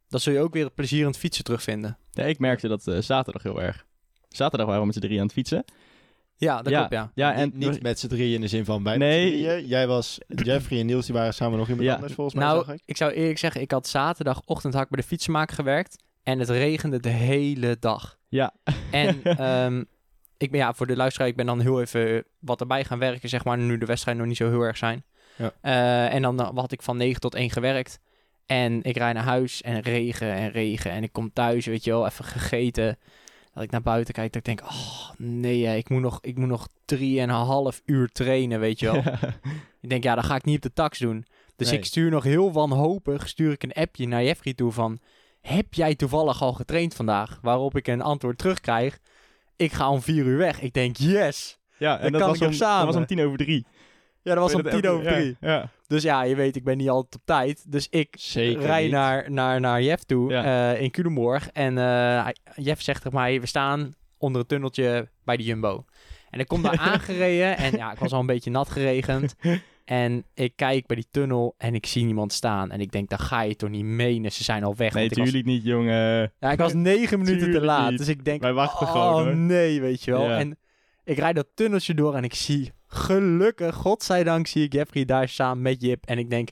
dan 0.07 0.19
zul 0.19 0.33
je 0.33 0.39
ook 0.39 0.53
weer 0.53 0.65
het 0.65 0.75
plezier 0.75 0.99
in 0.99 1.07
het 1.07 1.17
fietsen 1.17 1.43
terugvinden. 1.43 1.97
Ja, 2.11 2.23
ik 2.23 2.39
merkte 2.39 2.67
dat 2.67 2.87
eh, 2.87 3.01
zaterdag 3.01 3.43
heel 3.43 3.61
erg. 3.61 3.85
Zaterdag 4.29 4.65
waren 4.65 4.81
we 4.81 4.87
met 4.87 4.95
z'n 4.95 5.01
drie 5.01 5.19
aan 5.19 5.25
het 5.25 5.33
fietsen. 5.33 5.65
Ja, 6.37 6.61
dat 6.61 6.71
ja, 6.71 6.77
klopt, 6.77 6.93
ja. 6.93 7.11
Ja, 7.13 7.33
en 7.33 7.51
niet, 7.53 7.69
niet 7.71 7.81
met 7.81 7.99
z'n 7.99 8.07
drieën 8.07 8.33
in 8.35 8.41
de 8.41 8.47
zin 8.47 8.65
van 8.65 8.83
bij 8.83 8.97
Nee. 8.97 9.29
drieën. 9.31 9.65
Jij 9.67 9.87
was, 9.87 10.17
Jeffrey 10.27 10.79
en 10.79 10.85
Niels, 10.85 11.05
die 11.05 11.15
waren 11.15 11.33
samen 11.33 11.57
nog 11.57 11.67
iemand 11.67 11.85
Ja. 11.87 11.95
anders 11.95 12.13
volgens 12.13 12.35
mij, 12.35 12.45
Nou, 12.45 12.65
zag 12.65 12.73
ik. 12.75 12.81
ik 12.85 12.97
zou 12.97 13.11
eerlijk 13.11 13.37
zeggen, 13.39 13.61
ik 13.61 13.71
had 13.71 13.87
zaterdagochtend 13.87 14.73
had 14.73 14.83
ik 14.83 14.89
bij 14.89 15.01
de 15.01 15.07
fietsenmaker 15.07 15.55
gewerkt. 15.55 16.03
En 16.23 16.39
het 16.39 16.49
regende 16.49 16.99
de 16.99 17.09
hele 17.09 17.77
dag. 17.79 18.17
Ja. 18.27 18.53
En 18.91 19.23
ehm, 19.23 19.83
ik 20.37 20.51
ben, 20.51 20.59
ja, 20.59 20.73
voor 20.73 20.87
de 20.87 20.95
luisteraar, 20.95 21.27
ik 21.27 21.35
ben 21.35 21.45
dan 21.45 21.59
heel 21.61 21.81
even 21.81 22.23
wat 22.39 22.59
erbij 22.61 22.83
gaan 22.83 22.99
werken, 22.99 23.29
zeg 23.29 23.43
maar, 23.43 23.57
nu 23.57 23.77
de 23.77 23.85
wedstrijden 23.85 24.21
nog 24.23 24.31
niet 24.31 24.41
zo 24.41 24.49
heel 24.49 24.61
erg 24.61 24.77
zijn. 24.77 25.03
Ja. 25.35 25.51
Eh, 25.61 26.13
en 26.13 26.21
dan 26.21 26.39
had 26.55 26.71
ik 26.71 26.81
van 26.81 26.97
9 26.97 27.19
tot 27.21 27.35
1 27.35 27.49
gewerkt. 27.49 27.99
En 28.45 28.83
ik 28.83 28.97
rijd 28.97 29.13
naar 29.13 29.23
huis 29.23 29.61
en 29.61 29.79
regen 29.81 30.33
en 30.33 30.51
regen. 30.51 30.91
En 30.91 31.03
ik 31.03 31.11
kom 31.11 31.33
thuis, 31.33 31.65
weet 31.65 31.83
je 31.83 31.91
wel, 31.91 32.05
even 32.05 32.25
gegeten. 32.25 32.97
Dat 33.57 33.65
ik 33.65 33.71
naar 33.71 33.81
buiten 33.81 34.13
kijk, 34.13 34.33
dat 34.33 34.47
ik 34.47 34.57
denk, 34.57 34.71
oh 34.71 35.09
nee, 35.17 35.77
ik 35.77 35.89
moet 35.89 36.01
nog, 36.01 36.19
ik 36.21 36.37
moet 36.37 36.47
nog 36.47 36.67
drieënhalf 36.85 37.81
uur 37.85 38.09
trainen, 38.11 38.59
weet 38.59 38.79
je 38.79 38.85
wel. 38.91 39.01
Ik 39.81 39.89
denk, 39.89 40.03
ja, 40.03 40.15
dat 40.15 40.25
ga 40.25 40.35
ik 40.35 40.45
niet 40.45 40.55
op 40.55 40.61
de 40.61 40.73
tax 40.73 40.99
doen. 40.99 41.25
Dus 41.55 41.69
Nee. 41.69 41.77
ik 41.79 41.85
stuur 41.85 42.09
nog 42.09 42.23
heel 42.23 42.51
wanhopig, 42.51 43.27
stuur 43.29 43.51
ik 43.51 43.63
een 43.63 43.73
appje 43.73 44.07
naar 44.07 44.23
Jeffrey 44.23 44.53
toe 44.53 44.71
van... 44.71 44.99
Heb 45.41 45.73
jij 45.73 45.95
toevallig 45.95 46.41
al 46.41 46.53
getraind 46.53 46.95
vandaag? 46.95 47.39
Waarop 47.41 47.75
ik 47.75 47.87
een 47.87 48.01
antwoord 48.01 48.37
terugkrijg. 48.37 48.99
Ik 49.55 49.71
ga 49.71 49.89
om 49.89 50.01
vier 50.01 50.25
uur 50.25 50.37
weg. 50.37 50.61
Ik 50.61 50.73
denk, 50.73 50.97
yes! 50.97 51.57
ja, 51.77 51.99
en 51.99 52.11
dat 52.11 52.21
kan 52.21 52.29
was, 52.29 52.37
ik 52.37 52.43
om, 52.43 52.49
nog 52.49 52.57
dat 52.59 52.67
samen. 52.67 52.85
was 52.85 52.95
om 52.95 53.05
tien 53.05 53.21
over 53.21 53.37
drie. 53.37 53.65
Ja, 54.27 54.33
dat 54.35 54.43
was 54.43 54.53
om 54.53 54.61
tien 54.69 54.81
dat 54.81 54.91
over 54.93 55.11
drie. 55.13 55.37
Ja. 55.41 55.69
Dus 55.87 56.03
ja, 56.03 56.23
je 56.23 56.35
weet, 56.35 56.55
ik 56.55 56.63
ben 56.63 56.77
niet 56.77 56.89
altijd 56.89 57.15
op 57.15 57.21
tijd. 57.25 57.71
Dus 57.71 57.87
ik 57.89 58.15
Zeker 58.19 58.61
rij 58.61 58.83
niet. 58.83 58.91
naar, 58.91 59.31
naar, 59.31 59.59
naar 59.59 59.81
Jeff 59.81 60.03
toe 60.03 60.31
Ja. 60.31 60.73
eh, 60.73 60.81
in 60.81 60.91
Culemborg. 60.91 61.49
En 61.49 61.75
hij- 61.75 62.35
Jeff 62.55 62.81
zegt 62.81 63.01
tegen 63.01 63.17
mij, 63.17 63.39
we 63.41 63.45
staan 63.47 63.95
onder 64.17 64.39
het 64.39 64.49
tunneltje 64.49 65.09
bij 65.23 65.37
de 65.37 65.43
Jumbo. 65.43 65.85
En 66.29 66.39
ik 66.39 66.47
kom 66.47 66.61
daar 66.61 66.77
aangereden 66.91 67.57
en 67.57 67.77
ja, 67.77 67.91
ik 67.91 67.99
was 67.99 68.11
al 68.11 68.19
een 68.19 68.25
beetje 68.25 68.51
nat 68.51 68.69
geregend. 68.69 69.35
En 69.85 70.23
ik 70.33 70.53
kijk 70.55 70.85
bij 70.87 70.95
die 70.95 71.07
tunnel 71.11 71.55
en 71.57 71.75
ik 71.75 71.85
zie 71.85 72.05
niemand 72.05 72.33
staan. 72.33 72.71
En 72.71 72.79
ik 72.81 72.91
denk, 72.91 73.09
dan 73.09 73.19
ga 73.19 73.41
je 73.41 73.55
toch 73.55 73.69
niet 73.69 73.83
menen, 73.85 74.31
ze 74.31 74.43
zijn 74.43 74.63
al 74.63 74.75
weg. 74.75 74.93
Nee, 74.93 75.01
Want 75.07 75.11
ik 75.11 75.17
was, 75.17 75.27
tuurlijk 75.27 75.45
niet, 75.49 75.63
jongen. 75.63 76.31
ja, 76.39 76.51
ik 76.51 76.57
was 76.57 76.73
negen 76.73 77.19
minuten 77.19 77.51
te 77.51 77.61
laat. 77.61 77.89
niet. 77.89 77.97
Dus 77.99 78.07
ik 78.07 78.25
denk, 78.25 78.41
Wij 78.41 78.53
wachten 78.53 78.87
oh 78.87 78.91
gewoon, 78.91 79.23
hoor. 79.23 79.35
nee, 79.35 79.81
weet 79.81 80.03
je 80.03 80.11
wel. 80.11 80.23
Ja. 80.29 80.37
En 80.37 80.57
ik 81.03 81.17
rijd 81.17 81.35
dat 81.35 81.47
tunneltje 81.53 81.93
door 81.93 82.15
en 82.15 82.23
ik 82.23 82.33
zie, 82.33 82.71
gelukkig, 82.87 83.75
godzijdank 83.75 84.47
zie 84.47 84.63
ik 84.63 84.73
Jeffrey 84.73 85.05
daar 85.05 85.29
staan 85.29 85.61
met 85.61 85.81
Jip. 85.81 86.05
En 86.05 86.17
ik 86.17 86.29
denk, 86.29 86.49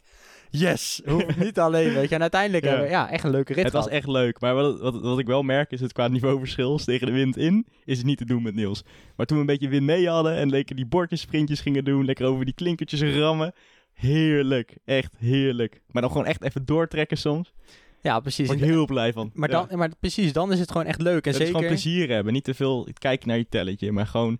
yes, 0.49 1.01
hoef 1.05 1.37
niet 1.45 1.59
alleen, 1.59 1.93
weet 1.93 2.09
je. 2.09 2.15
En 2.15 2.21
uiteindelijk 2.21 2.63
Ja. 2.63 2.69
hebben 2.69 2.87
we 2.87 2.93
ja, 2.93 3.09
echt 3.09 3.23
een 3.23 3.29
leuke 3.31 3.53
rit 3.53 3.63
Het 3.63 3.73
was 3.73 3.87
echt 3.87 4.07
leuk. 4.07 4.39
Maar 4.39 4.53
wat, 4.55 4.79
wat, 4.79 5.01
wat 5.01 5.19
ik 5.19 5.27
wel 5.27 5.43
merk 5.43 5.71
is 5.71 5.79
het 5.81 5.93
qua 5.93 6.07
niveauverschil 6.07 6.77
tegen 6.77 7.07
de 7.07 7.13
wind 7.13 7.37
in, 7.37 7.65
is 7.85 7.97
het 7.97 8.05
niet 8.05 8.17
te 8.17 8.25
doen 8.25 8.43
met 8.43 8.55
Niels. 8.55 8.83
Maar 9.15 9.25
toen 9.25 9.37
we 9.37 9.43
een 9.43 9.49
beetje 9.49 9.69
wind 9.69 9.83
mee 9.85 10.09
hadden 10.09 10.35
en 10.35 10.49
lekker 10.49 10.75
die 10.75 10.85
bordjesprintjes 10.85 11.59
gingen 11.61 11.83
doen, 11.83 12.05
lekker 12.05 12.25
over 12.25 12.45
die 12.45 12.53
klinkertjes 12.53 13.01
rammen. 13.01 13.53
Heerlijk. 13.93 14.75
Echt 14.85 15.13
heerlijk. 15.17 15.81
Maar 15.91 16.01
dan 16.01 16.11
gewoon 16.11 16.25
echt 16.27 16.43
even 16.43 16.65
doortrekken 16.65 17.17
soms. 17.17 17.53
Ja, 18.01 18.19
precies. 18.19 18.47
Word 18.47 18.59
ik 18.61 18.65
heel 18.65 18.85
blij 18.85 19.13
van. 19.13 19.31
Maar, 19.33 19.49
Ja. 19.49 19.65
dan, 19.65 19.77
maar 19.77 19.89
precies, 19.99 20.33
dan 20.33 20.51
is 20.51 20.59
het 20.59 20.71
gewoon 20.71 20.87
echt 20.87 21.01
leuk. 21.01 21.25
En 21.25 21.31
Het 21.31 21.41
is 21.41 21.47
zeker... 21.47 21.53
gewoon 21.55 21.67
plezier 21.67 22.09
hebben. 22.09 22.33
Niet 22.33 22.43
te 22.43 22.53
veel 22.53 22.87
kijken 22.99 23.27
naar 23.27 23.37
je 23.37 23.45
telletje, 23.49 23.91
maar 23.91 24.07
gewoon 24.07 24.39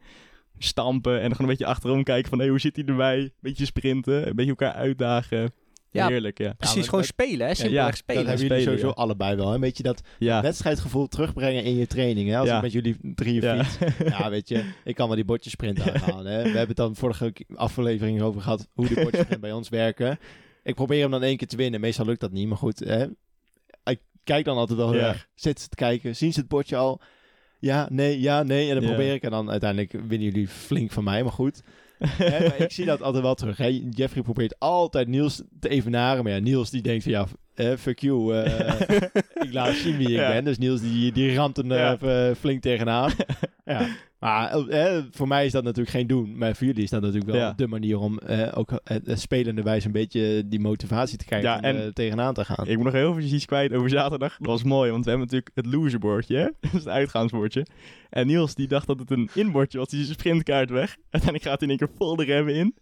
stampen 0.57 1.13
en 1.15 1.21
dan 1.21 1.31
gewoon 1.31 1.49
een 1.51 1.57
beetje 1.57 1.65
achterom 1.73 2.03
kijken 2.03 2.29
van 2.29 2.39
hey, 2.39 2.47
hoe 2.47 2.59
zit 2.59 2.75
hij 2.75 2.85
erbij? 2.85 3.17
Een 3.19 3.31
beetje 3.39 3.65
sprinten, 3.65 4.27
een 4.27 4.35
beetje 4.35 4.49
elkaar 4.51 4.73
uitdagen. 4.73 5.51
Ja, 5.91 6.07
Heerlijk, 6.07 6.37
ja. 6.37 6.53
Precies, 6.53 6.85
gewoon 6.85 6.99
dat- 6.99 7.09
spelen, 7.09 7.47
hè. 7.47 7.53
Simpelweg 7.53 7.85
ja, 7.85 7.91
spelen. 7.95 8.21
Dat 8.21 8.31
hebben 8.31 8.47
jullie 8.47 8.61
spelen, 8.63 8.63
sowieso 8.79 8.87
ja. 8.87 9.03
allebei 9.05 9.35
wel. 9.35 9.47
hè? 9.47 9.53
Een 9.55 9.59
beetje 9.61 9.83
dat 9.83 10.01
Ja. 10.19 10.41
wedstrijdgevoel 10.41 11.07
terugbrengen 11.07 11.63
in 11.63 11.75
je 11.75 11.87
training. 11.87 12.29
Hè? 12.29 12.37
Als 12.37 12.47
Ja. 12.47 12.55
ik 12.55 12.61
met 12.61 12.71
jullie 12.71 12.97
drieën 13.01 13.41
Ja. 13.41 13.63
fiets. 13.63 13.97
Ja, 14.17 14.29
weet 14.29 14.47
je, 14.49 14.63
ik 14.83 14.95
kan 14.95 15.07
wel 15.07 15.15
die 15.15 15.25
bordjesprint 15.25 15.81
aanhalen. 15.89 16.31
Hè? 16.31 16.37
We 16.41 16.47
hebben 16.47 16.67
het 16.67 16.75
dan 16.77 16.95
vorige 16.95 17.33
aflevering 17.55 18.21
over 18.21 18.41
gehad 18.41 18.67
hoe 18.73 18.87
die 18.87 19.01
bordjesprint 19.01 19.41
bij 19.41 19.51
ons 19.51 19.69
werken. 19.69 20.19
Ik 20.63 20.75
probeer 20.75 21.01
hem 21.01 21.11
dan 21.11 21.23
één 21.23 21.37
keer 21.37 21.47
te 21.47 21.57
winnen. 21.57 21.79
Meestal 21.79 22.05
lukt 22.05 22.19
dat 22.19 22.31
niet, 22.31 22.47
maar 22.47 22.57
goed. 22.57 22.79
Hè? 22.79 23.05
Ik 23.83 23.99
kijk 24.23 24.45
dan 24.45 24.57
altijd 24.57 24.77
wel 24.77 24.95
erg. 24.95 25.27
Zitten 25.35 25.63
ze 25.63 25.69
te 25.69 25.75
kijken, 25.75 26.15
zien 26.15 26.33
ze 26.33 26.39
het 26.39 26.49
bordje 26.49 26.75
al? 26.75 27.01
Ja, 27.59 27.87
nee, 27.91 28.19
ja, 28.19 28.43
nee. 28.43 28.69
En 28.69 28.75
dan 28.75 28.85
probeer 28.85 29.13
ik 29.13 29.23
en 29.23 29.31
dan 29.31 29.49
uiteindelijk 29.49 29.91
winnen 29.91 30.27
jullie 30.27 30.47
flink 30.47 30.91
van 30.91 31.03
mij, 31.03 31.23
maar 31.23 31.31
goed. 31.31 31.61
Maar 32.19 32.59
ik 32.59 32.71
zie 32.71 32.85
dat 32.85 33.01
altijd 33.01 33.23
wel 33.23 33.35
terug. 33.35 33.57
Hè? 33.57 33.81
Jeffrey 33.89 34.23
probeert 34.23 34.59
altijd 34.59 35.07
Niels 35.07 35.41
te 35.59 35.69
evenaren. 35.69 36.23
Maar 36.23 36.33
ja, 36.33 36.39
Niels 36.39 36.69
die 36.69 36.81
denkt 36.81 37.03
van 37.03 37.11
ja, 37.11 37.27
eh, 37.55 37.71
fuck 37.77 37.99
you. 37.99 38.35
eh, 38.43 38.71
ik 39.47 39.53
laat 39.53 39.73
zien 39.73 39.97
wie 39.97 40.07
ik 40.09 40.13
Ja. 40.15 40.31
ben. 40.31 40.43
Dus 40.43 40.57
Niels 40.57 40.81
die, 40.81 41.11
die 41.11 41.35
ramt 41.35 41.57
er 41.57 41.65
Ja. 41.65 41.93
even 41.93 42.35
flink 42.35 42.61
tegenaan. 42.61 43.11
Ja. 43.65 43.87
Maar 44.19 44.67
eh, 44.67 45.03
voor 45.11 45.27
mij 45.27 45.45
is 45.45 45.51
dat 45.51 45.63
natuurlijk 45.63 45.89
geen 45.95 46.07
doen. 46.07 46.37
Maar 46.37 46.55
voor 46.55 46.67
jullie 46.67 46.83
is 46.83 46.89
dat 46.89 47.01
natuurlijk 47.01 47.31
wel 47.31 47.35
Ja. 47.41 47.53
de 47.55 47.67
manier 47.67 47.99
om 47.99 48.19
eh, 48.19 48.47
ook 48.57 48.71
eh, 48.71 48.97
eh, 49.05 49.17
spelende 49.17 49.61
wijze 49.61 49.85
een 49.85 49.91
beetje 49.91 50.47
die 50.47 50.59
motivatie 50.59 51.17
te 51.17 51.25
krijgen 51.25 51.61
en- 51.61 51.93
tegenaan 51.93 52.33
te 52.33 52.45
gaan. 52.45 52.67
Ik 52.67 52.75
moet 52.75 52.85
nog 52.85 52.93
heel 52.93 53.09
eventjes 53.09 53.33
iets 53.33 53.45
kwijt 53.45 53.73
over 53.73 53.89
zaterdag. 53.89 54.37
Dat 54.37 54.47
was 54.47 54.63
mooi, 54.63 54.91
want 54.91 55.03
we 55.03 55.09
hebben 55.09 55.27
natuurlijk 55.27 55.55
het 55.55 55.73
loserbordje. 55.75 56.37
hè? 56.37 56.43
Dat 56.61 56.73
is 56.73 56.79
het 56.79 56.87
uitgaansbordje. 56.87 57.65
En 58.09 58.27
Niels 58.27 58.55
die 58.55 58.67
dacht 58.67 58.87
dat 58.87 58.99
het 58.99 59.11
een 59.11 59.29
inbordje 59.33 59.77
was. 59.77 59.89
Die 59.89 60.05
sprintkaart 60.05 60.69
weg. 60.69 60.95
Uiteindelijk 61.09 61.43
gaat 61.43 61.59
hij 61.59 61.69
in 61.69 61.77
één 61.79 61.87
keer 61.87 61.97
vol 61.97 62.15
de 62.15 62.23
remmen 62.23 62.53
in. 62.55 62.75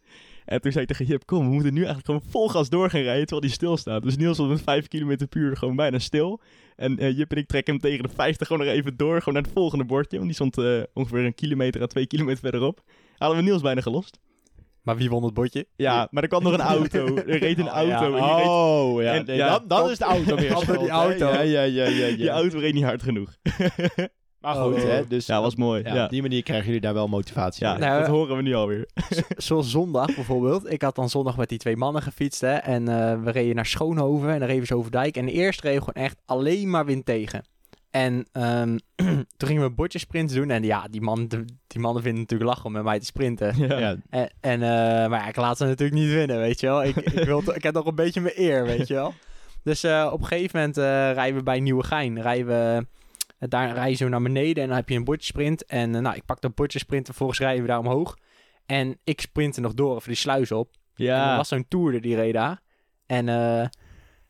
En 0.46 0.62
toen 0.62 0.72
zei 0.72 0.84
ik 0.84 0.90
tegen 0.90 1.06
Jip, 1.06 1.26
kom, 1.26 1.46
we 1.48 1.54
moeten 1.54 1.74
nu 1.74 1.78
eigenlijk 1.86 2.06
gewoon 2.06 2.22
vol 2.30 2.50
gas 2.50 2.70
door 2.70 2.90
gaan 2.90 3.02
rijden, 3.02 3.22
terwijl 3.26 3.42
hij 3.42 3.52
stilstaat. 3.56 4.04
Dus 4.04 4.18
Niels 4.18 4.38
was 4.38 4.48
met 4.48 4.62
5 4.62 4.88
km 4.88 5.16
per 5.30 5.42
uur 5.42 5.58
gewoon 5.58 5.76
bijna 5.76 6.00
stil. 6.00 6.42
En 6.76 6.98
eh, 7.00 7.18
Jip 7.18 7.32
en 7.32 7.38
ik 7.38 7.48
trekken 7.48 7.74
hem 7.74 7.82
tegen 7.82 8.04
de 8.04 8.10
50 8.16 8.48
gewoon 8.48 8.66
nog 8.66 8.76
even 8.76 8.98
door, 8.98 9.18
gewoon 9.20 9.34
naar 9.34 9.44
het 9.44 9.52
volgende 9.54 9.86
bordje. 9.86 10.16
Want 10.18 10.26
die 10.28 10.36
stond 10.36 10.58
eh, 10.58 10.82
ongeveer 10.94 11.26
een 11.26 11.36
kilometer 11.36 11.82
à 11.82 11.86
twee 11.86 12.08
kilometer 12.08 12.40
verderop. 12.40 12.82
Hadden 13.18 13.38
we 13.38 13.44
Niels 13.44 13.62
bijna 13.62 13.82
gelost. 13.82 14.20
Maar 14.82 14.98
wie 14.98 15.10
won 15.10 15.24
het 15.24 15.34
bordje? 15.34 15.68
Ja, 15.76 16.08
maar 16.12 16.24
er 16.24 16.30
kwam 16.30 16.44
nog 16.44 16.54
een 16.54 16.60
auto. 16.62 17.16
Er 17.18 17.38
reed 17.38 17.58
een 17.60 17.66
Oh, 17.78 17.92
auto. 17.92 18.18
ja. 18.18 18.28
En 18.28 18.36
die 18.36 18.36
reed 18.36 18.48
Oh, 18.48 19.02
ja. 19.02 19.14
en- 19.14 19.26
nee, 19.26 19.36
ja, 19.38 19.60
dan, 19.68 19.90
is 19.90 19.98
de 19.98 20.04
auto 20.06 20.36
weer 20.36 20.56
die 20.80 20.90
auto. 20.90 21.26
Ja, 21.28 21.42
ja, 21.42 21.62
ja, 21.62 21.86
ja, 21.86 22.06
ja. 22.06 22.16
Die 22.16 22.30
auto 22.30 22.58
reed 22.60 22.74
niet 22.74 22.84
hard 22.84 23.04
genoeg. 23.04 23.36
Maar 24.44 24.56
goed, 24.56 24.74
Oh. 24.74 24.80
hè. 24.82 25.08
Dus 25.08 25.26
Ja, 25.26 25.42
was 25.42 25.56
mooi. 25.56 25.84
ja, 25.84 25.94
Ja, 25.96 26.04
op 26.04 26.10
die 26.10 26.22
manier 26.22 26.44
krijgen 26.44 26.66
jullie 26.66 26.82
daar 26.82 26.94
wel 26.94 27.08
motivatie 27.08 27.66
ja. 27.66 27.78
Nou, 27.78 28.00
dat 28.00 28.08
horen 28.10 28.36
we 28.36 28.42
nu 28.42 28.54
alweer. 28.54 28.88
Zoals 29.38 29.72
zondag 29.72 30.16
bijvoorbeeld. 30.16 30.72
Ik 30.72 30.82
had 30.82 30.96
dan 30.96 31.10
zondag 31.10 31.38
met 31.38 31.50
die 31.50 31.58
twee 31.58 31.78
mannen 31.78 32.02
gefietst. 32.02 32.42
Hè, 32.42 32.54
en 32.54 32.88
eh, 32.88 33.22
we 33.24 33.32
reden 33.32 33.56
naar 33.56 33.66
Schoonhoven. 33.66 34.30
En 34.30 34.40
dan 34.40 34.48
reden 34.48 34.62
we 34.62 34.68
zo 34.68 34.78
over 34.78 34.92
dijk. 34.92 35.18
En 35.18 35.28
eerst 35.28 35.62
reden 35.62 35.80
we 35.80 35.86
gewoon 35.86 36.04
echt 36.06 36.18
alleen 36.26 36.70
maar 36.70 36.86
wind 36.86 37.06
tegen. 37.06 37.44
En 37.92 38.26
ehm, 38.32 38.78
toen 39.38 39.48
gingen 39.48 39.64
we 39.64 39.70
bordjesprints 39.70 40.34
doen. 40.34 40.50
En 40.50 40.64
ja, 40.64 40.88
die, 40.92 41.02
man, 41.02 41.28
die 41.68 41.80
mannen 41.82 42.04
vinden 42.04 42.22
het 42.22 42.30
natuurlijk 42.32 42.50
lachen 42.50 42.66
om 42.66 42.72
met 42.72 42.84
mij 42.84 43.00
te 43.00 43.06
sprinten. 43.06 43.58
Ja. 43.58 43.78
Ja, 43.80 43.96
En, 44.10 44.30
en 44.40 44.62
eh, 44.62 45.10
maar 45.10 45.20
ja, 45.20 45.28
ik 45.28 45.36
laat 45.36 45.58
ze 45.58 45.64
natuurlijk 45.66 46.00
niet 46.02 46.12
winnen, 46.14 46.38
weet 46.38 46.60
je 46.60 46.68
wel. 46.68 46.84
Ik, 46.84 46.96
ik, 46.96 47.26
wil 47.26 47.42
ik 47.54 47.64
heb 47.64 47.74
nog 47.74 47.86
een 47.86 47.96
beetje 47.96 48.22
mijn 48.22 48.34
eer, 48.38 48.64
weet 48.64 48.88
je 48.88 48.94
wel. 48.94 49.14
Dus 49.64 49.84
eh, 49.84 50.10
op 50.12 50.20
een 50.22 50.28
gegeven 50.28 50.60
moment 50.60 50.78
eh, 50.78 50.84
rijden 51.14 51.36
we 51.36 51.44
bij 51.44 51.60
Nieuwegein. 51.60 52.22
Rijden 52.22 52.48
we, 52.48 52.86
daar 53.50 53.74
rij 53.74 53.90
je 53.90 53.96
zo 53.96 54.08
naar 54.08 54.22
beneden 54.22 54.64
en 54.64 54.70
dan 54.70 54.78
heb 54.78 54.90
je 54.90 54.96
een 54.96 55.04
bordjesprint. 55.04 55.66
En 55.66 55.96
eh, 55.96 56.02
nou, 56.02 56.16
ik 56.16 56.26
pak 56.26 56.42
de 56.42 56.50
bordjesprint 56.50 57.02
en 57.02 57.06
vervolgens 57.06 57.40
rijden 57.40 57.62
we 57.62 57.68
daar 57.68 57.80
omhoog. 57.80 58.18
En 58.66 58.98
ik 59.04 59.22
sprint 59.22 59.56
er 59.56 59.62
nog 59.62 59.74
door, 59.74 59.96
of 59.96 60.06
die 60.06 60.16
sluis 60.16 60.52
op. 60.52 60.70
En 60.96 61.06
er 61.06 61.12
Ja, 61.12 61.38
was 61.38 61.48
zo'n 61.48 61.68
toerder 61.68 62.02
die 62.02 62.16
reed 62.16 62.34
daar. 62.34 62.62
En 63.06 63.30
eh, 63.30 63.68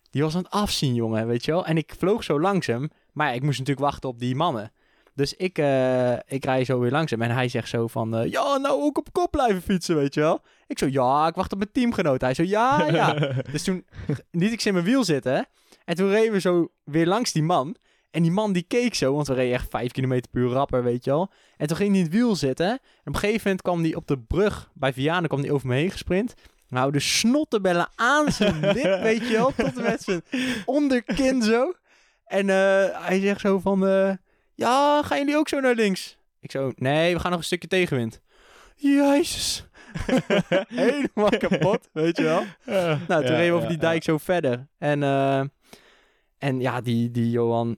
die 0.09 0.21
was 0.21 0.35
aan 0.35 0.43
het 0.43 0.51
afzien, 0.51 0.93
jongen, 0.93 1.27
weet 1.27 1.45
je 1.45 1.51
wel. 1.51 1.65
En 1.65 1.77
ik 1.77 1.93
vloog 1.97 2.23
zo 2.23 2.39
langzaam. 2.39 2.89
Maar 3.11 3.27
ja, 3.27 3.33
ik 3.33 3.41
moest 3.41 3.59
natuurlijk 3.59 3.85
wachten 3.85 4.09
op 4.09 4.19
die 4.19 4.35
mannen. 4.35 4.71
Dus 5.15 5.33
ik, 5.33 5.57
eh, 5.57 6.13
ik 6.13 6.45
rij 6.45 6.65
zo 6.65 6.79
weer 6.79 6.91
langzaam. 6.91 7.21
En 7.21 7.31
hij 7.31 7.47
zegt 7.47 7.69
zo 7.69 7.87
van... 7.87 8.29
ja, 8.29 8.57
nou 8.57 8.81
ook 8.81 8.97
op 8.97 9.11
kop 9.11 9.31
blijven 9.31 9.61
fietsen, 9.61 9.95
weet 9.95 10.13
je 10.13 10.19
wel. 10.19 10.41
Ik 10.67 10.79
zo, 10.79 10.87
ja, 10.89 11.27
ik 11.27 11.35
wacht 11.35 11.51
op 11.51 11.57
mijn 11.57 11.71
teamgenoot. 11.71 12.21
Hij 12.21 12.33
zo, 12.33 12.43
ja, 12.43 12.87
ja. 12.91 13.13
dus 13.51 13.63
toen 13.63 13.85
liet 14.31 14.51
ik 14.51 14.61
ze 14.61 14.67
in 14.67 14.73
mijn 14.73 14.85
wiel 14.85 15.03
zitten. 15.03 15.47
En 15.85 15.95
toen 15.95 16.09
reden 16.09 16.31
we 16.31 16.39
zo 16.39 16.71
weer 16.83 17.07
langs 17.07 17.31
die 17.31 17.43
man. 17.43 17.75
En 18.13 18.21
die 18.21 18.31
man 18.31 18.53
die 18.53 18.65
keek 18.67 18.95
zo, 18.95 19.13
want 19.13 19.27
we 19.27 19.33
reden 19.33 19.53
echt 19.53 19.69
5 19.69 19.91
km 19.91 20.19
per 20.31 20.41
uur 20.41 20.49
rapper, 20.49 20.83
weet 20.83 21.03
je 21.03 21.09
wel. 21.09 21.31
En 21.57 21.67
toen 21.67 21.77
ging 21.77 21.89
hij 21.89 21.97
in 21.99 22.03
het 22.05 22.13
wiel 22.13 22.35
zitten. 22.35 22.67
En 22.69 22.79
op 23.03 23.13
een 23.13 23.15
gegeven 23.15 23.41
moment 23.43 23.61
kwam 23.61 23.81
hij 23.83 23.95
op 23.95 24.07
de 24.07 24.19
brug 24.19 24.69
bij 24.73 24.93
Vianen 24.93 25.29
kwam 25.29 25.41
hij 25.41 25.51
over 25.51 25.67
me 25.67 25.75
heen 25.75 25.91
gesprint. 25.91 26.33
Nou, 26.67 26.91
de 26.91 26.99
snottenbellen 26.99 27.89
aan 27.95 28.31
zijn 28.31 28.59
lip, 28.75 29.01
weet 29.01 29.27
je 29.27 29.33
wel. 29.33 29.51
Tot 29.57 29.77
en 29.77 29.83
met 29.83 30.03
zijn 30.03 30.21
onderkin 30.65 31.41
zo. 31.41 31.73
En 32.25 32.49
eh, 32.49 33.05
hij 33.07 33.19
zegt 33.19 33.39
zo 33.39 33.59
van... 33.59 33.87
eh, 33.87 34.11
ja, 34.55 35.03
gaan 35.03 35.17
jullie 35.17 35.37
ook 35.37 35.47
zo 35.47 35.59
naar 35.59 35.75
links? 35.75 36.17
Ik 36.39 36.51
zo, 36.51 36.71
nee, 36.75 37.13
we 37.13 37.19
gaan 37.19 37.31
nog 37.31 37.39
een 37.39 37.45
stukje 37.45 37.67
tegenwind. 37.67 38.21
Jezus. 38.75 39.65
Helemaal 40.67 41.29
kapot, 41.37 41.89
weet 41.93 42.17
je 42.17 42.23
wel. 42.23 42.43
Nou, 42.65 42.97
toen 43.07 43.31
Ja, 43.31 43.37
reden 43.37 43.45
we 43.45 43.51
over 43.51 43.61
ja, 43.63 43.67
die 43.67 43.77
dijk 43.77 44.03
zo 44.03 44.17
verder. 44.17 44.67
En, 44.77 45.03
eh, 45.03 45.39
en 46.37 46.59
ja, 46.59 46.81
die, 46.81 47.11
die 47.11 47.29
Johan, 47.29 47.77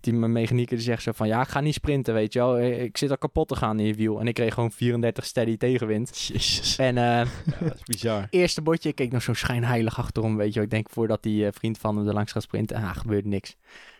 die 0.00 0.12
mijn 0.12 0.32
mechanieker, 0.32 0.76
die 0.76 0.84
zegt 0.84 1.02
zo 1.02 1.12
van... 1.12 1.26
Ja, 1.26 1.40
ik 1.40 1.48
ga 1.48 1.60
niet 1.60 1.74
sprinten, 1.74 2.14
weet 2.14 2.32
je 2.32 2.38
wel. 2.38 2.60
Ik 2.60 2.96
zit 2.96 3.10
al 3.10 3.18
kapot 3.18 3.48
te 3.48 3.56
gaan 3.56 3.78
in 3.78 3.86
je 3.86 3.94
wiel. 3.94 4.20
En 4.20 4.26
ik 4.26 4.34
kreeg 4.34 4.54
gewoon 4.54 4.72
34 4.72 5.24
steady 5.24 5.56
tegenwind. 5.56 6.18
Jezus. 6.18 6.76
En 6.76 6.98
eh, 6.98 7.02
Ja, 7.60 7.66
dat 7.66 7.74
is 7.74 7.82
bizar. 7.82 8.26
eerste 8.30 8.62
bordje, 8.62 8.88
ik 8.88 8.94
keek 8.94 9.12
nog 9.12 9.22
zo 9.22 9.32
schijnheilig 9.32 9.98
achterom, 9.98 10.36
weet 10.36 10.48
je 10.48 10.54
wel. 10.54 10.64
Ik 10.64 10.70
denk 10.70 10.90
voordat 10.90 11.22
die 11.22 11.46
eh, 11.46 11.52
vriend 11.52 11.78
van 11.78 11.96
hem 11.96 12.06
er 12.06 12.14
langs 12.14 12.32
gaat 12.32 12.42
sprinten, 12.42 12.76
ah, 12.76 12.96
gebeurt 12.96 13.24
niks. 13.24 13.56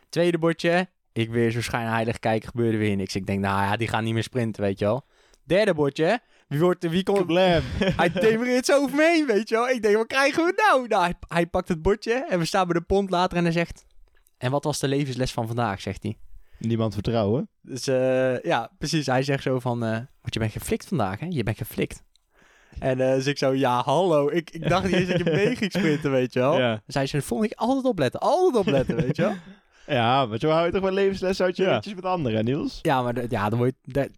Tweede 0.08 0.38
bordje, 0.38 0.88
ik 1.12 1.30
weer 1.30 1.50
zo 1.50 1.62
schijnheilig 1.62 2.18
kijken, 2.18 2.48
gebeurde 2.48 2.78
weer 2.78 2.96
niks. 2.96 3.14
Ik 3.14 3.26
denk, 3.26 3.40
nou 3.40 3.62
ja, 3.62 3.76
die 3.76 3.88
gaan 3.88 4.04
niet 4.04 4.14
meer 4.14 4.22
sprinten, 4.22 4.62
weet 4.62 4.78
je 4.78 4.84
wel. 4.84 5.04
Derde 5.44 5.74
bordje, 5.74 6.20
wie, 6.48 6.60
wordt, 6.60 6.88
wie 6.88 7.02
komt... 7.02 7.16
Probleem. 7.16 7.62
Hij 7.96 8.10
demereert 8.10 8.64
zo 8.64 8.82
over 8.82 8.96
me 8.96 9.02
heen, 9.02 9.26
weet 9.26 9.48
je 9.48 9.54
wel. 9.54 9.68
Ik 9.68 9.82
denk, 9.82 9.96
wat 9.96 10.06
krijgen 10.06 10.44
we 10.44 10.52
nou? 10.56 10.88
Nou, 10.88 11.02
hij, 11.02 11.14
hij 11.28 11.46
pakt 11.46 11.68
het 11.68 11.82
bordje 11.82 12.26
en 12.28 12.38
we 12.38 12.44
staan 12.44 12.66
bij 12.66 12.78
de 12.78 12.86
pont 12.86 13.10
later 13.10 13.38
en 13.38 13.44
hij 13.44 13.52
zegt... 13.52 13.84
En 14.42 14.50
wat 14.50 14.64
was 14.64 14.78
de 14.78 14.88
levensles 14.88 15.32
van 15.32 15.46
vandaag, 15.46 15.80
zegt 15.80 16.02
hij. 16.02 16.16
Niemand 16.58 16.94
vertrouwen. 16.94 17.48
Dus 17.60 17.86
eh, 17.86 18.40
ja, 18.40 18.70
precies. 18.78 19.06
Hij 19.06 19.22
zegt 19.22 19.42
zo 19.42 19.58
van... 19.60 19.84
eh 19.84 19.90
want 19.90 20.34
je 20.34 20.38
bent 20.38 20.52
geflikt 20.52 20.86
vandaag, 20.88 21.20
hè? 21.20 21.26
Je 21.28 21.42
bent 21.42 21.56
geflikt. 21.56 22.02
En 22.78 23.00
eh 23.00 23.14
dus 23.14 23.26
ik 23.26 23.38
zo, 23.38 23.54
ja, 23.54 23.82
hallo. 23.82 24.28
Ik, 24.30 24.50
ik 24.50 24.68
dacht 24.68 24.84
niet 24.84 24.92
eens 24.94 25.08
dat 25.08 25.18
je 25.18 25.24
mee 25.44 25.56
ging 25.56 25.72
sprinten, 25.72 26.10
weet 26.10 26.32
je 26.32 26.38
wel. 26.38 26.58
Ja. 26.58 26.82
Dus 26.86 26.94
hij 26.94 27.06
zei, 27.06 27.22
volgende 27.22 27.54
keer 27.54 27.66
altijd 27.66 27.84
opletten. 27.84 28.20
Altijd 28.20 28.56
opletten, 28.56 28.96
weet 28.96 29.16
je 29.16 29.22
wel. 29.22 29.34
Ja, 29.86 30.26
maar 30.26 30.38
zo 30.38 30.48
hou 30.50 30.66
je 30.66 30.72
toch 30.72 30.82
wel 30.82 30.92
levensles 30.92 31.40
uit 31.42 31.56
je 31.56 31.62
Ja. 31.62 31.82
met 31.94 32.04
anderen, 32.04 32.36
hè, 32.36 32.42
Niels? 32.42 32.78
Ja, 32.82 33.02
maar 33.02 33.14
de- 33.14 33.26
ja, 33.28 33.48
dan 33.48 33.58
word 33.58 33.74
je... 33.82 34.10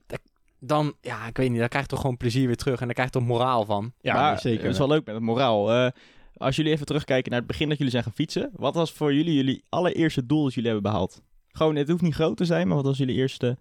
dan, 0.59 0.95
ja, 1.01 1.27
ik 1.27 1.37
weet 1.37 1.51
niet. 1.51 1.59
Dan 1.59 1.69
krijg 1.69 1.85
je 1.85 1.91
toch 1.91 2.01
gewoon 2.01 2.17
plezier 2.17 2.47
weer 2.47 2.57
terug. 2.57 2.79
En 2.81 2.85
dan 2.85 2.95
krijg 2.95 3.13
je 3.13 3.19
toch 3.19 3.29
moraal 3.29 3.65
van. 3.65 3.93
Ja, 4.01 4.15
maar 4.15 4.41
zeker. 4.41 4.63
Het 4.63 4.73
is 4.73 4.79
wel 4.79 4.89
leuk 4.89 5.05
met 5.07 5.15
het 5.15 5.25
moraal. 5.25 5.73
Eh, 5.73 5.91
als 6.37 6.57
jullie 6.57 6.73
even 6.73 6.87
terugkijken 6.87 7.31
naar 7.31 7.38
het 7.38 7.49
begin 7.49 7.68
dat 7.68 7.77
jullie 7.77 7.92
zijn 7.92 8.05
gaan 8.05 8.12
fietsen. 8.12 8.51
Wat 8.53 8.75
was 8.75 8.92
voor 8.92 9.14
jullie 9.14 9.35
jullie 9.35 9.64
allereerste 9.68 10.27
doel 10.27 10.42
dat 10.44 10.55
jullie 10.55 10.70
hebben 10.70 10.90
behaald? 10.90 11.23
Gewoon, 11.49 11.77
het 11.77 11.88
hoeft 11.88 12.03
niet 12.03 12.14
groot 12.14 12.37
te 12.37 12.44
zijn, 12.44 12.66
maar 12.66 12.77
wat 12.77 12.85
was 12.85 12.99
jullie 12.99 13.14
eerste... 13.14 13.59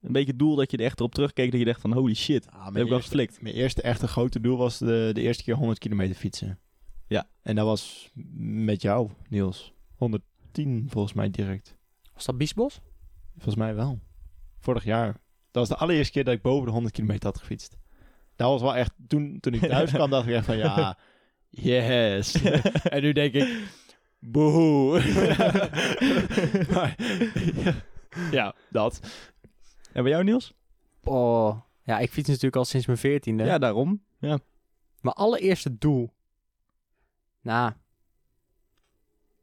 Een 0.00 0.12
beetje 0.12 0.30
het 0.30 0.38
doel 0.38 0.54
dat 0.56 0.70
je 0.70 0.76
er 0.76 0.84
echt 0.84 1.00
op 1.00 1.14
terugkeek 1.14 1.50
dat 1.50 1.60
je 1.60 1.66
dacht 1.66 1.80
van 1.80 1.92
holy 1.92 2.14
shit, 2.14 2.50
Ah, 2.50 2.64
heb 2.64 2.76
ik 2.76 2.88
wel 2.88 3.00
geflikt. 3.00 3.42
mijn 3.42 3.54
eerste 3.54 3.82
echte 3.82 4.08
grote 4.08 4.40
doel 4.40 4.56
was 4.56 4.78
de, 4.78 5.10
de 5.12 5.20
eerste 5.20 5.42
keer 5.42 5.54
100 5.54 5.78
kilometer 5.78 6.14
fietsen. 6.16 6.58
Ja. 7.06 7.28
En 7.42 7.54
dat 7.56 7.66
was 7.66 8.10
met 8.38 8.82
jou, 8.82 9.10
Niels. 9.28 9.72
110 9.94 10.86
volgens 10.88 11.14
mij 11.14 11.30
direct. 11.30 11.76
Was 12.14 12.24
dat 12.24 12.38
Biesbos? 12.38 12.80
Volgens 13.34 13.56
mij 13.56 13.74
wel. 13.74 13.98
Vorig 14.58 14.84
jaar. 14.84 15.06
Dat 15.50 15.68
was 15.68 15.68
de 15.68 15.76
allereerste 15.76 16.12
keer 16.12 16.24
dat 16.24 16.34
ik 16.34 16.42
boven 16.42 16.66
de 16.66 16.72
100 16.72 16.94
kilometer 16.94 17.24
had 17.28 17.38
gefietst. 17.38 17.76
Dat 18.36 18.48
was 18.50 18.60
wel 18.62 18.76
echt... 18.76 18.92
Toen, 19.06 19.40
toen 19.40 19.54
ik 19.54 19.60
thuis 19.60 19.90
kwam, 19.92 20.10
dacht 20.10 20.26
ik 20.26 20.34
echt 20.34 20.46
van 20.46 20.56
ja... 20.56 20.98
Yes. 21.50 22.42
en 22.94 23.02
nu 23.02 23.12
denk 23.12 23.34
ik... 23.34 23.74
Boehoe. 24.18 25.00
Maar, 26.72 26.96
ja, 27.64 27.74
ja, 28.38 28.54
dat. 28.70 29.00
En 29.92 30.02
bij 30.02 30.12
jou 30.12 30.24
Niels? 30.24 30.54
Oh, 31.04 31.60
ja, 31.82 31.98
ik 31.98 32.10
fiets 32.10 32.28
natuurlijk 32.28 32.56
al 32.56 32.64
sinds 32.64 32.86
mijn 32.86 32.98
veertiende. 32.98 33.44
Ja, 33.44 33.58
daarom. 33.58 34.02
Ja. 34.18 34.38
Mijn 35.00 35.14
allereerste 35.14 35.78
doel. 35.78 36.14
Nou, 37.40 37.72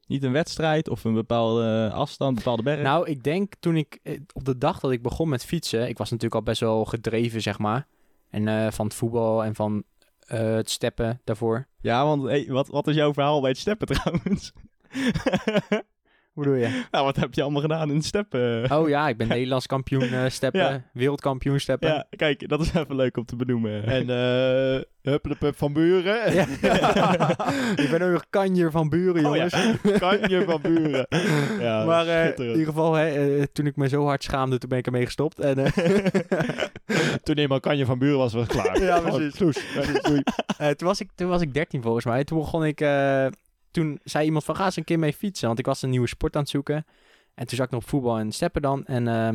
Niet 0.08 0.24
een 0.24 0.32
wedstrijd 0.32 0.90
of 0.90 1.04
een 1.04 1.14
bepaalde 1.14 1.92
afstand, 1.94 2.30
een 2.30 2.44
bepaalde 2.44 2.64
berg. 2.64 2.82
nou, 2.82 3.10
ik 3.10 3.24
denk 3.24 3.54
toen 3.60 3.76
ik 3.76 4.00
eh, 4.04 4.20
op 4.34 4.46
de 4.46 4.58
dag 4.58 4.80
dat 4.80 4.92
ik 4.92 5.02
begon 5.02 5.30
met 5.30 5.46
fietsen, 5.46 5.88
ik 5.88 5.98
was 5.98 6.10
natuurlijk 6.10 6.36
al 6.36 6.44
best 6.44 6.60
wel 6.60 6.86
gedreven, 6.86 7.42
zeg 7.42 7.60
maar. 7.60 7.88
En 8.30 8.48
eh, 8.48 8.72
van 8.72 8.86
het 8.86 8.96
voetbal 8.96 9.44
en 9.44 9.56
van 9.56 9.84
eh, 10.28 10.54
het 10.54 10.70
steppen 10.70 11.22
daarvoor. 11.24 11.68
Ja, 11.82 12.06
want 12.06 12.48
wat, 12.48 12.68
wat 12.68 12.88
is 12.88 12.96
jouw 12.96 13.14
verhaal 13.14 13.42
bij 13.42 13.50
het 13.50 13.60
steppen 13.60 13.88
trouwens? 13.88 14.54
Hoe 16.34 16.44
bedoel 16.44 16.60
je? 16.60 16.84
nou, 16.92 17.06
wat 17.06 17.16
heb 17.16 17.34
je 17.34 17.42
allemaal 17.42 17.62
gedaan 17.62 17.90
in 17.90 17.96
het 17.96 18.06
steppen? 18.06 18.72
Oh 18.72 18.90
ja, 18.90 19.08
ik 19.10 19.18
ben 19.18 19.28
Nederlands 19.28 19.66
kampioen 19.68 20.02
eh, 20.14 20.24
steppen, 20.30 20.62
Ja. 20.62 20.84
wereldkampioen 20.94 21.60
steppen. 21.60 21.90
Ja, 21.90 22.06
kijk, 22.10 22.50
dat 22.50 22.62
is 22.62 22.74
even 22.74 22.96
leuk 22.96 23.18
om 23.18 23.26
te 23.26 23.36
benoemen. 23.36 23.84
En 23.86 24.10
uh, 24.10 24.82
Huppelepup 25.12 25.58
van 25.58 25.74
Buren. 25.74 26.34
Ja. 26.34 26.46
ik 27.84 27.88
ben 27.92 28.02
ook 28.02 28.12
nog 28.12 28.26
kanjer 28.30 28.72
van 28.72 28.90
buren, 28.90 29.26
Oh 29.26 29.36
ja. 29.36 29.48
jongens. 29.48 30.00
Kanje 30.00 30.44
van 30.46 30.62
Buren. 30.62 31.06
Ja, 31.60 31.84
maar 31.86 32.08
eh, 32.08 32.38
in 32.38 32.46
ieder 32.52 32.66
geval, 32.66 32.94
hè, 32.94 33.38
eh, 33.38 33.44
toen 33.54 33.66
ik 33.66 33.76
me 33.76 33.88
zo 33.88 34.06
hard 34.06 34.24
schaamde, 34.24 34.58
toen 34.58 34.70
ben 34.70 34.78
ik 34.78 34.86
ermee 34.86 35.06
gestopt. 35.06 35.40
En, 35.40 35.58
eh, 35.58 35.72
Toen 37.24 37.36
eenmaal 37.36 37.60
Kanje 37.60 37.86
van 37.86 38.00
Buren 38.00 38.18
was, 38.18 38.34
was 38.34 38.44
het 38.48 38.52
klaar. 38.52 38.82
Ja, 38.82 39.00
precies. 39.00 39.66
Eh, 40.58 40.70
toen, 40.70 40.88
was 40.88 41.00
ik, 41.02 41.10
toen 41.16 41.28
was 41.30 41.42
ik 41.42 41.54
13 41.54 41.82
volgens 41.82 42.06
mij. 42.06 42.24
Toen 42.24 42.38
begon 42.38 42.66
ik. 42.66 42.80
Toen 43.74 44.00
zei 44.04 44.26
iemand 44.26 44.44
van 44.44 44.56
ga 44.56 44.66
eens 44.66 44.76
een 44.76 44.84
keer 44.84 45.00
mee 45.00 45.14
fietsen. 45.14 45.48
Want 45.48 45.60
ik 45.60 45.66
was 45.66 45.82
een 45.82 45.90
nieuwe 45.90 46.08
sport 46.08 46.36
aan 46.36 46.42
het 46.42 46.50
zoeken. 46.50 46.86
En 47.34 47.48
toen 47.48 47.58
zat 47.58 47.66
ik 47.66 47.72
nog 47.72 47.82
op 47.84 47.90
voetbal 47.90 48.18
en 48.20 48.32
steppen 48.32 48.62
dan. 48.62 48.86
En 48.86 49.08
eh, 49.08 49.30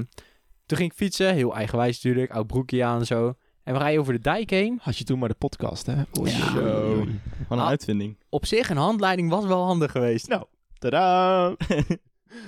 toen 0.66 0.78
ging 0.78 0.90
ik 0.90 0.96
fietsen. 0.96 1.34
Heel 1.34 1.54
eigenwijs 1.54 2.02
natuurlijk. 2.02 2.32
Oud 2.32 2.46
broekje 2.46 2.84
aan 2.84 2.98
en 2.98 3.06
zo. 3.06 3.34
En 3.64 3.72
we 3.74 3.78
rijden 3.80 4.00
over 4.00 4.12
de 4.12 4.20
dijk 4.20 4.50
heen. 4.50 4.78
Had 4.82 4.98
je 4.98 5.04
toen 5.04 5.18
maar 5.18 5.28
de 5.28 5.34
podcast, 5.34 5.86
hè? 5.86 5.94
Oei, 6.18 6.30
Ja. 6.30 6.54
oei. 6.60 7.20
Wat 7.48 7.58
een 7.58 7.64
Ah. 7.64 7.68
uitvinding. 7.68 8.16
Op 8.28 8.46
zich 8.46 8.70
een 8.70 8.76
handleiding 8.76 9.30
was 9.30 9.44
wel 9.46 9.64
handig 9.64 9.90
geweest. 9.92 10.28
Nou, 10.28 10.44
tadaa! 10.78 11.48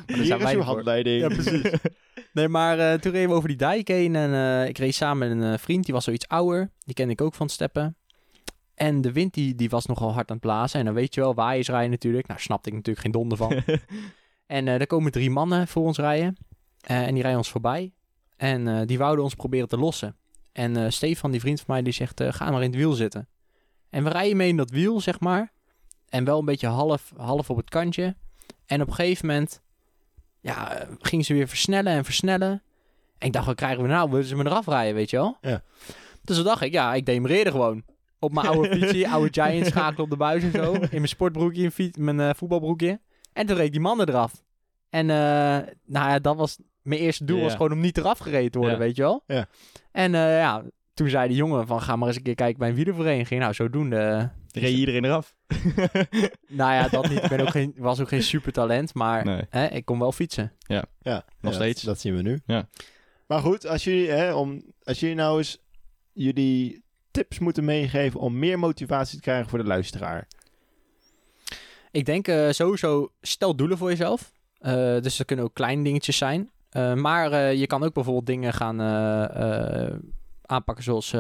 Hier 0.07 0.25
zijn 0.25 0.39
is 0.39 0.45
wij 0.45 0.55
uw 0.55 0.61
handleiding. 0.63 1.21
Ja, 1.21 1.29
precies. 1.29 1.71
Nee, 2.33 2.49
maar 2.49 2.79
eh, 2.79 2.99
toen 2.99 3.13
reden 3.13 3.29
we 3.29 3.35
over 3.35 3.49
die 3.49 3.57
dijk 3.59 3.89
heen 3.89 4.17
en 4.17 4.33
eh, 4.35 4.69
ik 4.69 4.79
reed 4.79 4.95
samen 4.95 5.29
met 5.29 5.39
een 5.47 5.53
eh, 5.53 5.59
vriend, 5.59 5.85
die 5.85 5.95
was 5.95 6.05
zoiets 6.05 6.29
ouder. 6.29 6.71
Die 6.85 6.95
kende 6.95 7.13
ik 7.13 7.21
ook 7.21 7.35
van 7.35 7.49
steppen. 7.49 7.97
En 8.81 9.01
de 9.01 9.13
wind 9.13 9.35
die, 9.35 9.55
die 9.55 9.71
was 9.71 9.87
nogal 9.87 10.13
hard 10.13 10.31
aan 10.31 10.37
het 10.37 10.45
blazen. 10.47 10.79
En 10.79 10.85
dan 10.85 10.95
weet 10.95 11.15
je 11.15 11.21
wel, 11.21 11.35
waaiers 11.35 11.69
rijden 11.69 11.91
natuurlijk. 11.91 12.27
Nou, 12.27 12.41
snapte 12.41 12.69
ik 12.69 12.75
natuurlijk 12.75 13.05
geen 13.05 13.13
donder 13.13 13.39
van. 13.39 13.53
en 14.47 14.69
eh 14.69 14.81
er 14.81 14.87
komen 14.87 15.13
drie 15.13 15.31
mannen 15.31 15.69
voor 15.69 15.85
ons 15.85 15.99
rijden. 15.99 16.37
Eh, 16.81 17.07
en 17.07 17.13
die 17.13 17.21
rijden 17.21 17.39
ons 17.39 17.51
voorbij. 17.51 17.93
En 18.37 18.69
eh, 18.69 18.87
die 18.87 18.99
wouden 18.99 19.25
ons 19.25 19.35
proberen 19.35 19.69
te 19.69 19.77
lossen. 19.77 20.17
En 20.53 20.93
Stefan, 20.93 21.31
die 21.31 21.41
vriend 21.41 21.61
van 21.61 21.75
mij, 21.75 21.83
die 21.83 21.93
zegt, 21.93 22.23
ga 22.23 22.51
maar 22.51 22.63
in 22.63 22.71
het 22.71 22.79
wiel 22.79 22.93
zitten. 22.93 23.29
En 23.91 24.05
we 24.05 24.11
rijden 24.11 24.37
mee 24.37 24.49
in 24.49 24.57
dat 24.57 24.71
wiel, 24.71 25.01
zeg 25.01 25.21
maar. 25.21 25.53
En 26.09 26.25
wel 26.25 26.39
een 26.39 26.45
beetje 26.45 26.67
half, 26.67 27.13
half 27.17 27.51
op 27.51 27.57
het 27.57 27.69
kantje. 27.69 28.17
En 28.67 28.81
op 28.81 28.89
een 28.89 28.95
gegeven 28.95 29.27
moment 29.27 29.61
ja, 30.41 30.87
gingen 30.99 31.25
ze 31.25 31.35
weer 31.35 31.49
versnellen 31.49 31.93
en 31.93 32.05
versnellen. 32.05 32.63
En 33.19 33.27
ik 33.27 33.33
dacht, 33.33 33.47
wat 33.47 33.57
krijgen 33.57 33.83
we 33.83 33.89
nou? 33.89 34.11
Willen 34.11 34.27
ze 34.27 34.37
me 34.37 34.45
eraf 34.45 34.67
rijden, 34.67 34.95
weet 34.95 35.11
je 35.11 35.17
wel? 35.17 35.37
Ja. 35.41 35.63
Dus 36.25 36.37
toen 36.37 36.45
dacht 36.45 36.63
ik, 36.63 36.73
ja, 36.73 36.95
ik 36.95 37.07
demereerde 37.07 37.51
gewoon. 37.51 37.85
Op 38.21 38.33
mijn 38.33 38.47
oude 38.47 38.77
fietsje, 38.77 39.09
oude 39.15 39.29
Giant 39.43 39.67
schakelen 39.67 40.05
op 40.05 40.11
de 40.11 40.17
buis 40.17 40.43
en 40.43 40.51
zo. 40.53 40.73
In 40.73 40.89
mijn 40.91 41.09
sportbroekje, 41.09 41.63
in 41.63 41.71
fiets, 41.71 41.99
mijn 41.99 42.21
eh, 42.21 42.31
voetbalbroekje. 42.37 43.01
En 43.33 43.47
toen 43.47 43.57
reed 43.57 43.73
die 43.73 43.81
mannen 43.81 44.09
eraf. 44.09 44.43
En 44.91 45.11
eh, 45.11 45.17
nou 45.87 46.09
ja, 46.11 46.19
dat 46.19 46.37
was... 46.37 46.59
Mijn 46.83 47.01
eerste 47.01 47.25
doel 47.25 47.37
Ja. 47.37 47.43
was 47.43 47.53
gewoon 47.53 47.73
om 47.73 47.81
niet 47.81 47.99
eraf 47.99 48.19
gereden 48.19 48.51
te 48.51 48.59
worden, 48.59 48.77
Ja. 48.79 48.83
weet 48.85 48.97
je 48.97 49.03
wel? 49.03 49.23
Ja. 49.27 49.47
En 49.93 50.15
eh, 50.15 50.39
ja, 50.39 50.63
toen 50.95 51.09
zei 51.09 51.29
de 51.29 51.35
jongen 51.35 51.67
van, 51.67 51.83
ga 51.83 51.97
maar 51.97 52.09
eens 52.09 52.17
een 52.17 52.23
keer 52.23 52.35
kijken 52.35 52.59
bij 52.59 52.69
een 52.69 52.75
wielervereniging. 52.75 53.41
Nou, 53.41 53.55
zodoende... 53.55 54.31
Reed 54.53 54.77
iedereen 54.77 55.05
eraf? 55.05 55.35
nou 56.49 56.73
ja, 56.73 56.89
dat 56.89 57.09
niet. 57.09 57.23
Ik 57.23 57.29
ben 57.29 57.41
ook 57.41 57.51
geen, 57.51 57.75
was 57.77 58.01
ook 58.01 58.09
geen 58.09 58.23
supertalent, 58.23 58.95
maar 58.95 59.25
Nee. 59.25 59.43
hè, 59.51 59.67
ik 59.67 59.85
kon 59.85 59.99
wel 59.99 60.13
fietsen. 60.13 60.53
Ja, 60.59 60.85
Nog 61.03 61.23
ja, 61.41 61.53
steeds. 61.53 61.83
Dat, 61.83 61.95
dat 61.95 62.01
zien 62.01 62.17
we 62.17 62.23
nu. 62.23 62.41
Ja. 62.47 62.69
Maar 63.27 63.41
goed, 63.41 63.67
als 63.67 63.85
jullie, 63.85 64.09
hè, 64.11 64.35
om, 64.35 64.63
als 64.83 65.01
jullie 65.01 65.15
nou 65.17 65.39
eens 65.39 65.59
jullie 66.13 66.85
tips 67.11 67.39
moeten 67.39 67.65
meegeven 67.65 68.21
om 68.21 68.39
meer 68.39 68.59
motivatie 68.59 69.17
te 69.17 69.23
krijgen 69.23 69.51
voor 69.51 69.59
de 69.59 69.65
luisteraar. 69.65 70.27
Ik 71.91 72.05
denk 72.05 72.29
eh, 72.29 72.51
sowieso, 72.51 73.13
stel 73.21 73.57
doelen 73.57 73.79
voor 73.79 73.89
jezelf. 73.89 74.33
Eh, 74.59 74.73
dus 75.01 75.17
dat 75.17 75.27
kunnen 75.27 75.45
ook 75.45 75.55
kleine 75.55 75.83
dingetjes 75.83 76.17
zijn. 76.17 76.51
Eh, 76.71 76.95
maar 76.95 77.55
je 77.55 77.67
kan 77.67 77.83
ook 77.83 77.95
bijvoorbeeld 77.95 78.27
dingen 78.27 78.53
gaan 78.53 78.81
aanpakken 80.43 80.85
zoals... 80.85 81.11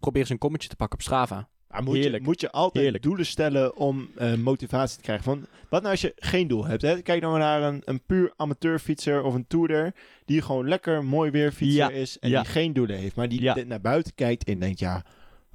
probeer 0.00 0.20
eens 0.20 0.30
een 0.30 0.38
kommetje 0.38 0.68
te 0.68 0.76
pakken 0.76 0.98
op 0.98 1.04
Strava. 1.04 1.48
Maar 1.74 1.82
moet, 1.82 1.96
je, 2.04 2.20
moet 2.22 2.40
je 2.40 2.50
altijd 2.50 2.82
Heerlijk. 2.82 3.02
doelen 3.04 3.26
stellen 3.26 3.76
om 3.76 4.08
eh, 4.16 4.34
motivatie 4.34 4.96
te 4.96 5.02
krijgen? 5.02 5.24
Want 5.26 5.46
wat 5.68 5.80
nou 5.80 5.92
als 5.92 6.00
je 6.00 6.12
geen 6.16 6.48
doel 6.48 6.66
hebt? 6.66 6.82
Hè? 6.82 7.02
Kijk 7.02 7.20
nou 7.22 7.38
naar 7.38 7.62
een, 7.62 7.82
een 7.84 8.00
puur 8.02 8.32
amateurfietser 8.36 9.22
of 9.22 9.34
een 9.34 9.46
toerder... 9.46 9.94
die 10.24 10.42
gewoon 10.42 10.68
lekker 10.68 11.04
mooi 11.04 11.30
weer 11.30 11.52
fietser 11.52 11.76
Ja, 11.78 11.90
is 11.90 12.18
en 12.18 12.30
ja. 12.30 12.42
die 12.42 12.50
geen 12.50 12.72
doelen 12.72 12.96
heeft. 12.98 13.16
Maar 13.16 13.28
die 13.28 13.42
Ja. 13.42 13.56
naar 13.66 13.80
buiten 13.80 14.14
kijkt 14.14 14.44
en 14.44 14.58
denkt, 14.58 14.78
ja, 14.78 15.04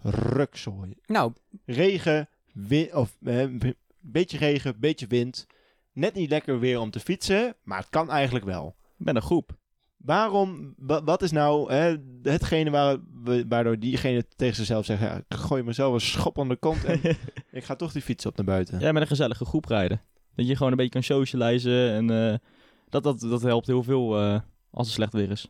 rukzooi. 0.04 0.94
Nou, 1.06 1.34
Regen, 1.66 2.30
of 2.94 3.16
eh, 3.24 3.44
b- 3.58 3.74
beetje 4.00 4.38
regen, 4.38 4.80
beetje 4.80 5.08
wind. 5.08 5.48
Net 5.94 6.14
niet 6.14 6.30
lekker 6.30 6.60
weer 6.60 6.80
om 6.80 6.92
te 6.92 7.00
fietsen, 7.00 7.56
maar 7.64 7.80
het 7.80 7.90
kan 7.90 8.10
eigenlijk 8.12 8.46
wel. 8.46 8.76
Ben 8.98 9.16
een 9.16 9.22
groep. 9.22 9.58
Waarom, 10.00 10.74
wa- 10.78 11.04
wat 11.04 11.22
is 11.22 11.32
nou 11.32 11.74
hè, 11.74 11.96
hetgene 12.24 12.70
waar, 12.70 12.98
we- 13.24 13.46
waardoor 13.48 13.80
diegene 13.80 14.26
tegen 14.36 14.56
zichzelf 14.56 14.86
zegt... 14.86 15.02
Ja, 15.02 15.16
ik 15.18 15.24
gooi 15.28 15.64
mezelf 15.64 15.94
een 15.94 16.02
schop 16.02 16.40
aan 16.40 16.48
de 16.50 16.56
kont 16.56 16.84
en 16.86 17.00
ik 17.52 17.64
ga 17.64 17.76
toch 17.76 17.92
die 17.92 18.02
fiets 18.02 18.26
op 18.26 18.36
naar 18.38 18.46
buiten. 18.46 18.80
Ja, 18.80 18.92
met 18.92 19.02
een 19.02 19.08
gezellige 19.08 19.46
groep 19.46 19.66
rijden. 19.66 20.02
Dat 20.36 20.48
je 20.48 20.56
gewoon 20.56 20.72
een 20.72 20.78
beetje 20.78 20.92
kan 20.94 21.04
socializen. 21.04 21.92
En 21.92 22.10
eh, 22.32 22.38
dat, 22.90 23.04
dat, 23.04 23.20
dat 23.20 23.42
helpt 23.42 23.68
heel 23.68 23.84
veel 23.84 24.18
eh, 24.20 24.40
als 24.72 24.86
het 24.88 24.96
slecht 24.96 25.14
weer 25.14 25.32
is. 25.32 25.48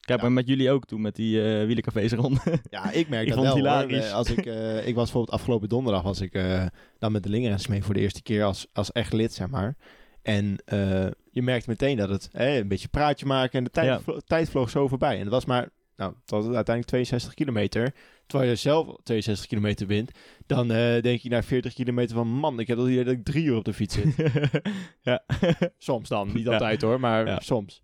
Kijk, 0.00 0.18
Ja. 0.18 0.24
maar 0.24 0.34
met 0.34 0.46
jullie 0.48 0.70
ook 0.70 0.84
toen, 0.84 1.00
met 1.00 1.16
die 1.16 1.42
eh 1.58 1.66
wielercafés 1.66 2.12
rond. 2.12 2.42
Ja, 2.70 2.90
ik 2.92 3.08
merk 3.08 3.26
Ik 3.28 3.34
dat 3.34 3.42
wel. 3.42 3.54
hilarisch. 3.54 4.12
Als 4.12 4.30
ik, 4.30 4.38
ik 4.86 4.94
was 4.94 5.04
bijvoorbeeld 5.04 5.30
afgelopen 5.30 5.68
donderdag 5.68 6.02
was 6.02 6.20
ik 6.20 6.34
eh, 6.34 6.66
dan 6.98 7.12
met 7.12 7.22
de 7.22 7.28
Lingerens 7.28 7.66
mee 7.66 7.82
voor 7.84 7.94
de 7.94 8.00
eerste 8.00 8.22
keer 8.22 8.44
als, 8.44 8.66
als 8.72 8.92
echt 8.92 9.12
lid, 9.12 9.32
zeg 9.32 9.48
maar. 9.48 9.76
En 10.22 10.56
eh, 10.64 11.06
je 11.30 11.42
merkt 11.42 11.66
meteen 11.66 11.96
dat 11.96 12.08
het 12.08 12.28
hè, 12.32 12.58
een 12.58 12.68
beetje 12.68 12.88
praatje 12.88 13.26
maken 13.26 13.58
en 13.58 13.64
de 13.64 13.70
tijd, 13.70 13.86
Ja. 13.86 14.00
vlo- 14.00 14.18
tijd 14.24 14.50
vloog 14.50 14.70
zo 14.70 14.88
voorbij. 14.88 15.16
En 15.16 15.22
dat 15.22 15.32
was 15.32 15.44
maar, 15.44 15.68
nou, 15.96 16.12
was 16.26 16.44
uiteindelijk 16.44 16.86
62 16.86 17.34
kilometer. 17.34 17.94
Terwijl 18.26 18.50
je 18.50 18.56
zelf 18.56 18.96
62 19.02 19.46
kilometer 19.46 19.86
wint, 19.86 20.10
dan 20.46 20.70
eh, 20.70 21.02
denk 21.02 21.20
je 21.20 21.28
na 21.28 21.42
40 21.42 21.74
kilometer 21.74 22.16
van, 22.16 22.28
man, 22.28 22.58
ik 22.60 22.66
heb 22.66 22.78
al 22.78 22.86
hier 22.86 23.04
dat 23.04 23.14
ik 23.14 23.24
drie 23.24 23.44
uur 23.44 23.56
op 23.56 23.64
de 23.64 23.72
fiets 23.72 23.94
zit. 23.94 24.14
ja. 25.00 25.24
soms 25.78 26.08
dan, 26.08 26.32
niet 26.32 26.44
Ja. 26.44 26.52
altijd 26.52 26.82
hoor, 26.82 27.00
maar 27.00 27.26
Ja. 27.26 27.40
soms. 27.40 27.82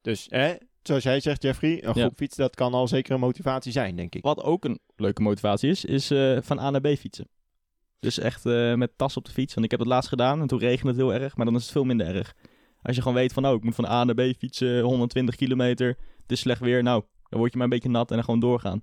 Dus, 0.00 0.26
hè, 0.30 0.54
zoals 0.82 1.02
jij 1.02 1.20
zegt, 1.20 1.42
Jeffrey, 1.42 1.84
een 1.84 1.94
groep 1.94 2.16
fietsen, 2.16 2.42
dat 2.42 2.54
kan 2.54 2.74
al 2.74 2.88
zeker 2.88 3.14
een 3.14 3.20
motivatie 3.20 3.72
zijn, 3.72 3.96
denk 3.96 4.14
ik. 4.14 4.22
Wat 4.22 4.42
ook 4.42 4.64
een 4.64 4.78
leuke 4.96 5.22
motivatie 5.22 5.70
is, 5.70 5.84
is 5.84 6.10
eh, 6.10 6.38
van 6.40 6.58
A 6.58 6.70
naar 6.70 6.80
B 6.80 6.86
fietsen. 6.86 7.28
Dus 8.00 8.18
echt 8.18 8.46
eh, 8.46 8.74
met 8.74 8.90
tas 8.96 9.16
op 9.16 9.24
de 9.24 9.30
fiets. 9.30 9.52
Want 9.54 9.64
ik 9.64 9.70
heb 9.70 9.80
het 9.80 9.88
laatst 9.88 10.08
gedaan 10.08 10.40
en 10.40 10.46
toen 10.46 10.58
regende 10.58 10.88
het 10.92 11.00
heel 11.00 11.14
erg, 11.14 11.36
maar 11.36 11.46
dan 11.46 11.54
is 11.54 11.62
het 11.62 11.70
veel 11.72 11.84
minder 11.84 12.14
erg. 12.14 12.34
Als 12.82 12.96
je 12.96 13.02
gewoon 13.02 13.16
weet 13.16 13.32
van, 13.32 13.46
oh, 13.46 13.54
ik 13.54 13.62
moet 13.64 13.74
van 13.74 13.86
A 13.86 14.04
naar 14.04 14.14
B 14.14 14.20
fietsen, 14.38 14.80
120 14.80 15.34
kilometer, 15.36 15.88
het 16.22 16.32
is 16.32 16.40
slecht 16.40 16.60
weer, 16.60 16.82
nou, 16.82 17.04
dan 17.28 17.38
word 17.38 17.50
je 17.52 17.58
maar 17.58 17.66
een 17.66 17.72
beetje 17.72 17.88
nat 17.88 18.08
en 18.10 18.14
dan 18.14 18.24
gewoon 18.24 18.40
doorgaan. 18.40 18.80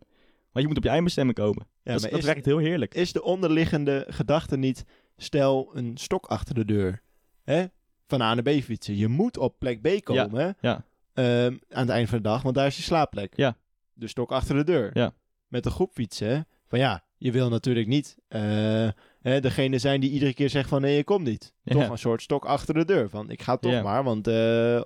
Want 0.51 0.65
je 0.65 0.67
moet 0.67 0.77
op 0.77 0.83
je 0.83 0.89
eindbestemming 0.89 1.37
komen. 1.37 1.67
Ja, 1.83 1.91
dat 1.93 2.01
maar 2.01 2.09
dat 2.09 2.19
is- 2.19 2.25
werkt 2.25 2.45
heel 2.45 2.57
heerlijk. 2.57 2.93
is 2.93 3.11
de 3.11 3.23
onderliggende 3.23 4.05
gedachte 4.09 4.57
niet... 4.57 4.83
stel 5.17 5.69
een 5.73 5.97
stok 5.97 6.25
achter 6.25 6.55
de 6.55 6.65
deur. 6.65 7.01
Hè? 7.43 7.65
Van 8.07 8.21
A 8.21 8.33
naar 8.33 8.43
B 8.43 8.49
fietsen. 8.49 8.95
Je 8.95 9.07
moet 9.07 9.37
op 9.37 9.59
plek 9.59 9.81
B 9.81 10.03
komen 10.03 10.57
ja. 10.61 10.85
ehm, 11.13 11.55
aan 11.69 11.81
het 11.81 11.89
eind 11.89 12.09
van 12.09 12.17
de 12.17 12.23
dag, 12.23 12.41
want 12.41 12.55
daar 12.55 12.67
is 12.67 12.77
je 12.77 12.83
slaapplek. 12.83 13.33
Ja. 13.37 13.57
De 13.93 14.07
stok 14.07 14.31
achter 14.31 14.55
de 14.55 14.63
deur. 14.63 14.89
Ja. 14.93 15.13
Met 15.47 15.65
een 15.65 15.71
groep 15.71 15.91
fietsen. 15.93 16.47
Van 16.67 16.79
ja, 16.79 17.03
je 17.17 17.31
wil 17.31 17.49
natuurlijk 17.49 17.87
niet 17.87 18.17
eh, 18.27 18.87
hè, 19.21 19.39
degene 19.41 19.77
zijn 19.79 19.99
die 20.01 20.11
iedere 20.11 20.33
keer 20.33 20.49
zegt 20.49 20.69
van 20.69 20.81
nee, 20.81 20.95
je 20.95 21.03
komt 21.03 21.23
niet. 21.25 21.53
Ja. 21.63 21.73
Toch 21.73 21.89
een 21.89 21.97
soort 21.97 22.21
stok 22.21 22.45
achter 22.45 22.73
de 22.73 22.85
deur. 22.85 23.09
Van 23.09 23.29
ik 23.29 23.41
ga 23.41 23.57
toch 23.57 23.71
Ja. 23.71 23.81
maar, 23.81 24.03
want 24.03 24.27
eh, 24.27 24.81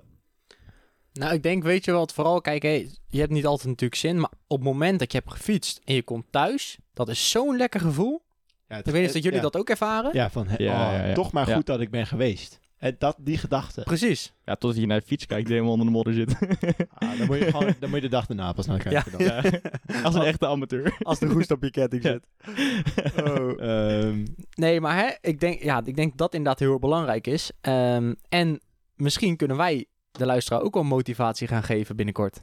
Nou, 1.12 1.34
ik 1.34 1.42
denk, 1.42 1.62
weet 1.62 1.84
je 1.84 1.92
wat, 1.92 2.12
vooral, 2.12 2.40
kijk, 2.40 2.62
hé, 2.62 2.86
je 3.08 3.18
hebt 3.18 3.32
niet 3.32 3.46
altijd 3.46 3.68
natuurlijk 3.68 4.00
zin, 4.00 4.20
maar 4.20 4.30
op 4.46 4.58
het 4.58 4.66
moment 4.68 4.98
dat 4.98 5.12
je 5.12 5.18
hebt 5.18 5.30
gefietst 5.30 5.80
en 5.84 5.94
je 5.94 6.02
komt 6.02 6.24
thuis, 6.30 6.78
dat 6.94 7.08
is 7.08 7.30
zo'n 7.30 7.56
lekker 7.56 7.80
gevoel. 7.80 8.22
ja, 8.68 8.76
het- 8.76 8.86
Ik 8.86 8.92
weet 8.92 9.00
niet 9.00 9.08
of 9.08 9.14
dat 9.14 9.22
jullie 9.22 9.38
ja. 9.38 9.44
dat 9.44 9.56
ook 9.56 9.70
ervaren. 9.70 10.10
Ja, 10.12 10.30
van 10.30 10.46
oh, 10.48 10.54
ja, 10.56 11.06
ja. 11.06 11.14
toch 11.14 11.32
maar 11.32 11.48
Ja. 11.48 11.54
goed 11.54 11.66
dat 11.66 11.80
ik 11.80 11.90
ben 11.90 12.06
geweest. 12.06 12.60
En 12.82 12.94
dat, 12.98 13.16
die 13.20 13.38
gedachte. 13.38 13.82
Precies. 13.82 14.34
Ja, 14.44 14.54
totdat 14.54 14.80
je 14.80 14.86
naar 14.86 15.00
de 15.00 15.06
fiets 15.06 15.26
kijkt 15.26 15.44
die 15.46 15.54
helemaal 15.54 15.72
onder 15.72 15.86
de 15.86 15.92
modder 15.92 16.14
zit. 16.14 16.34
Ah, 16.94 17.18
dan, 17.18 17.26
moet 17.26 17.38
je 17.38 17.44
gewoon, 17.44 17.74
dan 17.80 17.88
moet 17.90 17.98
je 17.98 18.04
de 18.04 18.08
dag 18.08 18.28
erna 18.28 18.52
pas 18.52 18.66
naar 18.66 18.78
kijken. 18.78 19.12
dan. 19.12 19.20
Ja. 19.26 19.42
Als 20.02 20.14
een 20.14 20.22
echte 20.22 20.46
amateur. 20.46 20.96
Als 21.02 21.18
de 21.18 21.26
roest 21.26 21.50
op 21.50 21.62
je 21.62 21.70
ketting 21.70 22.02
zit. 22.02 22.26
Oh. 23.24 23.62
Ehm, 23.62 24.26
Nee, 24.54 24.80
maar 24.80 24.96
hè, 24.96 25.10
ik, 25.20 25.40
denk, 25.40 25.62
ja, 25.62 25.82
ik 25.84 25.96
denk 25.96 26.08
dat 26.08 26.18
dat 26.18 26.34
inderdaad 26.34 26.58
heel 26.58 26.78
belangrijk 26.78 27.26
is. 27.26 27.50
Ehm, 27.60 28.14
en 28.28 28.60
misschien 28.94 29.36
kunnen 29.36 29.56
wij 29.56 29.86
de 30.10 30.26
luisteraar 30.26 30.60
ook 30.62 30.74
wel 30.74 30.82
motivatie 30.82 31.48
gaan 31.48 31.62
geven 31.62 31.96
binnenkort. 31.96 32.42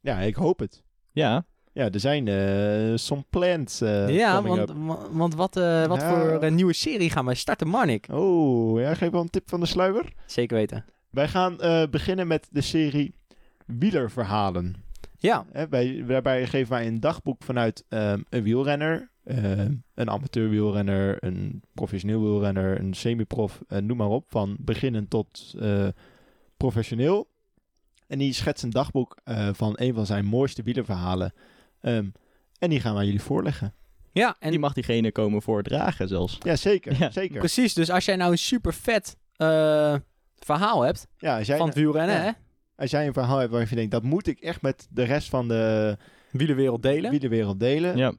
ja, 0.00 0.18
ik 0.18 0.34
hoop 0.34 0.58
het. 0.58 0.82
Ja, 1.12 1.44
Ja, 1.72 1.90
er 1.90 2.00
zijn 2.00 2.28
eh 2.28 2.96
some 2.96 3.24
plans 3.30 3.80
eh, 3.80 4.08
ja, 4.16 4.42
want, 4.42 4.72
want 5.12 5.34
wat, 5.34 5.56
eh, 5.56 5.86
wat 5.86 6.00
Ja. 6.00 6.08
voor 6.08 6.42
een 6.42 6.54
nieuwe 6.54 6.72
serie 6.72 7.10
gaan 7.10 7.24
wij 7.24 7.34
starten, 7.34 7.68
Marnik? 7.68 8.06
Oh, 8.10 8.80
ja, 8.80 8.94
geef 8.94 9.10
wel 9.10 9.20
een 9.20 9.30
tip 9.30 9.48
van 9.48 9.60
de 9.60 9.66
sluier. 9.66 10.12
Zeker 10.26 10.56
weten. 10.56 10.84
Wij 11.10 11.28
gaan 11.28 11.56
beginnen 11.90 12.26
met 12.26 12.48
de 12.50 12.60
serie 12.60 13.14
Wielerverhalen. 13.66 14.74
Ja, 15.18 15.46
Hè, 15.52 15.68
wij, 15.68 16.04
daarbij 16.06 16.46
geven 16.46 16.72
wij 16.72 16.86
een 16.86 17.00
dagboek 17.00 17.42
vanuit 17.42 17.84
ehm, 17.88 18.20
een 18.28 18.42
wielrenner, 18.42 19.10
ehm, 19.24 19.74
een 19.94 20.10
amateur 20.10 20.48
wielrenner, 20.48 21.16
een 21.24 21.62
professioneel 21.74 22.20
wielrenner, 22.22 22.80
een 22.80 22.94
semi-prof, 22.94 23.60
noem 23.68 23.96
maar 23.96 24.08
op, 24.08 24.24
van 24.28 24.56
beginnend 24.60 25.10
tot 25.10 25.54
professioneel. 26.56 27.30
En 28.06 28.18
die 28.18 28.32
schetst 28.32 28.64
een 28.64 28.70
dagboek 28.70 29.16
van 29.52 29.72
een 29.76 29.94
van 29.94 30.06
zijn 30.06 30.24
mooiste 30.24 30.62
wielerverhalen. 30.62 31.32
Ehm, 31.82 32.06
en 32.58 32.70
die 32.70 32.80
gaan 32.80 32.94
wij 32.94 33.04
jullie 33.04 33.20
voorleggen. 33.22 33.74
ja 34.12 34.36
en 34.38 34.50
die 34.50 34.58
mag 34.58 34.72
diegene 34.72 35.12
komen 35.12 35.42
voordragen 35.42 36.08
zelfs. 36.08 36.38
Ja, 36.42 36.56
zeker. 36.56 36.98
Ja, 36.98 37.10
zeker. 37.10 37.38
precies. 37.38 37.74
Dus 37.74 37.90
als 37.90 38.04
jij 38.04 38.16
nou 38.16 38.30
een 38.32 38.38
super 38.38 38.74
vet 38.74 39.16
eh, 39.36 39.94
verhaal 40.38 40.82
hebt 40.82 41.06
Ja, 41.18 41.38
als 41.38 41.46
jij, 41.46 41.56
van 41.56 41.66
het 41.66 41.76
wielrennen, 41.76 42.16
ja. 42.16 42.22
hè? 42.22 42.30
als 42.76 42.90
jij 42.90 43.06
een 43.06 43.12
verhaal 43.12 43.38
hebt 43.38 43.50
waarvan 43.50 43.70
je 43.70 43.76
denkt, 43.76 43.90
dat 43.90 44.02
moet 44.02 44.26
ik 44.26 44.40
echt 44.40 44.62
met 44.62 44.88
de 44.90 45.02
rest 45.02 45.28
van 45.28 45.48
de 45.48 45.96
Wielerwereld 46.30 46.82
delen. 46.82 47.10
wielerwereld 47.10 47.60
delen. 47.60 47.96
Ja, 47.96 48.12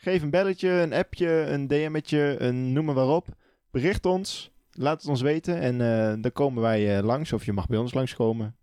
Geef 0.00 0.22
een 0.22 0.30
belletje, 0.30 0.68
een 0.68 0.92
appje, 0.92 1.28
een 1.28 1.66
DM'tje, 1.66 2.36
een 2.38 2.72
noem 2.72 2.84
maar 2.84 2.94
waarop. 2.94 3.26
Bericht 3.70 4.06
ons, 4.06 4.50
laat 4.72 5.00
het 5.00 5.10
ons 5.10 5.20
weten 5.20 5.60
en 5.60 5.80
eh, 5.80 6.22
dan 6.22 6.32
komen 6.32 6.62
wij 6.62 6.96
eh, 6.98 7.04
langs. 7.04 7.32
Of 7.32 7.44
je 7.44 7.52
mag 7.52 7.66
bij 7.66 7.78
ons 7.78 7.94
langskomen. 7.94 8.56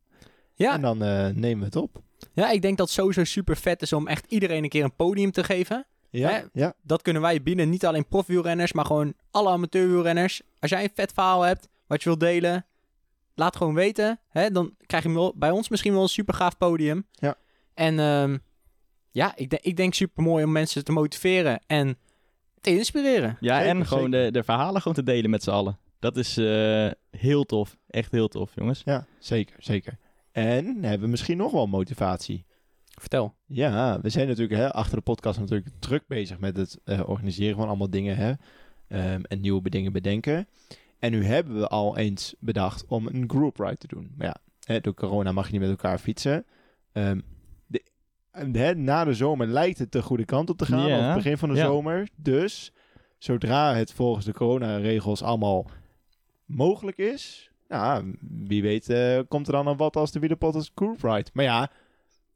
Ja, 0.54 0.74
En 0.74 0.82
dan 0.82 1.04
eh, 1.04 1.28
nemen 1.28 1.60
we 1.60 1.66
het 1.66 1.76
op. 1.76 2.02
ja, 2.36 2.52
ik 2.52 2.62
denk 2.62 2.78
dat 2.78 2.88
het 2.88 2.96
sowieso 2.96 3.24
super 3.24 3.58
vet 3.58 3.82
is 3.82 3.94
om 3.94 4.08
echt 4.08 4.26
iedereen 4.28 4.64
een 4.64 4.70
keer 4.70 4.84
een 4.84 4.96
podium 4.96 5.32
te 5.32 5.44
geven. 5.44 5.86
Ja, 6.10 6.30
Hè? 6.30 6.42
ja. 6.54 6.74
Dat 6.82 7.02
kunnen 7.02 7.22
wij 7.22 7.42
bieden. 7.44 7.70
Niet 7.70 7.86
alleen 7.86 8.08
profwielrenners, 8.08 8.74
maar 8.74 8.86
gewoon 8.86 9.14
alle 9.32 9.50
amateurwielrenners. 9.50 10.42
Als 10.60 10.72
jij 10.72 10.84
een 10.84 10.90
vet 10.94 11.12
verhaal 11.14 11.42
hebt, 11.42 11.68
wat 11.88 12.04
je 12.04 12.10
wilt 12.10 12.20
delen, 12.20 12.66
laat 13.34 13.56
gewoon 13.56 13.74
weten. 13.74 14.20
Hè? 14.30 14.52
Dan 14.52 14.76
krijg 14.86 15.04
je 15.04 15.34
bij 15.36 15.52
ons 15.52 15.70
misschien 15.70 15.94
wel 15.94 16.02
een 16.02 16.08
super 16.08 16.34
gaaf 16.34 16.58
podium. 16.58 17.06
Ja. 17.12 17.36
En 17.74 18.00
ehm, 18.00 18.38
ja, 19.12 19.36
ik, 19.36 19.50
denk 19.50 19.64
ik 19.64 19.78
denk 19.78 19.94
super 19.94 20.24
mooi 20.24 20.44
om 20.44 20.52
mensen 20.52 20.84
te 20.84 20.92
motiveren 20.92 21.62
en 21.68 21.98
te 22.62 22.70
inspireren. 22.70 23.38
Ja, 23.40 23.58
Zeker, 23.58 23.70
en 23.76 23.86
gewoon 23.86 24.12
de, 24.12 24.30
de 24.32 24.44
verhalen 24.44 24.82
gewoon 24.82 24.98
te 24.98 25.04
delen 25.04 25.30
met 25.30 25.44
z'n 25.44 25.50
allen. 25.50 25.80
Dat 26.00 26.18
is 26.18 26.38
eh, 26.38 26.88
heel 27.12 27.44
tof. 27.44 27.78
Echt 27.88 28.12
heel 28.12 28.28
tof, 28.28 28.52
jongens. 28.56 28.82
Ja, 28.86 29.06
zeker, 29.20 29.56
zeker. 29.60 29.98
En 30.36 30.66
hebben 30.66 31.00
we 31.00 31.08
misschien 31.08 31.38
nog 31.38 31.52
wel 31.52 31.68
motivatie. 31.68 32.46
Vertel. 32.86 33.36
Ja, 33.46 34.02
we 34.02 34.10
zijn 34.10 34.28
natuurlijk 34.28 34.60
hè, 34.60 34.74
achter 34.74 34.96
de 34.96 35.04
podcast 35.04 35.40
natuurlijk 35.40 35.70
druk 35.80 36.08
bezig 36.08 36.40
met 36.40 36.58
het 36.58 36.80
eh, 36.84 37.10
organiseren 37.10 37.56
van 37.56 37.68
allemaal 37.68 37.90
dingen 37.90 38.16
hè, 38.16 38.34
ehm, 38.88 39.22
en 39.24 39.42
nieuwe 39.42 39.70
dingen 39.70 39.92
bedenken. 39.92 40.48
En 41.00 41.12
nu 41.12 41.26
hebben 41.26 41.60
we 41.60 41.68
al 41.68 41.98
eens 41.98 42.36
bedacht 42.40 42.86
om 42.86 43.08
een 43.08 43.30
group 43.30 43.58
ride 43.58 43.78
te 43.78 43.88
doen. 43.88 44.14
Maar 44.18 44.28
ja, 44.28 44.36
hè, 44.64 44.80
door 44.80 44.94
corona 44.94 45.32
mag 45.32 45.46
je 45.46 45.52
niet 45.52 45.62
met 45.62 45.70
elkaar 45.70 46.00
fietsen. 46.00 46.46
Ehm, 46.92 47.20
de, 47.68 47.84
hè, 48.32 48.76
na 48.76 49.04
de 49.04 49.14
zomer 49.14 49.48
lijkt 49.48 49.80
het 49.80 49.92
de 49.92 50.02
goede 50.02 50.26
kant 50.26 50.50
op 50.50 50.58
te 50.58 50.66
gaan, 50.66 50.88
Ja, 50.88 51.06
het 51.06 51.16
begin 51.16 51.38
van 51.38 51.50
de 51.50 51.56
ja. 51.56 51.66
zomer. 51.66 52.10
Dus 52.16 52.72
zodra 53.18 53.76
het 53.76 53.94
volgens 53.94 54.26
de 54.26 54.34
coronaregels 54.34 55.22
allemaal 55.22 55.70
mogelijk 56.46 56.98
is, 56.98 57.52
nou, 57.68 58.16
wie 58.46 58.62
weet 58.62 58.90
eh, 58.90 59.20
komt 59.28 59.48
er 59.48 59.54
dan 59.54 59.68
een 59.68 59.78
wat 59.78 59.96
als 59.96 60.12
de 60.12 60.20
Wielerpot 60.20 60.72
group 60.76 61.02
ride. 61.02 61.30
Maar 61.34 61.46
ja, 61.46 61.72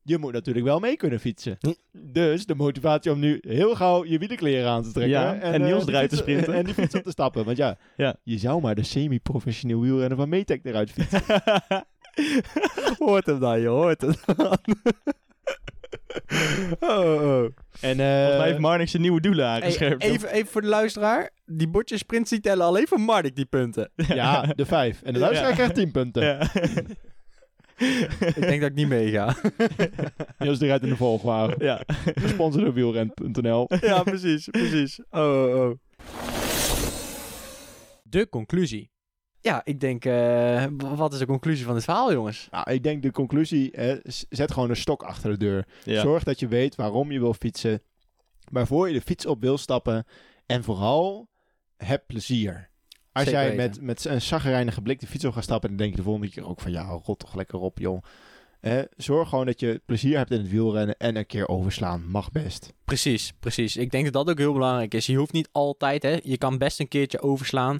je 0.03 0.17
moet 0.17 0.33
natuurlijk 0.33 0.65
wel 0.65 0.79
mee 0.79 0.97
kunnen 0.97 1.19
fietsen. 1.19 1.57
Hm. 1.59 1.73
Dus 1.91 2.45
de 2.45 2.55
motivatie 2.55 3.11
om 3.11 3.19
nu 3.19 3.39
heel 3.41 3.75
gauw 3.75 4.05
je 4.05 4.17
wielerkleren 4.17 4.69
aan 4.69 4.83
te 4.83 4.91
trekken. 4.91 5.19
Ja, 5.19 5.35
en 5.35 5.53
eh, 5.53 5.61
Niels 5.61 5.87
eruit 5.87 6.09
te 6.09 6.15
sprinten. 6.15 6.53
En 6.53 6.65
die 6.65 6.73
fiets 6.73 6.95
op 6.95 7.03
te 7.03 7.11
stappen. 7.11 7.45
Want 7.45 7.57
ja, 7.57 7.77
Ja. 7.97 8.15
je 8.23 8.37
zou 8.37 8.61
maar 8.61 8.75
de 8.75 8.83
semi-professioneel 8.83 9.81
wielrenner 9.81 10.17
van 10.17 10.29
Metec 10.29 10.65
eruit 10.65 10.91
fietsen. 10.91 11.21
hoort 13.05 13.25
hem 13.25 13.39
dan, 13.39 13.59
je 13.59 13.67
hoort 13.67 14.01
hem 14.01 14.13
oh, 16.79 16.89
oh. 16.89 17.43
En, 17.81 17.99
eh, 17.99 18.15
Volgens 18.15 18.37
mij 18.37 18.47
heeft 18.47 18.59
Marnix 18.59 18.91
zijn 18.91 19.01
nieuwe 19.03 19.21
doelen 19.21 19.45
Hey, 19.45 19.55
aangescherpt. 19.55 20.03
even, 20.03 20.31
even 20.31 20.51
voor 20.51 20.61
de 20.61 20.67
luisteraar. 20.67 21.29
Die 21.45 21.67
bordjes 21.67 21.99
sprints 21.99 22.29
die 22.29 22.39
tellen 22.39 22.65
alleen 22.65 22.87
voor 22.87 22.99
Mardik 22.99 23.35
die 23.35 23.45
punten. 23.45 23.91
ja, 24.07 24.41
de 24.41 24.65
vijf. 24.65 25.01
En 25.01 25.13
de 25.13 25.19
luisteraar 25.19 25.49
Ja. 25.49 25.55
krijgt 25.55 25.75
10 25.75 25.91
punten. 25.91 26.23
Ja. 26.23 26.39
ik 28.35 28.35
denk 28.41 28.61
dat 28.61 28.69
ik 28.69 28.75
niet 28.75 28.87
meega. 28.87 29.35
Niels 30.39 30.61
eruit 30.61 30.83
in 30.83 30.89
de 30.89 30.95
volgwagen. 30.95 31.55
ja. 31.59 31.81
Gesponsord 32.15 32.63
door 32.65 32.73
wielren.nl. 32.73 33.69
ja, 33.81 34.03
precies, 34.03 34.47
precies. 34.51 34.99
Oh, 35.09 35.43
oh, 35.43 35.55
oh. 35.55 35.77
De 38.03 38.29
conclusie. 38.29 38.89
Ja, 39.41 39.61
ik 39.63 39.79
denk, 39.79 40.05
eh, 40.05 40.65
wat 40.77 41.13
is 41.13 41.19
de 41.19 41.25
conclusie 41.25 41.65
van 41.65 41.73
dit 41.73 41.83
verhaal, 41.83 42.13
jongens? 42.13 42.47
Nou, 42.51 42.71
ik 42.71 42.83
denk 42.83 43.01
de 43.01 43.11
conclusie, 43.11 43.73
zet 44.29 44.51
gewoon 44.51 44.69
een 44.69 44.75
stok 44.75 45.03
achter 45.03 45.31
de 45.31 45.37
deur. 45.37 45.65
Ja. 45.83 46.01
Zorg 46.01 46.23
dat 46.23 46.39
je 46.39 46.47
weet 46.47 46.75
waarom 46.75 47.11
je 47.11 47.19
wil 47.19 47.33
fietsen, 47.33 47.81
waarvoor 48.51 48.87
je 48.87 48.93
de 48.93 49.01
fiets 49.01 49.25
op 49.25 49.41
wil 49.41 49.57
stappen 49.57 50.05
en 50.45 50.63
vooral 50.63 51.29
heb 51.77 52.03
plezier. 52.07 52.69
Als 53.11 53.23
Zeker 53.23 53.41
jij 53.41 53.55
met, 53.55 53.81
met 53.81 54.05
een 54.05 54.21
zaggerijnige 54.21 54.81
blik 54.81 54.99
de 54.99 55.07
fiets 55.07 55.25
op 55.25 55.33
gaat 55.33 55.43
stappen, 55.43 55.69
dan 55.69 55.77
denk 55.77 55.91
je 55.91 55.97
de 55.97 56.03
volgende 56.03 56.29
keer 56.29 56.47
ook 56.47 56.61
van 56.61 56.71
ja, 56.71 56.83
rot 56.83 57.19
toch 57.19 57.35
lekker 57.35 57.59
op, 57.59 57.79
joh. 57.79 58.03
Eh, 58.59 58.79
zorg 58.97 59.29
gewoon 59.29 59.45
dat 59.45 59.59
je 59.59 59.81
plezier 59.85 60.17
hebt 60.17 60.31
in 60.31 60.37
het 60.37 60.49
wielrennen 60.49 60.97
en 60.97 61.15
een 61.15 61.25
keer 61.25 61.47
overslaan. 61.47 62.09
Mag 62.09 62.31
best. 62.31 62.73
Precies, 62.85 63.33
precies. 63.39 63.77
Ik 63.77 63.91
denk 63.91 64.03
dat 64.03 64.13
dat 64.13 64.29
ook 64.29 64.37
heel 64.37 64.53
belangrijk 64.53 64.93
is. 64.93 65.05
Je 65.05 65.15
hoeft 65.15 65.33
niet 65.33 65.49
altijd, 65.51 66.03
hè. 66.03 66.19
Je 66.23 66.37
kan 66.37 66.57
best 66.57 66.79
een 66.79 66.87
keertje 66.87 67.21
overslaan. 67.21 67.79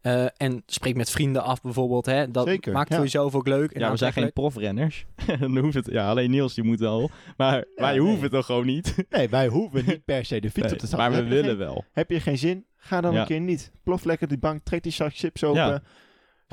Eh, 0.00 0.24
en 0.36 0.62
spreek 0.66 0.96
met 0.96 1.10
vrienden 1.10 1.42
af 1.42 1.60
bijvoorbeeld, 1.60 2.06
hè. 2.06 2.30
Dat 2.30 2.46
Zeker, 2.46 2.72
maakt 2.72 2.88
ja. 2.88 2.94
voor 2.94 3.04
jezelf 3.04 3.34
ook 3.34 3.46
leuk. 3.48 3.70
En 3.72 3.80
Ja, 3.80 3.90
we 3.90 3.96
zijn 3.96 4.12
geen 4.12 4.32
profrenners. 4.32 5.06
Dan 5.40 5.56
hoeft 5.58 5.74
het, 5.74 5.86
ja, 5.90 6.08
alleen 6.08 6.30
Niels 6.30 6.54
die 6.54 6.64
moet 6.64 6.80
wel. 6.80 7.10
Maar 7.36 7.64
wij 7.74 7.90
nee. 7.90 8.00
hoeven 8.00 8.22
het 8.22 8.32
toch 8.32 8.46
gewoon 8.46 8.66
niet. 8.66 8.94
Nee, 9.10 9.28
wij 9.28 9.46
hoeven 9.46 9.82
niet 9.86 10.04
per 10.04 10.24
se 10.24 10.40
de 10.40 10.50
fiets 10.50 10.62
Nee, 10.66 10.72
op 10.72 10.78
te 10.78 10.86
stappen. 10.86 11.10
maar 11.10 11.22
we 11.22 11.28
willen 11.28 11.44
geen- 11.44 11.56
wel. 11.58 11.84
Heb 11.92 12.10
je 12.10 12.20
geen 12.20 12.38
zin? 12.38 12.66
Ga 12.76 13.00
dan 13.00 13.12
Ja. 13.12 13.20
een 13.20 13.26
keer 13.26 13.40
niet. 13.40 13.72
Plof 13.82 14.04
lekker 14.04 14.28
die 14.28 14.38
bank, 14.38 14.64
trek 14.64 14.82
die 14.82 14.92
zak 14.92 15.10
chips 15.14 15.44
open. 15.44 15.60
Ja. 15.62 15.68
Ga 15.70 15.82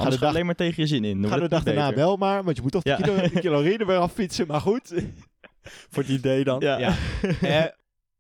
Anders 0.04 0.10
de 0.10 0.12
ga 0.12 0.20
dag, 0.20 0.30
alleen 0.30 0.46
maar 0.46 0.56
tegen 0.56 0.82
je 0.84 0.88
zin 0.90 1.04
in. 1.04 1.22
Dan 1.22 1.32
ga 1.32 1.38
de 1.40 1.48
dag 1.48 1.64
daarna 1.64 1.88
beter. 1.88 2.04
wel 2.04 2.18
maar, 2.18 2.44
want 2.44 2.56
je 2.56 2.62
moet 2.62 2.72
toch 2.72 2.84
de 2.84 2.96
kilo, 3.02 3.16
de 3.16 3.30
calorieën 3.42 3.86
weer 3.86 3.98
affietsen. 3.98 4.48
Maar 4.48 4.62
goed, 4.62 4.94
Voor 5.90 6.04
het 6.04 6.12
idee 6.12 6.44
dan. 6.44 6.60
Ja. 6.60 6.78
Ja. 6.78 6.94
Eh, 7.42 7.64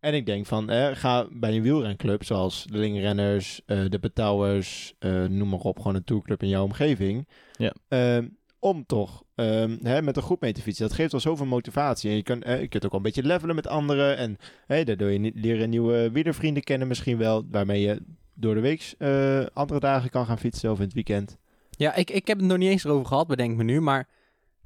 en 0.05 0.13
ik 0.13 0.25
denk 0.25 0.45
van, 0.45 0.69
eh, 0.69 0.89
ga 0.93 1.27
bij 1.31 1.55
een 1.55 1.61
wielrenclub 1.61 2.23
zoals 2.23 2.65
de 2.69 2.77
Lingrenners, 2.77 3.61
eh, 3.65 3.79
de 3.89 3.99
Betouwers, 3.99 4.93
eh, 4.99 5.25
noem 5.25 5.49
maar 5.49 5.59
op, 5.59 5.77
gewoon 5.77 5.95
een 5.95 6.03
tourclub 6.03 6.41
in 6.43 6.49
jouw 6.49 6.63
omgeving. 6.63 7.27
Ja. 7.57 7.73
Ehm, 7.87 8.27
om 8.59 8.85
toch 8.85 9.23
ehm, 9.35 9.77
hè, 9.81 10.01
met 10.01 10.17
een 10.17 10.23
groep 10.23 10.41
mee 10.41 10.53
te 10.53 10.61
fietsen. 10.61 10.87
Dat 10.87 10.95
geeft 10.95 11.11
wel 11.11 11.21
zoveel 11.21 11.45
motivatie. 11.45 12.09
En 12.09 12.15
je, 12.15 12.23
kan, 12.23 12.41
eh, 12.41 12.61
je 12.61 12.67
kunt 12.67 12.85
ook 12.85 12.91
wel 12.91 12.99
een 12.99 13.05
beetje 13.05 13.23
levelen 13.23 13.55
met 13.55 13.67
anderen. 13.67 14.17
En 14.17 14.37
hè, 14.65 14.83
daardoor 14.83 15.09
je 15.11 15.19
niet- 15.19 15.35
leren 15.35 15.69
nieuwe 15.69 16.11
wielervrienden 16.11 16.63
kennen 16.63 16.87
misschien 16.87 17.17
wel. 17.17 17.43
Waarmee 17.51 17.81
je 17.81 18.01
door 18.33 18.53
de 18.55 18.59
week 18.61 18.93
eh, 18.97 19.45
andere 19.53 19.79
dagen 19.79 20.09
kan 20.09 20.25
gaan 20.25 20.39
fietsen 20.39 20.71
of 20.71 20.77
in 20.77 20.83
het 20.83 20.93
weekend. 20.93 21.37
Ja, 21.69 21.95
ik, 21.95 22.09
ik 22.09 22.27
heb 22.27 22.37
het 22.37 22.47
nog 22.47 22.57
niet 22.57 22.69
eens 22.69 22.83
erover 22.83 23.05
gehad, 23.05 23.27
bedenk 23.27 23.57
me 23.57 23.63
nu. 23.63 23.81
Maar 23.81 24.07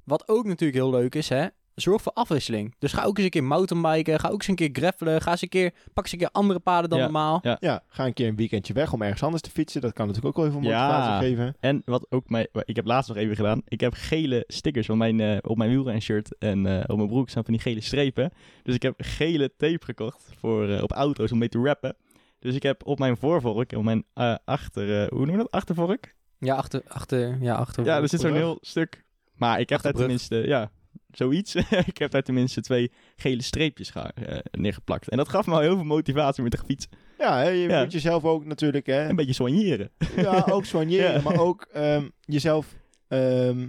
wat 0.04 0.28
ook 0.28 0.46
natuurlijk 0.46 0.80
heel 0.80 0.90
leuk 0.90 1.16
is, 1.16 1.30
hè. 1.30 1.48
Zorg 1.82 2.02
voor 2.02 2.12
afwisseling. 2.14 2.76
Dus 2.80 2.94
ga 2.94 3.04
ook 3.04 3.16
eens 3.18 3.26
een 3.26 3.32
keer 3.32 3.44
mountainbiken. 3.44 4.20
Ga 4.20 4.28
ook 4.28 4.34
eens 4.40 4.48
een 4.48 4.56
keer 4.56 4.70
gravelen. 4.74 5.22
Ga 5.22 5.32
eens 5.32 5.42
een 5.42 5.50
keer, 5.50 5.74
pak 5.94 6.04
eens 6.04 6.14
een 6.14 6.20
keer 6.20 6.30
andere 6.32 6.60
paden 6.60 6.90
dan 6.90 7.00
Ja, 7.00 7.04
normaal. 7.04 7.40
ja. 7.42 7.58
Ja, 7.60 7.84
ga 7.88 8.06
een 8.06 8.14
keer 8.14 8.28
een 8.28 8.36
weekendje 8.36 8.74
weg 8.74 8.94
om 8.94 9.02
ergens 9.02 9.24
anders 9.24 9.42
te 9.42 9.50
fietsen. 9.50 9.82
Dat 9.82 9.94
kan 9.94 10.08
natuurlijk 10.08 10.38
ook 10.38 10.44
wel 10.44 10.52
heel 10.54 10.62
veel 10.62 10.70
Ja. 10.72 10.88
motivatie 10.88 11.28
geven. 11.28 11.56
En 11.60 11.82
wat 11.86 12.06
ook 12.10 12.30
mij, 12.30 12.48
ik 12.64 12.76
heb 12.76 12.86
laatst 12.86 13.10
nog 13.10 13.18
even 13.18 13.36
gedaan. 13.36 13.62
Ik 13.68 13.80
heb 13.80 13.94
gele 13.94 14.44
stickers 14.48 14.90
op 14.90 14.96
mijn, 14.98 15.20
eh 15.20 15.38
op 15.42 15.58
mijn 15.58 15.70
wielrenshirt 15.70 16.38
en 16.38 16.66
eh, 16.66 16.84
op 16.88 16.96
mijn 16.98 17.10
broek 17.10 17.30
staan 17.30 17.44
van 17.44 17.54
die 17.54 17.62
gele 17.62 17.82
strepen. 17.82 18.32
Dus 18.64 18.76
ik 18.76 18.82
heb 18.82 18.94
gele 18.98 19.52
tape 19.58 19.86
gekocht 19.86 20.24
voor, 20.40 20.70
eh, 20.70 20.84
op 20.84 20.92
auto's 20.92 21.32
om 21.32 21.38
mee 21.38 21.50
te 21.50 21.60
rappen. 21.60 21.96
Dus 22.40 22.56
ik 22.56 22.64
heb 22.64 22.86
op 22.86 23.00
mijn 23.00 23.18
voorvork, 23.18 23.72
op 23.72 23.84
mijn 23.84 24.04
eh, 24.14 24.36
achter, 24.46 25.02
eh, 25.04 25.08
hoe 25.08 25.20
noem 25.26 25.32
je 25.32 25.38
dat? 25.38 25.52
Achtervork? 25.52 26.16
Ja, 26.38 26.56
achter, 26.56 26.82
achter, 26.88 27.38
ja, 27.42 27.56
achter. 27.56 27.86
Ja, 27.86 28.02
er 28.02 28.10
zit 28.10 28.20
zo'n 28.20 28.34
heel 28.34 28.58
stuk. 28.62 29.04
Maar 29.34 29.60
ik 29.60 29.70
heb 29.70 29.78
Achterbrug. 29.78 30.02
tenminste, 30.02 30.36
ja, 30.48 30.72
zoiets. 31.12 31.56
ik 31.92 31.98
heb 31.98 32.12
daar 32.12 32.22
tenminste 32.22 32.62
twee 32.62 32.92
gele 33.16 33.42
streepjes 33.42 33.90
ga, 33.90 34.12
eh, 34.12 34.38
neergeplakt. 34.52 35.10
En 35.10 35.18
dat 35.18 35.30
gaf 35.30 35.46
me 35.46 35.54
al 35.54 35.60
heel 35.60 35.76
veel 35.76 35.84
motivatie 35.84 36.44
om 36.44 36.50
te 36.50 36.58
gaan 36.58 36.66
fietsen. 36.66 36.92
Ja, 37.18 37.38
hè, 37.38 37.48
je 37.50 37.68
Ja. 37.68 37.84
moet 37.84 37.92
jezelf 37.92 38.24
ook 38.26 38.46
natuurlijk... 38.46 38.86
Hè, 38.86 39.10
Een 39.10 39.16
beetje 39.16 39.34
soigneren. 39.34 39.92
Ja, 40.16 40.46
ook 40.50 40.66
soigneren, 40.76 41.14
Ja. 41.14 41.22
maar 41.22 41.40
ook 41.40 41.68
ehm, 41.74 42.08
jezelf... 42.22 42.76
ehm, 43.08 43.68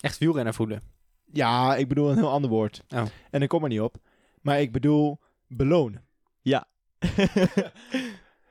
Echt 0.00 0.18
wielrenner 0.18 0.54
voelen. 0.54 0.82
ja, 1.32 1.76
ik 1.76 1.88
bedoel 1.88 2.10
een 2.10 2.16
heel 2.16 2.30
ander 2.30 2.50
woord. 2.50 2.82
Oh. 2.88 3.02
En 3.30 3.42
ik 3.42 3.48
kom 3.48 3.62
er 3.62 3.68
niet 3.68 3.80
op. 3.80 3.96
Maar 4.42 4.60
ik 4.60 4.72
bedoel 4.72 5.18
belonen. 5.46 6.02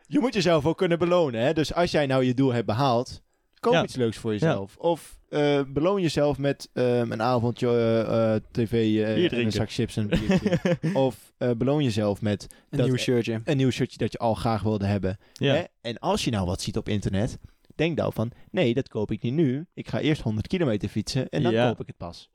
Je 0.08 0.20
moet 0.20 0.34
jezelf 0.34 0.66
ook 0.66 0.78
kunnen 0.78 1.00
belonen. 1.00 1.42
Hè? 1.42 1.54
Dus 1.54 1.74
als 1.74 1.92
jij 1.92 2.06
nou 2.06 2.24
je 2.24 2.34
doel 2.34 2.54
hebt 2.54 2.66
behaald, 2.66 3.22
koop 3.60 3.74
Ja. 3.74 3.84
iets 3.84 3.96
leuks 3.96 4.18
voor 4.18 4.32
jezelf. 4.32 4.78
Of 4.78 5.17
eh, 5.30 5.62
beloon 5.68 6.02
jezelf 6.02 6.38
met 6.38 6.70
een 6.74 7.22
avondje 7.22 8.42
tv 8.52 8.72
eh, 8.74 9.16
en 9.16 9.22
een 9.24 9.30
drinken. 9.30 9.52
zak 9.52 9.72
chips 9.72 9.98
en 9.98 10.08
een 10.14 10.20
biertje. 10.28 10.60
of 10.94 11.34
eh, 11.38 11.52
beloon 11.58 11.84
jezelf 11.84 12.22
met 12.22 12.48
Een 12.70 12.78
Dat- 12.78 12.88
nieuw 12.88 12.98
shirtje. 12.98 13.42
een 13.44 13.58
nieuw 13.58 13.70
shirtje 13.70 13.98
dat 13.98 14.12
je 14.12 14.18
al 14.18 14.34
graag 14.34 14.62
wilde 14.62 14.86
hebben. 14.86 15.18
ja. 15.34 15.54
Hè? 15.54 15.64
En 15.82 16.00
als 16.00 16.24
je 16.24 16.32
nou 16.32 16.46
wat 16.46 16.62
ziet 16.62 16.78
op 16.78 16.90
internet, 16.90 17.38
denk 17.76 17.98
dan 17.98 18.14
van... 18.14 18.32
Nee, 18.52 18.74
dat 18.74 18.88
koop 18.90 19.12
ik 19.12 19.22
niet 19.22 19.34
nu. 19.34 19.66
Ik 19.74 19.88
ga 19.90 20.00
eerst 20.00 20.22
100 20.22 20.48
kilometer 20.48 20.90
fietsen 20.90 21.30
en 21.30 21.44
dan 21.44 21.52
Ja. 21.52 21.68
koop 21.68 21.80
ik 21.80 21.88
het 21.88 21.98
pas. 21.98 22.30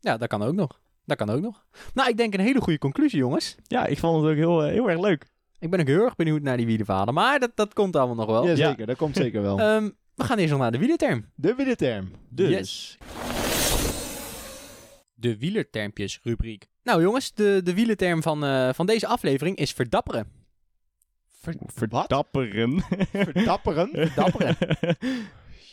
Ja, 0.00 0.16
dat 0.16 0.28
kan 0.28 0.42
ook 0.42 0.54
nog. 0.54 0.80
Dat 1.04 1.16
kan 1.16 1.30
ook 1.30 1.40
nog. 1.40 1.64
Nou, 1.94 2.08
ik 2.08 2.16
denk 2.16 2.34
een 2.34 2.40
hele 2.40 2.60
goede 2.60 2.78
conclusie, 2.78 3.18
jongens. 3.18 3.54
ja, 3.62 3.86
ik 3.86 3.98
vond 3.98 4.22
het 4.22 4.30
ook 4.30 4.36
heel, 4.36 4.62
eh, 4.64 4.70
heel 4.72 4.90
erg 4.90 5.00
leuk. 5.00 5.26
Ik 5.58 5.70
ben 5.70 5.80
ook 5.80 5.86
heel 5.86 6.04
erg 6.04 6.16
benieuwd 6.16 6.42
naar 6.42 6.56
die 6.56 6.66
wielenvader. 6.66 7.14
Maar 7.14 7.38
dat, 7.40 7.50
dat 7.54 7.74
komt 7.74 7.96
allemaal 7.96 8.16
nog 8.16 8.26
wel. 8.26 8.46
Jazeker, 8.46 8.86
dat 8.86 8.96
komt 8.96 9.16
zeker 9.16 9.42
wel. 9.42 9.58
Ehm, 9.60 9.88
we 10.18 10.24
gaan 10.24 10.38
eerst 10.38 10.50
nog 10.50 10.60
naar 10.60 10.72
de 10.72 10.78
wielerterm. 10.78 11.30
de 11.34 11.54
wielerterm. 11.54 12.10
Dus, 12.28 12.48
Yes. 12.50 12.98
De 15.14 15.38
wielertermpjes 15.38 16.20
rubriek. 16.22 16.66
Nou 16.82 17.02
jongens, 17.02 17.34
de, 17.34 17.60
de 17.64 17.74
wielerterm 17.74 18.22
van, 18.22 18.44
eh, 18.44 18.72
van 18.72 18.86
deze 18.86 19.06
aflevering 19.06 19.56
is 19.56 19.72
verdapperen. 19.72 20.26
verdapperen. 21.66 22.82
Verdapperen? 23.10 23.88
Verdapperen. 24.08 24.56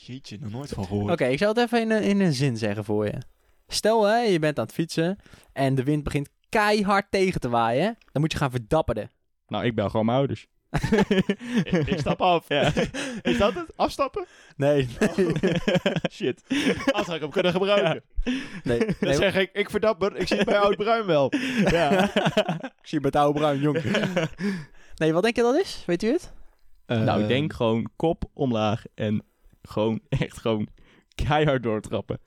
Jeetje, 0.05 0.37
nog 0.39 0.51
nooit 0.51 0.69
van 0.69 0.85
gehoord. 0.85 1.11
Oké, 1.11 1.25
ik 1.25 1.37
zal 1.37 1.47
het 1.47 1.57
even 1.57 1.81
in, 1.81 1.91
een- 1.91 2.03
in 2.03 2.19
een 2.19 2.33
zin 2.33 2.57
zeggen 2.57 2.83
voor 2.85 3.05
je. 3.05 3.21
Stel 3.67 4.03
hè, 4.03 4.17
je 4.17 4.39
bent 4.39 4.57
aan 4.59 4.65
het 4.65 4.73
fietsen 4.73 5.17
en 5.53 5.75
de 5.75 5.83
wind 5.83 6.03
begint 6.03 6.29
keihard 6.49 7.05
tegen 7.11 7.39
te 7.41 7.49
waaien. 7.49 7.97
Dan 8.11 8.21
moet 8.21 8.31
je 8.31 8.37
gaan 8.37 8.51
verdapperen. 8.51 9.11
nou, 9.47 9.65
ik 9.65 9.75
bel 9.75 9.89
gewoon 9.89 10.05
mijn 10.05 10.17
ouders. 10.17 10.47
ik 11.91 11.99
stap 11.99 12.21
af. 12.21 12.45
Ja. 12.47 12.71
Is 13.21 13.37
dat 13.37 13.53
het? 13.53 13.65
Afstappen? 13.75 14.25
Nee, 14.57 14.87
nee, 15.15 15.35
Shit. 16.11 16.43
Als 16.91 17.05
had 17.05 17.15
ik 17.15 17.21
hem 17.21 17.29
kunnen 17.29 17.51
gebruiken. 17.51 18.03
nee. 18.63 18.79
Dan 18.79 18.87
nee. 18.99 19.13
zeg 19.13 19.35
ik, 19.35 19.49
ik 19.53 19.69
verdapper. 19.69 20.15
Ik 20.15 20.27
zie 20.27 20.37
het 20.37 20.45
bij 20.45 20.59
Oud 20.59 20.75
Bruin 20.75 21.05
wel. 21.05 21.31
ja. 21.65 22.03
Ik 22.63 22.71
zie 22.81 22.97
je 22.97 23.01
met 23.01 23.15
oude 23.15 23.39
bruin, 23.39 23.59
jong. 23.59 23.81
Nee, 24.95 25.13
wat 25.13 25.23
denk 25.23 25.35
je 25.35 25.41
dat 25.41 25.55
is? 25.55 25.83
Weet 25.85 26.03
u 26.03 26.11
het? 26.11 26.33
nou, 26.85 27.01
ik 27.03 27.07
Ehm, 27.09 27.27
denk 27.27 27.53
gewoon 27.53 27.89
kop 27.95 28.23
omlaag 28.33 28.83
en 28.95 29.23
gewoon 29.61 29.99
echt 30.09 30.37
gewoon 30.37 30.67
keihard 31.15 31.63
doortrappen. 31.63 32.19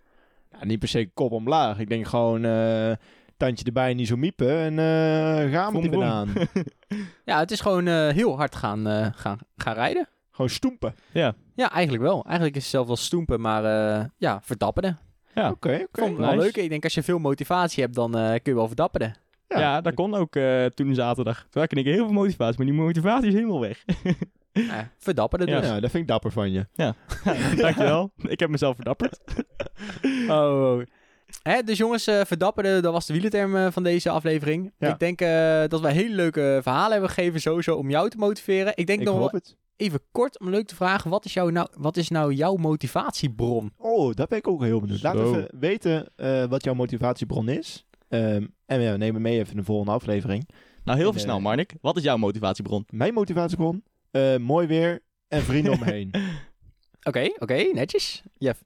Ja, 0.53 0.65
niet 0.65 0.79
per 0.79 0.89
se 0.89 1.11
kop 1.15 1.33
omlaag. 1.33 1.79
Ik 1.79 1.89
denk 1.89 2.07
gewoon 2.07 2.45
eh, 2.45 2.93
tandje 3.39 3.65
erbij, 3.65 3.95
niet 3.95 4.07
zo 4.07 4.17
miepen 4.17 4.51
en 4.59 4.79
eh 4.79 5.53
gaan 5.53 5.73
met 5.73 5.83
die 5.83 5.91
banaan. 5.91 6.29
Ja, 7.25 7.39
het 7.39 7.51
is 7.51 7.61
gewoon 7.61 7.87
eh, 7.87 8.09
heel 8.09 8.37
hard 8.37 8.55
gaan, 8.57 8.87
eh, 8.87 9.07
gaan, 9.15 9.39
gaan 9.57 9.75
rijden. 9.75 10.09
gewoon 10.31 10.51
stoempen. 10.51 10.95
Ja, 11.13 11.35
eigenlijk 11.73 12.03
wel. 12.03 12.25
Eigenlijk 12.25 12.57
is 12.57 12.63
het 12.63 12.71
zelf 12.71 12.87
wel 12.87 12.97
stoempen, 12.97 13.41
maar 13.41 13.65
eh, 13.65 14.05
ja, 14.17 14.41
verdapperen. 14.43 14.99
Ja. 15.35 15.51
Oké, 15.51 15.69
oké. 15.69 15.87
Vond 15.93 16.11
ik 16.11 16.17
wel 16.17 16.27
nice. 16.31 16.43
leuk. 16.43 16.57
Ik 16.57 16.69
denk 16.69 16.85
als 16.85 16.95
je 16.95 17.03
veel 17.03 17.19
motivatie 17.19 17.83
hebt, 17.83 17.95
dan 17.95 18.17
eh, 18.17 18.29
kun 18.29 18.41
je 18.53 18.55
wel 18.55 18.67
verdapperen. 18.67 19.15
Ja. 19.49 19.59
Ja, 19.59 19.81
dat 19.81 19.95
kon 19.95 20.15
ook 20.15 20.37
eh, 20.37 20.65
toen 20.65 20.95
zaterdag. 20.95 21.47
Toen 21.51 21.63
had 21.63 21.77
ik 21.77 21.85
heel 21.85 22.05
veel 22.05 22.13
motivatie, 22.15 22.57
maar 22.57 22.67
die 22.67 22.75
motivatie 22.75 23.29
is 23.29 23.35
helemaal 23.35 23.61
weg. 23.61 23.85
Ja, 24.53 24.91
verdapperen 24.99 25.47
Ja, 25.47 25.61
dus. 25.61 25.69
dat 25.69 25.91
vind 25.91 25.95
ik 25.95 26.07
dapper 26.07 26.33
van 26.33 26.53
je. 26.53 26.67
Dankjewel. 27.63 28.11
ik 28.17 28.41
heb 28.41 28.51
mezelf 28.51 28.75
verdapperd. 28.75 29.21
Oh, 30.29 30.75
oh. 30.77 30.83
Hè, 31.49 31.63
dus 31.63 31.79
jongens, 31.79 32.07
eh, 32.07 32.21
verdapperen, 32.25 32.83
dat 32.83 32.93
was 32.93 33.07
de 33.07 33.13
wielerterm 33.13 33.57
eh, 33.57 33.67
van 33.71 33.83
deze 33.83 34.11
aflevering. 34.11 34.73
Ja. 34.79 34.93
Ik 34.93 34.99
denk 34.99 35.21
eh, 35.21 35.65
dat 35.69 35.81
wij 35.81 35.93
hele 35.93 36.15
leuke 36.15 36.59
verhalen 36.63 36.93
hebben 36.93 37.11
gegeven, 37.11 37.41
sowieso 37.41 37.75
om 37.77 37.91
jou 37.91 38.09
te 38.11 38.17
motiveren. 38.17 38.73
Ik 38.77 38.87
denk 38.87 38.99
Ik 39.01 39.07
nog 39.07 39.15
hoop 39.19 39.31
wel 39.31 39.41
het. 39.41 39.57
even 39.77 40.01
kort 40.13 40.39
om 40.41 40.51
leuk 40.51 40.67
te 40.67 40.75
vragen, 40.75 41.11
wat 41.11 41.25
is, 41.25 41.33
jouw 41.33 41.49
nou, 41.49 41.69
wat 41.77 41.97
is 41.97 42.09
nou 42.09 42.33
jouw 42.33 42.57
motivatiebron? 42.57 43.73
Oh, 43.77 44.15
dat 44.15 44.29
ben 44.29 44.39
ik 44.39 44.49
ook 44.49 44.63
heel 44.63 44.81
benieuwd. 44.81 45.03
Laat 45.03 45.17
Zo. 45.17 45.29
even 45.31 45.49
weten 45.59 46.07
eh, 46.17 46.45
wat 46.45 46.65
jouw 46.65 46.75
motivatiebron 46.75 47.49
is. 47.49 47.87
Ehm, 48.09 48.47
en 48.67 48.81
ja, 48.81 48.93
we 48.93 48.99
nemen 48.99 49.23
mee 49.23 49.39
even 49.39 49.51
in 49.51 49.57
de 49.59 49.65
volgende 49.65 49.93
aflevering. 49.93 50.49
Nou, 50.85 50.99
heel 50.99 51.13
En, 51.13 51.21
snel, 51.21 51.41
Marnik. 51.41 51.75
Wat 51.81 51.97
is 51.97 52.03
jouw 52.03 52.17
motivatiebron? 52.17 52.85
Mijn 52.91 53.15
motivatiebron? 53.15 53.83
eh, 54.11 54.37
mooi 54.37 54.67
weer 54.67 55.01
en 55.29 55.43
vrienden 55.43 55.73
om 55.73 55.79
me 55.79 55.85
heen. 55.85 56.11
Oké, 57.09 57.31
oké, 57.39 57.55
netjes. 57.73 58.23
Jeff. 58.39 58.65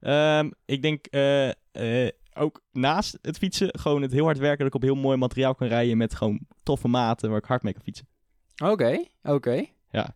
Ehm, 0.00 0.50
ik 0.64 0.82
denk 0.82 1.06
eh, 1.06 1.48
eh, 1.72 2.08
ook 2.34 2.62
naast 2.72 3.18
het 3.22 3.38
fietsen, 3.38 3.78
gewoon 3.78 4.02
het 4.02 4.12
heel 4.12 4.24
hard 4.24 4.38
werken, 4.38 4.58
dat 4.58 4.66
ik 4.66 4.74
op 4.74 4.82
heel 4.82 4.94
mooi 4.94 5.16
materiaal 5.16 5.54
kan 5.54 5.66
rijden 5.68 5.96
met 5.96 6.14
gewoon 6.14 6.40
toffe 6.62 6.88
maten 6.88 7.28
waar 7.30 7.38
ik 7.38 7.44
hard 7.44 7.62
mee 7.62 7.72
kan 7.72 7.82
fietsen. 7.82 8.06
Oké, 8.64 9.04
oké. 9.22 9.64
Ja. 9.90 10.14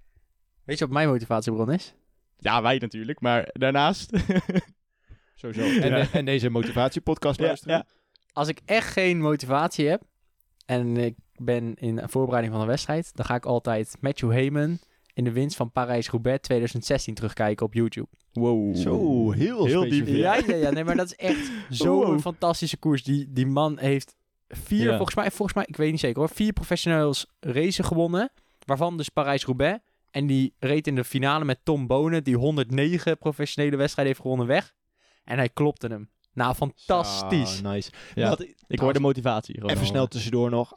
Weet 0.64 0.78
je 0.78 0.84
wat 0.84 0.94
mijn 0.94 1.08
motivatiebron 1.08 1.72
is? 1.72 1.94
Ja, 2.38 2.62
wij 2.62 2.78
natuurlijk, 2.78 3.20
maar 3.20 3.48
daarnaast. 3.52 4.10
Sowieso. 5.34 5.62
En, 5.80 5.96
Ja. 5.96 6.06
en 6.12 6.24
deze 6.24 6.48
motivatiepodcast 6.50 7.38
Ja, 7.40 7.46
luisteren. 7.46 7.76
ja. 7.76 7.84
Als 8.32 8.48
ik 8.48 8.60
echt 8.64 8.92
geen 8.92 9.20
motivatie 9.20 9.88
heb 9.88 10.02
en 10.66 10.96
ik 10.96 11.14
ben 11.36 11.74
in 11.74 12.08
voorbereiding 12.08 12.52
van 12.52 12.62
een 12.62 12.68
wedstrijd, 12.68 13.10
dan 13.16 13.24
ga 13.26 13.34
ik 13.34 13.44
altijd 13.46 13.96
Matthew 14.00 14.30
Heyman 14.32 14.78
in 15.14 15.24
de 15.24 15.32
winst 15.32 15.56
van 15.56 15.72
Parijs-Roubaix 15.72 16.40
2016 16.42 17.14
terugkijken 17.14 17.66
op 17.66 17.74
YouTube. 17.74 18.08
Wow. 18.32 18.76
Zo, 18.76 19.30
heel, 19.32 19.64
Heel 19.66 19.82
specifiek. 19.82 20.06
diep. 20.06 20.16
Ja, 20.16 20.34
ja, 20.46 20.54
ja. 20.54 20.70
Nee, 20.70 20.84
maar 20.84 20.96
dat 20.96 21.06
is 21.06 21.16
echt 21.16 21.50
zo'n 21.70 22.06
Wow. 22.06 22.20
fantastische 22.20 22.76
koers. 22.76 23.02
Die, 23.02 23.32
die 23.32 23.46
man 23.46 23.78
heeft 23.78 24.16
vier, 24.48 24.84
Ja. 24.84 24.96
volgens 24.96 25.16
mij, 25.16 25.30
volgens 25.30 25.52
mij, 25.54 25.64
ik 25.68 25.76
weet 25.76 25.90
niet 25.90 26.00
zeker 26.00 26.18
hoor, 26.18 26.28
vier 26.28 26.52
professionals 26.52 27.26
racen 27.40 27.84
gewonnen. 27.84 28.32
Waarvan 28.64 28.96
dus 28.96 29.08
Parijs-Roubaix. 29.08 29.78
En 30.10 30.26
die 30.26 30.54
reed 30.58 30.86
in 30.86 30.94
de 30.94 31.04
finale 31.04 31.44
met 31.44 31.58
Tom 31.62 31.86
Bonen, 31.86 32.24
die 32.24 32.36
109 32.36 33.18
professionele 33.18 33.76
wedstrijden 33.76 34.12
heeft 34.14 34.24
gewonnen, 34.26 34.46
weg. 34.54 34.72
En 35.24 35.36
hij 35.36 35.48
klopte 35.48 35.86
hem. 35.86 36.08
Nou, 36.34 36.54
fantastisch. 36.54 37.56
Zo, 37.56 37.68
nice. 37.70 37.90
Ja. 38.14 38.36
Ik 38.68 38.78
hoor 38.78 38.92
de 38.92 39.00
motivatie. 39.00 39.54
Gewoon 39.54 39.70
Even 39.70 39.86
snel 39.86 40.06
tussendoor 40.08 40.50
nog. 40.50 40.72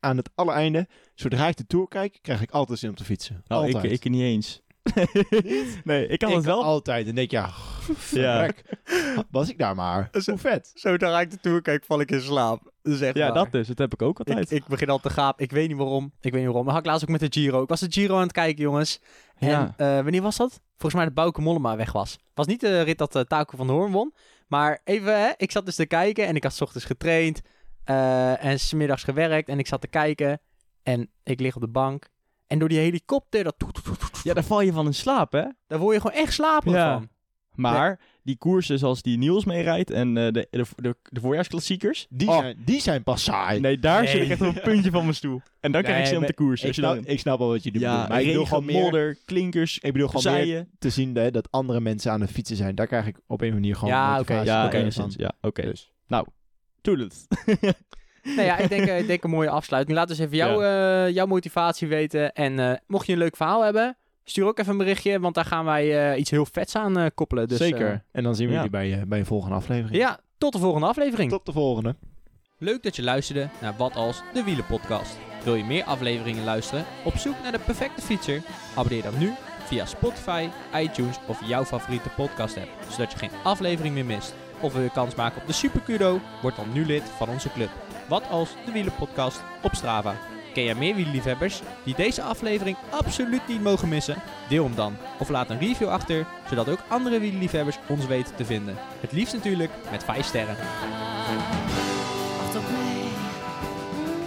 Aan, 0.00 0.16
het 0.16 0.30
allereinde, 0.34 0.88
zodra 1.14 1.48
ik 1.48 1.56
de 1.56 1.66
Tour 1.66 1.88
kijk, 1.88 2.18
krijg 2.22 2.42
ik 2.42 2.50
altijd 2.50 2.78
zin 2.78 2.88
om 2.88 2.94
te 2.96 3.04
fietsen. 3.04 3.42
Nou, 3.46 3.68
ik, 3.68 3.74
altijd. 3.74 3.92
ik 3.92 4.10
niet 4.10 4.22
eens. 4.22 4.62
nee, 5.84 6.06
ik 6.06 6.18
kan 6.18 6.28
Ik 6.28 6.34
het 6.36 6.44
wel. 6.44 6.64
altijd. 6.64 7.06
En 7.06 7.14
denk 7.14 7.30
ja, 7.30 7.50
Ja. 8.10 8.50
was 9.30 9.48
ik 9.50 9.58
daar 9.58 9.74
maar. 9.74 10.08
Hoe 10.24 10.38
vet. 10.38 10.70
Zodra 10.74 11.20
ik 11.20 11.30
de 11.30 11.40
tour 11.40 11.62
kijk, 11.62 11.84
val 11.84 12.00
ik 12.00 12.10
in 12.10 12.20
slaap. 12.20 12.72
Dat 12.82 12.98
Ja, 12.98 13.12
waar. 13.12 13.32
dat 13.34 13.52
dus. 13.52 13.66
Dat 13.66 13.78
heb 13.78 13.92
ik 13.92 14.02
ook 14.02 14.20
Ik, 14.20 14.28
altijd. 14.28 14.50
ik 14.50 14.66
begin 14.66 14.88
al 14.88 14.98
te 15.00 15.10
gaap. 15.10 15.40
Ik 15.40 15.50
weet 15.50 15.68
niet 15.68 15.76
waarom. 15.76 16.04
Ik 16.20 16.32
weet 16.32 16.32
niet 16.32 16.44
waarom. 16.44 16.64
Dat 16.64 16.72
had 16.74 16.82
ik 16.84 16.88
laatst 16.90 17.04
ook 17.04 17.10
met 17.20 17.32
de 17.32 17.40
Giro. 17.40 17.62
Ik 17.62 17.68
was 17.68 17.80
de 17.80 17.86
Giro 17.92 18.14
aan 18.16 18.22
het 18.22 18.32
kijken, 18.32 18.62
jongens. 18.62 19.00
En 19.38 19.48
Ja. 19.48 19.74
eh, 19.76 20.02
wanneer 20.02 20.22
was 20.22 20.36
dat? 20.36 20.60
Volgens 20.70 20.94
mij 20.94 21.04
dat 21.04 21.14
Bouke 21.14 21.40
Mollema 21.40 21.76
weg 21.76 21.92
was. 21.92 22.18
Was 22.34 22.46
niet 22.46 22.60
de 22.60 22.80
rit 22.80 22.98
dat 22.98 23.16
uh, 23.16 23.22
Taco 23.22 23.56
van 23.56 23.66
de 23.66 23.72
Hoorn 23.72 23.92
won. 23.92 24.14
Maar 24.46 24.80
even, 24.84 25.20
hè, 25.20 25.30
ik 25.36 25.50
zat 25.50 25.66
dus 25.66 25.74
te 25.76 25.86
kijken 25.86 26.26
en 26.26 26.36
ik 26.36 26.42
had 26.42 26.52
's 26.54 26.60
ochtends 26.60 26.86
getraind. 26.86 27.40
eh, 27.84 28.44
en 28.44 28.60
smiddags 28.60 29.02
gewerkt 29.04 29.48
en 29.48 29.58
ik 29.58 29.66
zat 29.66 29.80
te 29.80 29.86
kijken. 29.88 30.40
En 30.82 31.10
ik 31.22 31.40
lig 31.40 31.54
op 31.54 31.60
de 31.60 31.68
bank. 31.68 32.08
En 32.46 32.58
door 32.58 32.68
die 32.68 32.78
helikopter, 32.78 33.44
dat 33.44 33.54
Ja, 34.22 34.34
daar 34.34 34.44
val 34.44 34.60
je 34.60 34.72
van 34.72 34.86
in 34.86 34.94
slaap, 34.94 35.32
hè? 35.32 35.44
daar 35.66 35.78
word 35.78 35.94
je 35.94 36.00
gewoon 36.00 36.16
echt 36.16 36.32
slaperig 36.32 36.74
Ja. 36.76 36.92
van. 36.92 37.08
Maar 37.54 38.00
die 38.24 38.36
koersen 38.36 38.78
zoals 38.78 39.02
die 39.02 39.18
Niels 39.18 39.44
meerijdt 39.44 39.90
en 39.90 40.16
eh, 40.16 40.24
de, 40.32 40.46
de, 40.50 40.64
de, 40.76 40.96
de 41.02 41.20
voorjaarsklassiekers. 41.20 42.06
Die, 42.10 42.28
Oh, 42.28 42.38
zijn, 42.38 42.56
die 42.64 42.80
zijn 42.80 43.02
pas 43.02 43.24
saai. 43.24 43.60
Nee, 43.60 43.78
daar 43.78 44.02
Nee. 44.02 44.10
zit 44.10 44.22
ik 44.22 44.28
echt 44.30 44.40
op 44.40 44.46
een 44.56 44.62
puntje 44.62 44.90
van 44.90 45.02
mijn 45.02 45.14
stoel. 45.14 45.40
En 45.60 45.72
dan 45.72 45.82
krijg 45.82 45.96
ik 45.96 46.02
Nee, 46.02 46.12
zin 46.12 46.20
om 46.20 46.26
te 46.26 46.34
koersen. 46.34 46.68
ik, 46.68 46.74
Als 46.74 46.76
je 46.76 46.82
snap, 46.82 46.94
dan- 47.04 47.12
ik 47.14 47.18
snap 47.20 47.38
wel 47.38 47.48
wat 47.48 47.62
je 47.64 47.70
bedoelt. 47.70 47.90
ja, 47.90 48.06
maar 48.08 48.20
ik 48.20 48.26
bedoel 48.26 48.44
gewoon 48.44 48.64
meer, 48.64 48.82
modder, 48.82 49.16
klinkers, 49.24 49.78
ik 49.78 49.92
bedoel 49.92 50.08
gewoon 50.08 50.34
meer 50.40 50.66
te 50.78 50.90
zien 50.90 51.14
hè, 51.16 51.30
dat 51.30 51.50
andere 51.50 51.80
mensen 51.80 52.12
aan 52.12 52.20
het 52.20 52.30
fietsen 52.30 52.56
zijn. 52.56 52.74
Daar 52.74 52.86
krijg 52.86 53.06
ik 53.06 53.16
op 53.26 53.40
een 53.40 53.52
manier 53.52 53.74
gewoon 53.74 53.90
Ja, 53.94 54.10
motivatie 54.12 54.40
oké, 54.40 54.76
Ja. 54.76 55.06
Ja, 55.16 55.32
oké. 55.40 55.62
Dus. 55.62 55.92
Toedels. 56.80 57.26
Nou 58.22 58.42
ja, 58.42 58.56
ik 58.58 58.68
denk, 58.68 58.86
eh, 58.86 58.98
ik 58.98 59.06
denk 59.06 59.24
een 59.24 59.30
mooie 59.30 59.48
afsluiting. 59.50 59.96
Laat 59.96 60.08
dus 60.08 60.18
even 60.18 60.36
jouw, 60.36 60.62
eh, 60.62 61.14
jouw 61.14 61.26
motivatie 61.26 61.88
weten. 61.88 62.32
En 62.32 62.58
eh, 62.58 62.76
mocht 62.86 63.06
je 63.06 63.12
een 63.12 63.18
leuk 63.18 63.36
verhaal 63.36 63.64
hebben, 63.64 63.96
stuur 64.24 64.46
ook 64.46 64.58
even 64.58 64.72
een 64.72 64.78
berichtje. 64.78 65.20
Want 65.20 65.34
daar 65.34 65.44
gaan 65.44 65.64
wij 65.64 66.10
eh, 66.12 66.18
iets 66.20 66.30
heel 66.30 66.46
vets 66.46 66.76
aan 66.76 66.98
eh, 66.98 67.06
koppelen. 67.14 67.48
Dus, 67.48 67.58
Zeker. 67.58 67.90
eh, 67.90 67.98
en 68.12 68.22
dan 68.22 68.34
zien 68.34 68.46
we 68.46 68.52
ja. 68.52 68.58
jullie 68.62 68.72
bij, 68.72 69.04
bij 69.08 69.18
een 69.18 69.26
volgende 69.26 69.56
aflevering. 69.56 69.96
ja, 69.96 70.18
tot 70.38 70.52
de 70.52 70.58
volgende 70.58 70.86
aflevering. 70.86 71.30
Tot 71.30 71.46
de 71.46 71.52
volgende. 71.52 71.96
Leuk 72.58 72.82
dat 72.82 72.96
je 72.96 73.02
luisterde 73.02 73.48
naar 73.60 73.74
Wat 73.76 73.96
Als, 73.96 74.22
de 74.32 74.44
Wielenpodcast. 74.44 75.18
Wil 75.44 75.54
je 75.54 75.64
meer 75.64 75.84
afleveringen 75.84 76.44
luisteren? 76.44 76.84
Op 77.04 77.16
zoek 77.16 77.34
naar 77.42 77.52
de 77.52 77.58
perfecte 77.58 78.02
fietser? 78.02 78.42
Abonneer 78.76 79.02
dan 79.02 79.18
nu 79.18 79.32
via 79.64 79.86
Spotify, 79.86 80.48
iTunes 80.74 81.18
of 81.26 81.48
jouw 81.48 81.64
favoriete 81.64 82.08
podcast 82.08 82.56
app. 82.56 82.68
Zodat 82.90 83.12
je 83.12 83.18
geen 83.18 83.30
aflevering 83.42 83.94
meer 83.94 84.04
mist. 84.04 84.34
Of 84.60 84.72
wil 84.72 84.82
je 84.82 84.90
kans 84.90 85.14
maken 85.14 85.40
op 85.40 85.46
de 85.46 85.52
Super 85.52 85.80
Kudo? 85.80 86.20
Word 86.42 86.56
dan 86.56 86.72
nu 86.72 86.86
lid 86.86 87.02
van 87.02 87.28
onze 87.28 87.50
club. 87.52 87.70
Wat 88.08 88.28
Als, 88.28 88.54
de 88.66 88.72
Wielenpodcast 88.72 89.42
op 89.62 89.74
Strava. 89.74 90.14
Ken 90.54 90.64
jij 90.64 90.74
meer 90.74 90.94
wielerliefhebbers 90.94 91.60
die 91.84 91.94
deze 91.94 92.22
aflevering 92.22 92.76
absoluut 92.90 93.48
niet 93.48 93.62
mogen 93.62 93.88
missen? 93.88 94.22
Deel 94.48 94.64
hem 94.64 94.74
dan. 94.74 94.96
Of 95.18 95.28
laat 95.28 95.50
een 95.50 95.58
review 95.58 95.88
achter, 95.88 96.26
zodat 96.48 96.68
ook 96.68 96.84
andere 96.88 97.20
wielerliefhebbers 97.20 97.78
ons 97.88 98.06
weten 98.06 98.34
te 98.34 98.44
vinden. 98.44 98.76
Het 99.00 99.12
liefst 99.12 99.34
natuurlijk 99.34 99.70
met 99.90 100.04
5 100.04 100.26
sterren. 100.26 100.56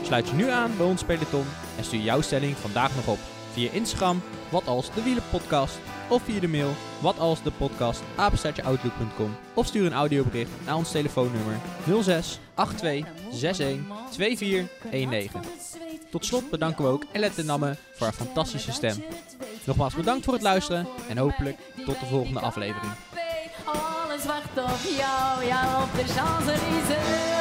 Sluit 0.02 0.30
je 0.30 0.36
nu 0.36 0.50
aan 0.50 0.78
bij 0.78 0.86
ons 0.86 1.04
peloton 1.04 1.46
en 1.78 1.84
stuur 1.84 2.00
jouw 2.00 2.22
stelling 2.22 2.58
vandaag 2.58 2.96
nog 2.96 3.08
op. 3.08 3.20
Via 3.52 3.72
Instagram, 3.72 4.22
wat 4.50 4.68
als 4.68 4.94
de 4.94 5.04
wielenpodcast. 5.04 5.80
Of 6.10 6.22
via 6.24 6.40
de 6.40 6.48
mail, 6.48 6.74
wat 7.02 7.20
als 7.20 7.44
de 7.44 7.52
podcast, 7.52 8.02
apenstaartjeoutlook.com. 8.16 9.36
Of 9.54 9.66
stuur 9.66 9.86
een 9.86 9.94
audiobericht 9.94 10.52
naar 10.66 10.76
ons 10.76 10.92
telefoonnummer 10.92 11.56
06 12.02 12.40
82 12.54 13.06
61 13.32 13.78
2419. 14.12 15.87
Tot 16.10 16.26
slot 16.26 16.50
bedanken 16.50 16.84
we 16.84 16.90
ook 16.90 17.06
Elette 17.12 17.44
Namme 17.44 17.76
voor 17.94 18.06
haar 18.06 18.16
fantastische 18.16 18.72
stem. 18.72 19.04
Nogmaals 19.64 19.94
bedankt 19.94 20.26
voor 20.26 20.34
het 20.34 20.44
luisteren 20.44 20.88
en 21.10 21.18
hopelijk 21.18 21.58
tot 21.86 22.00
de 22.00 22.06
volgende 22.06 22.40
aflevering. 22.40 22.92
Alles 23.66 24.26
wacht 24.26 24.58
op 24.58 24.80
jou, 24.98 25.44
op. 25.84 27.37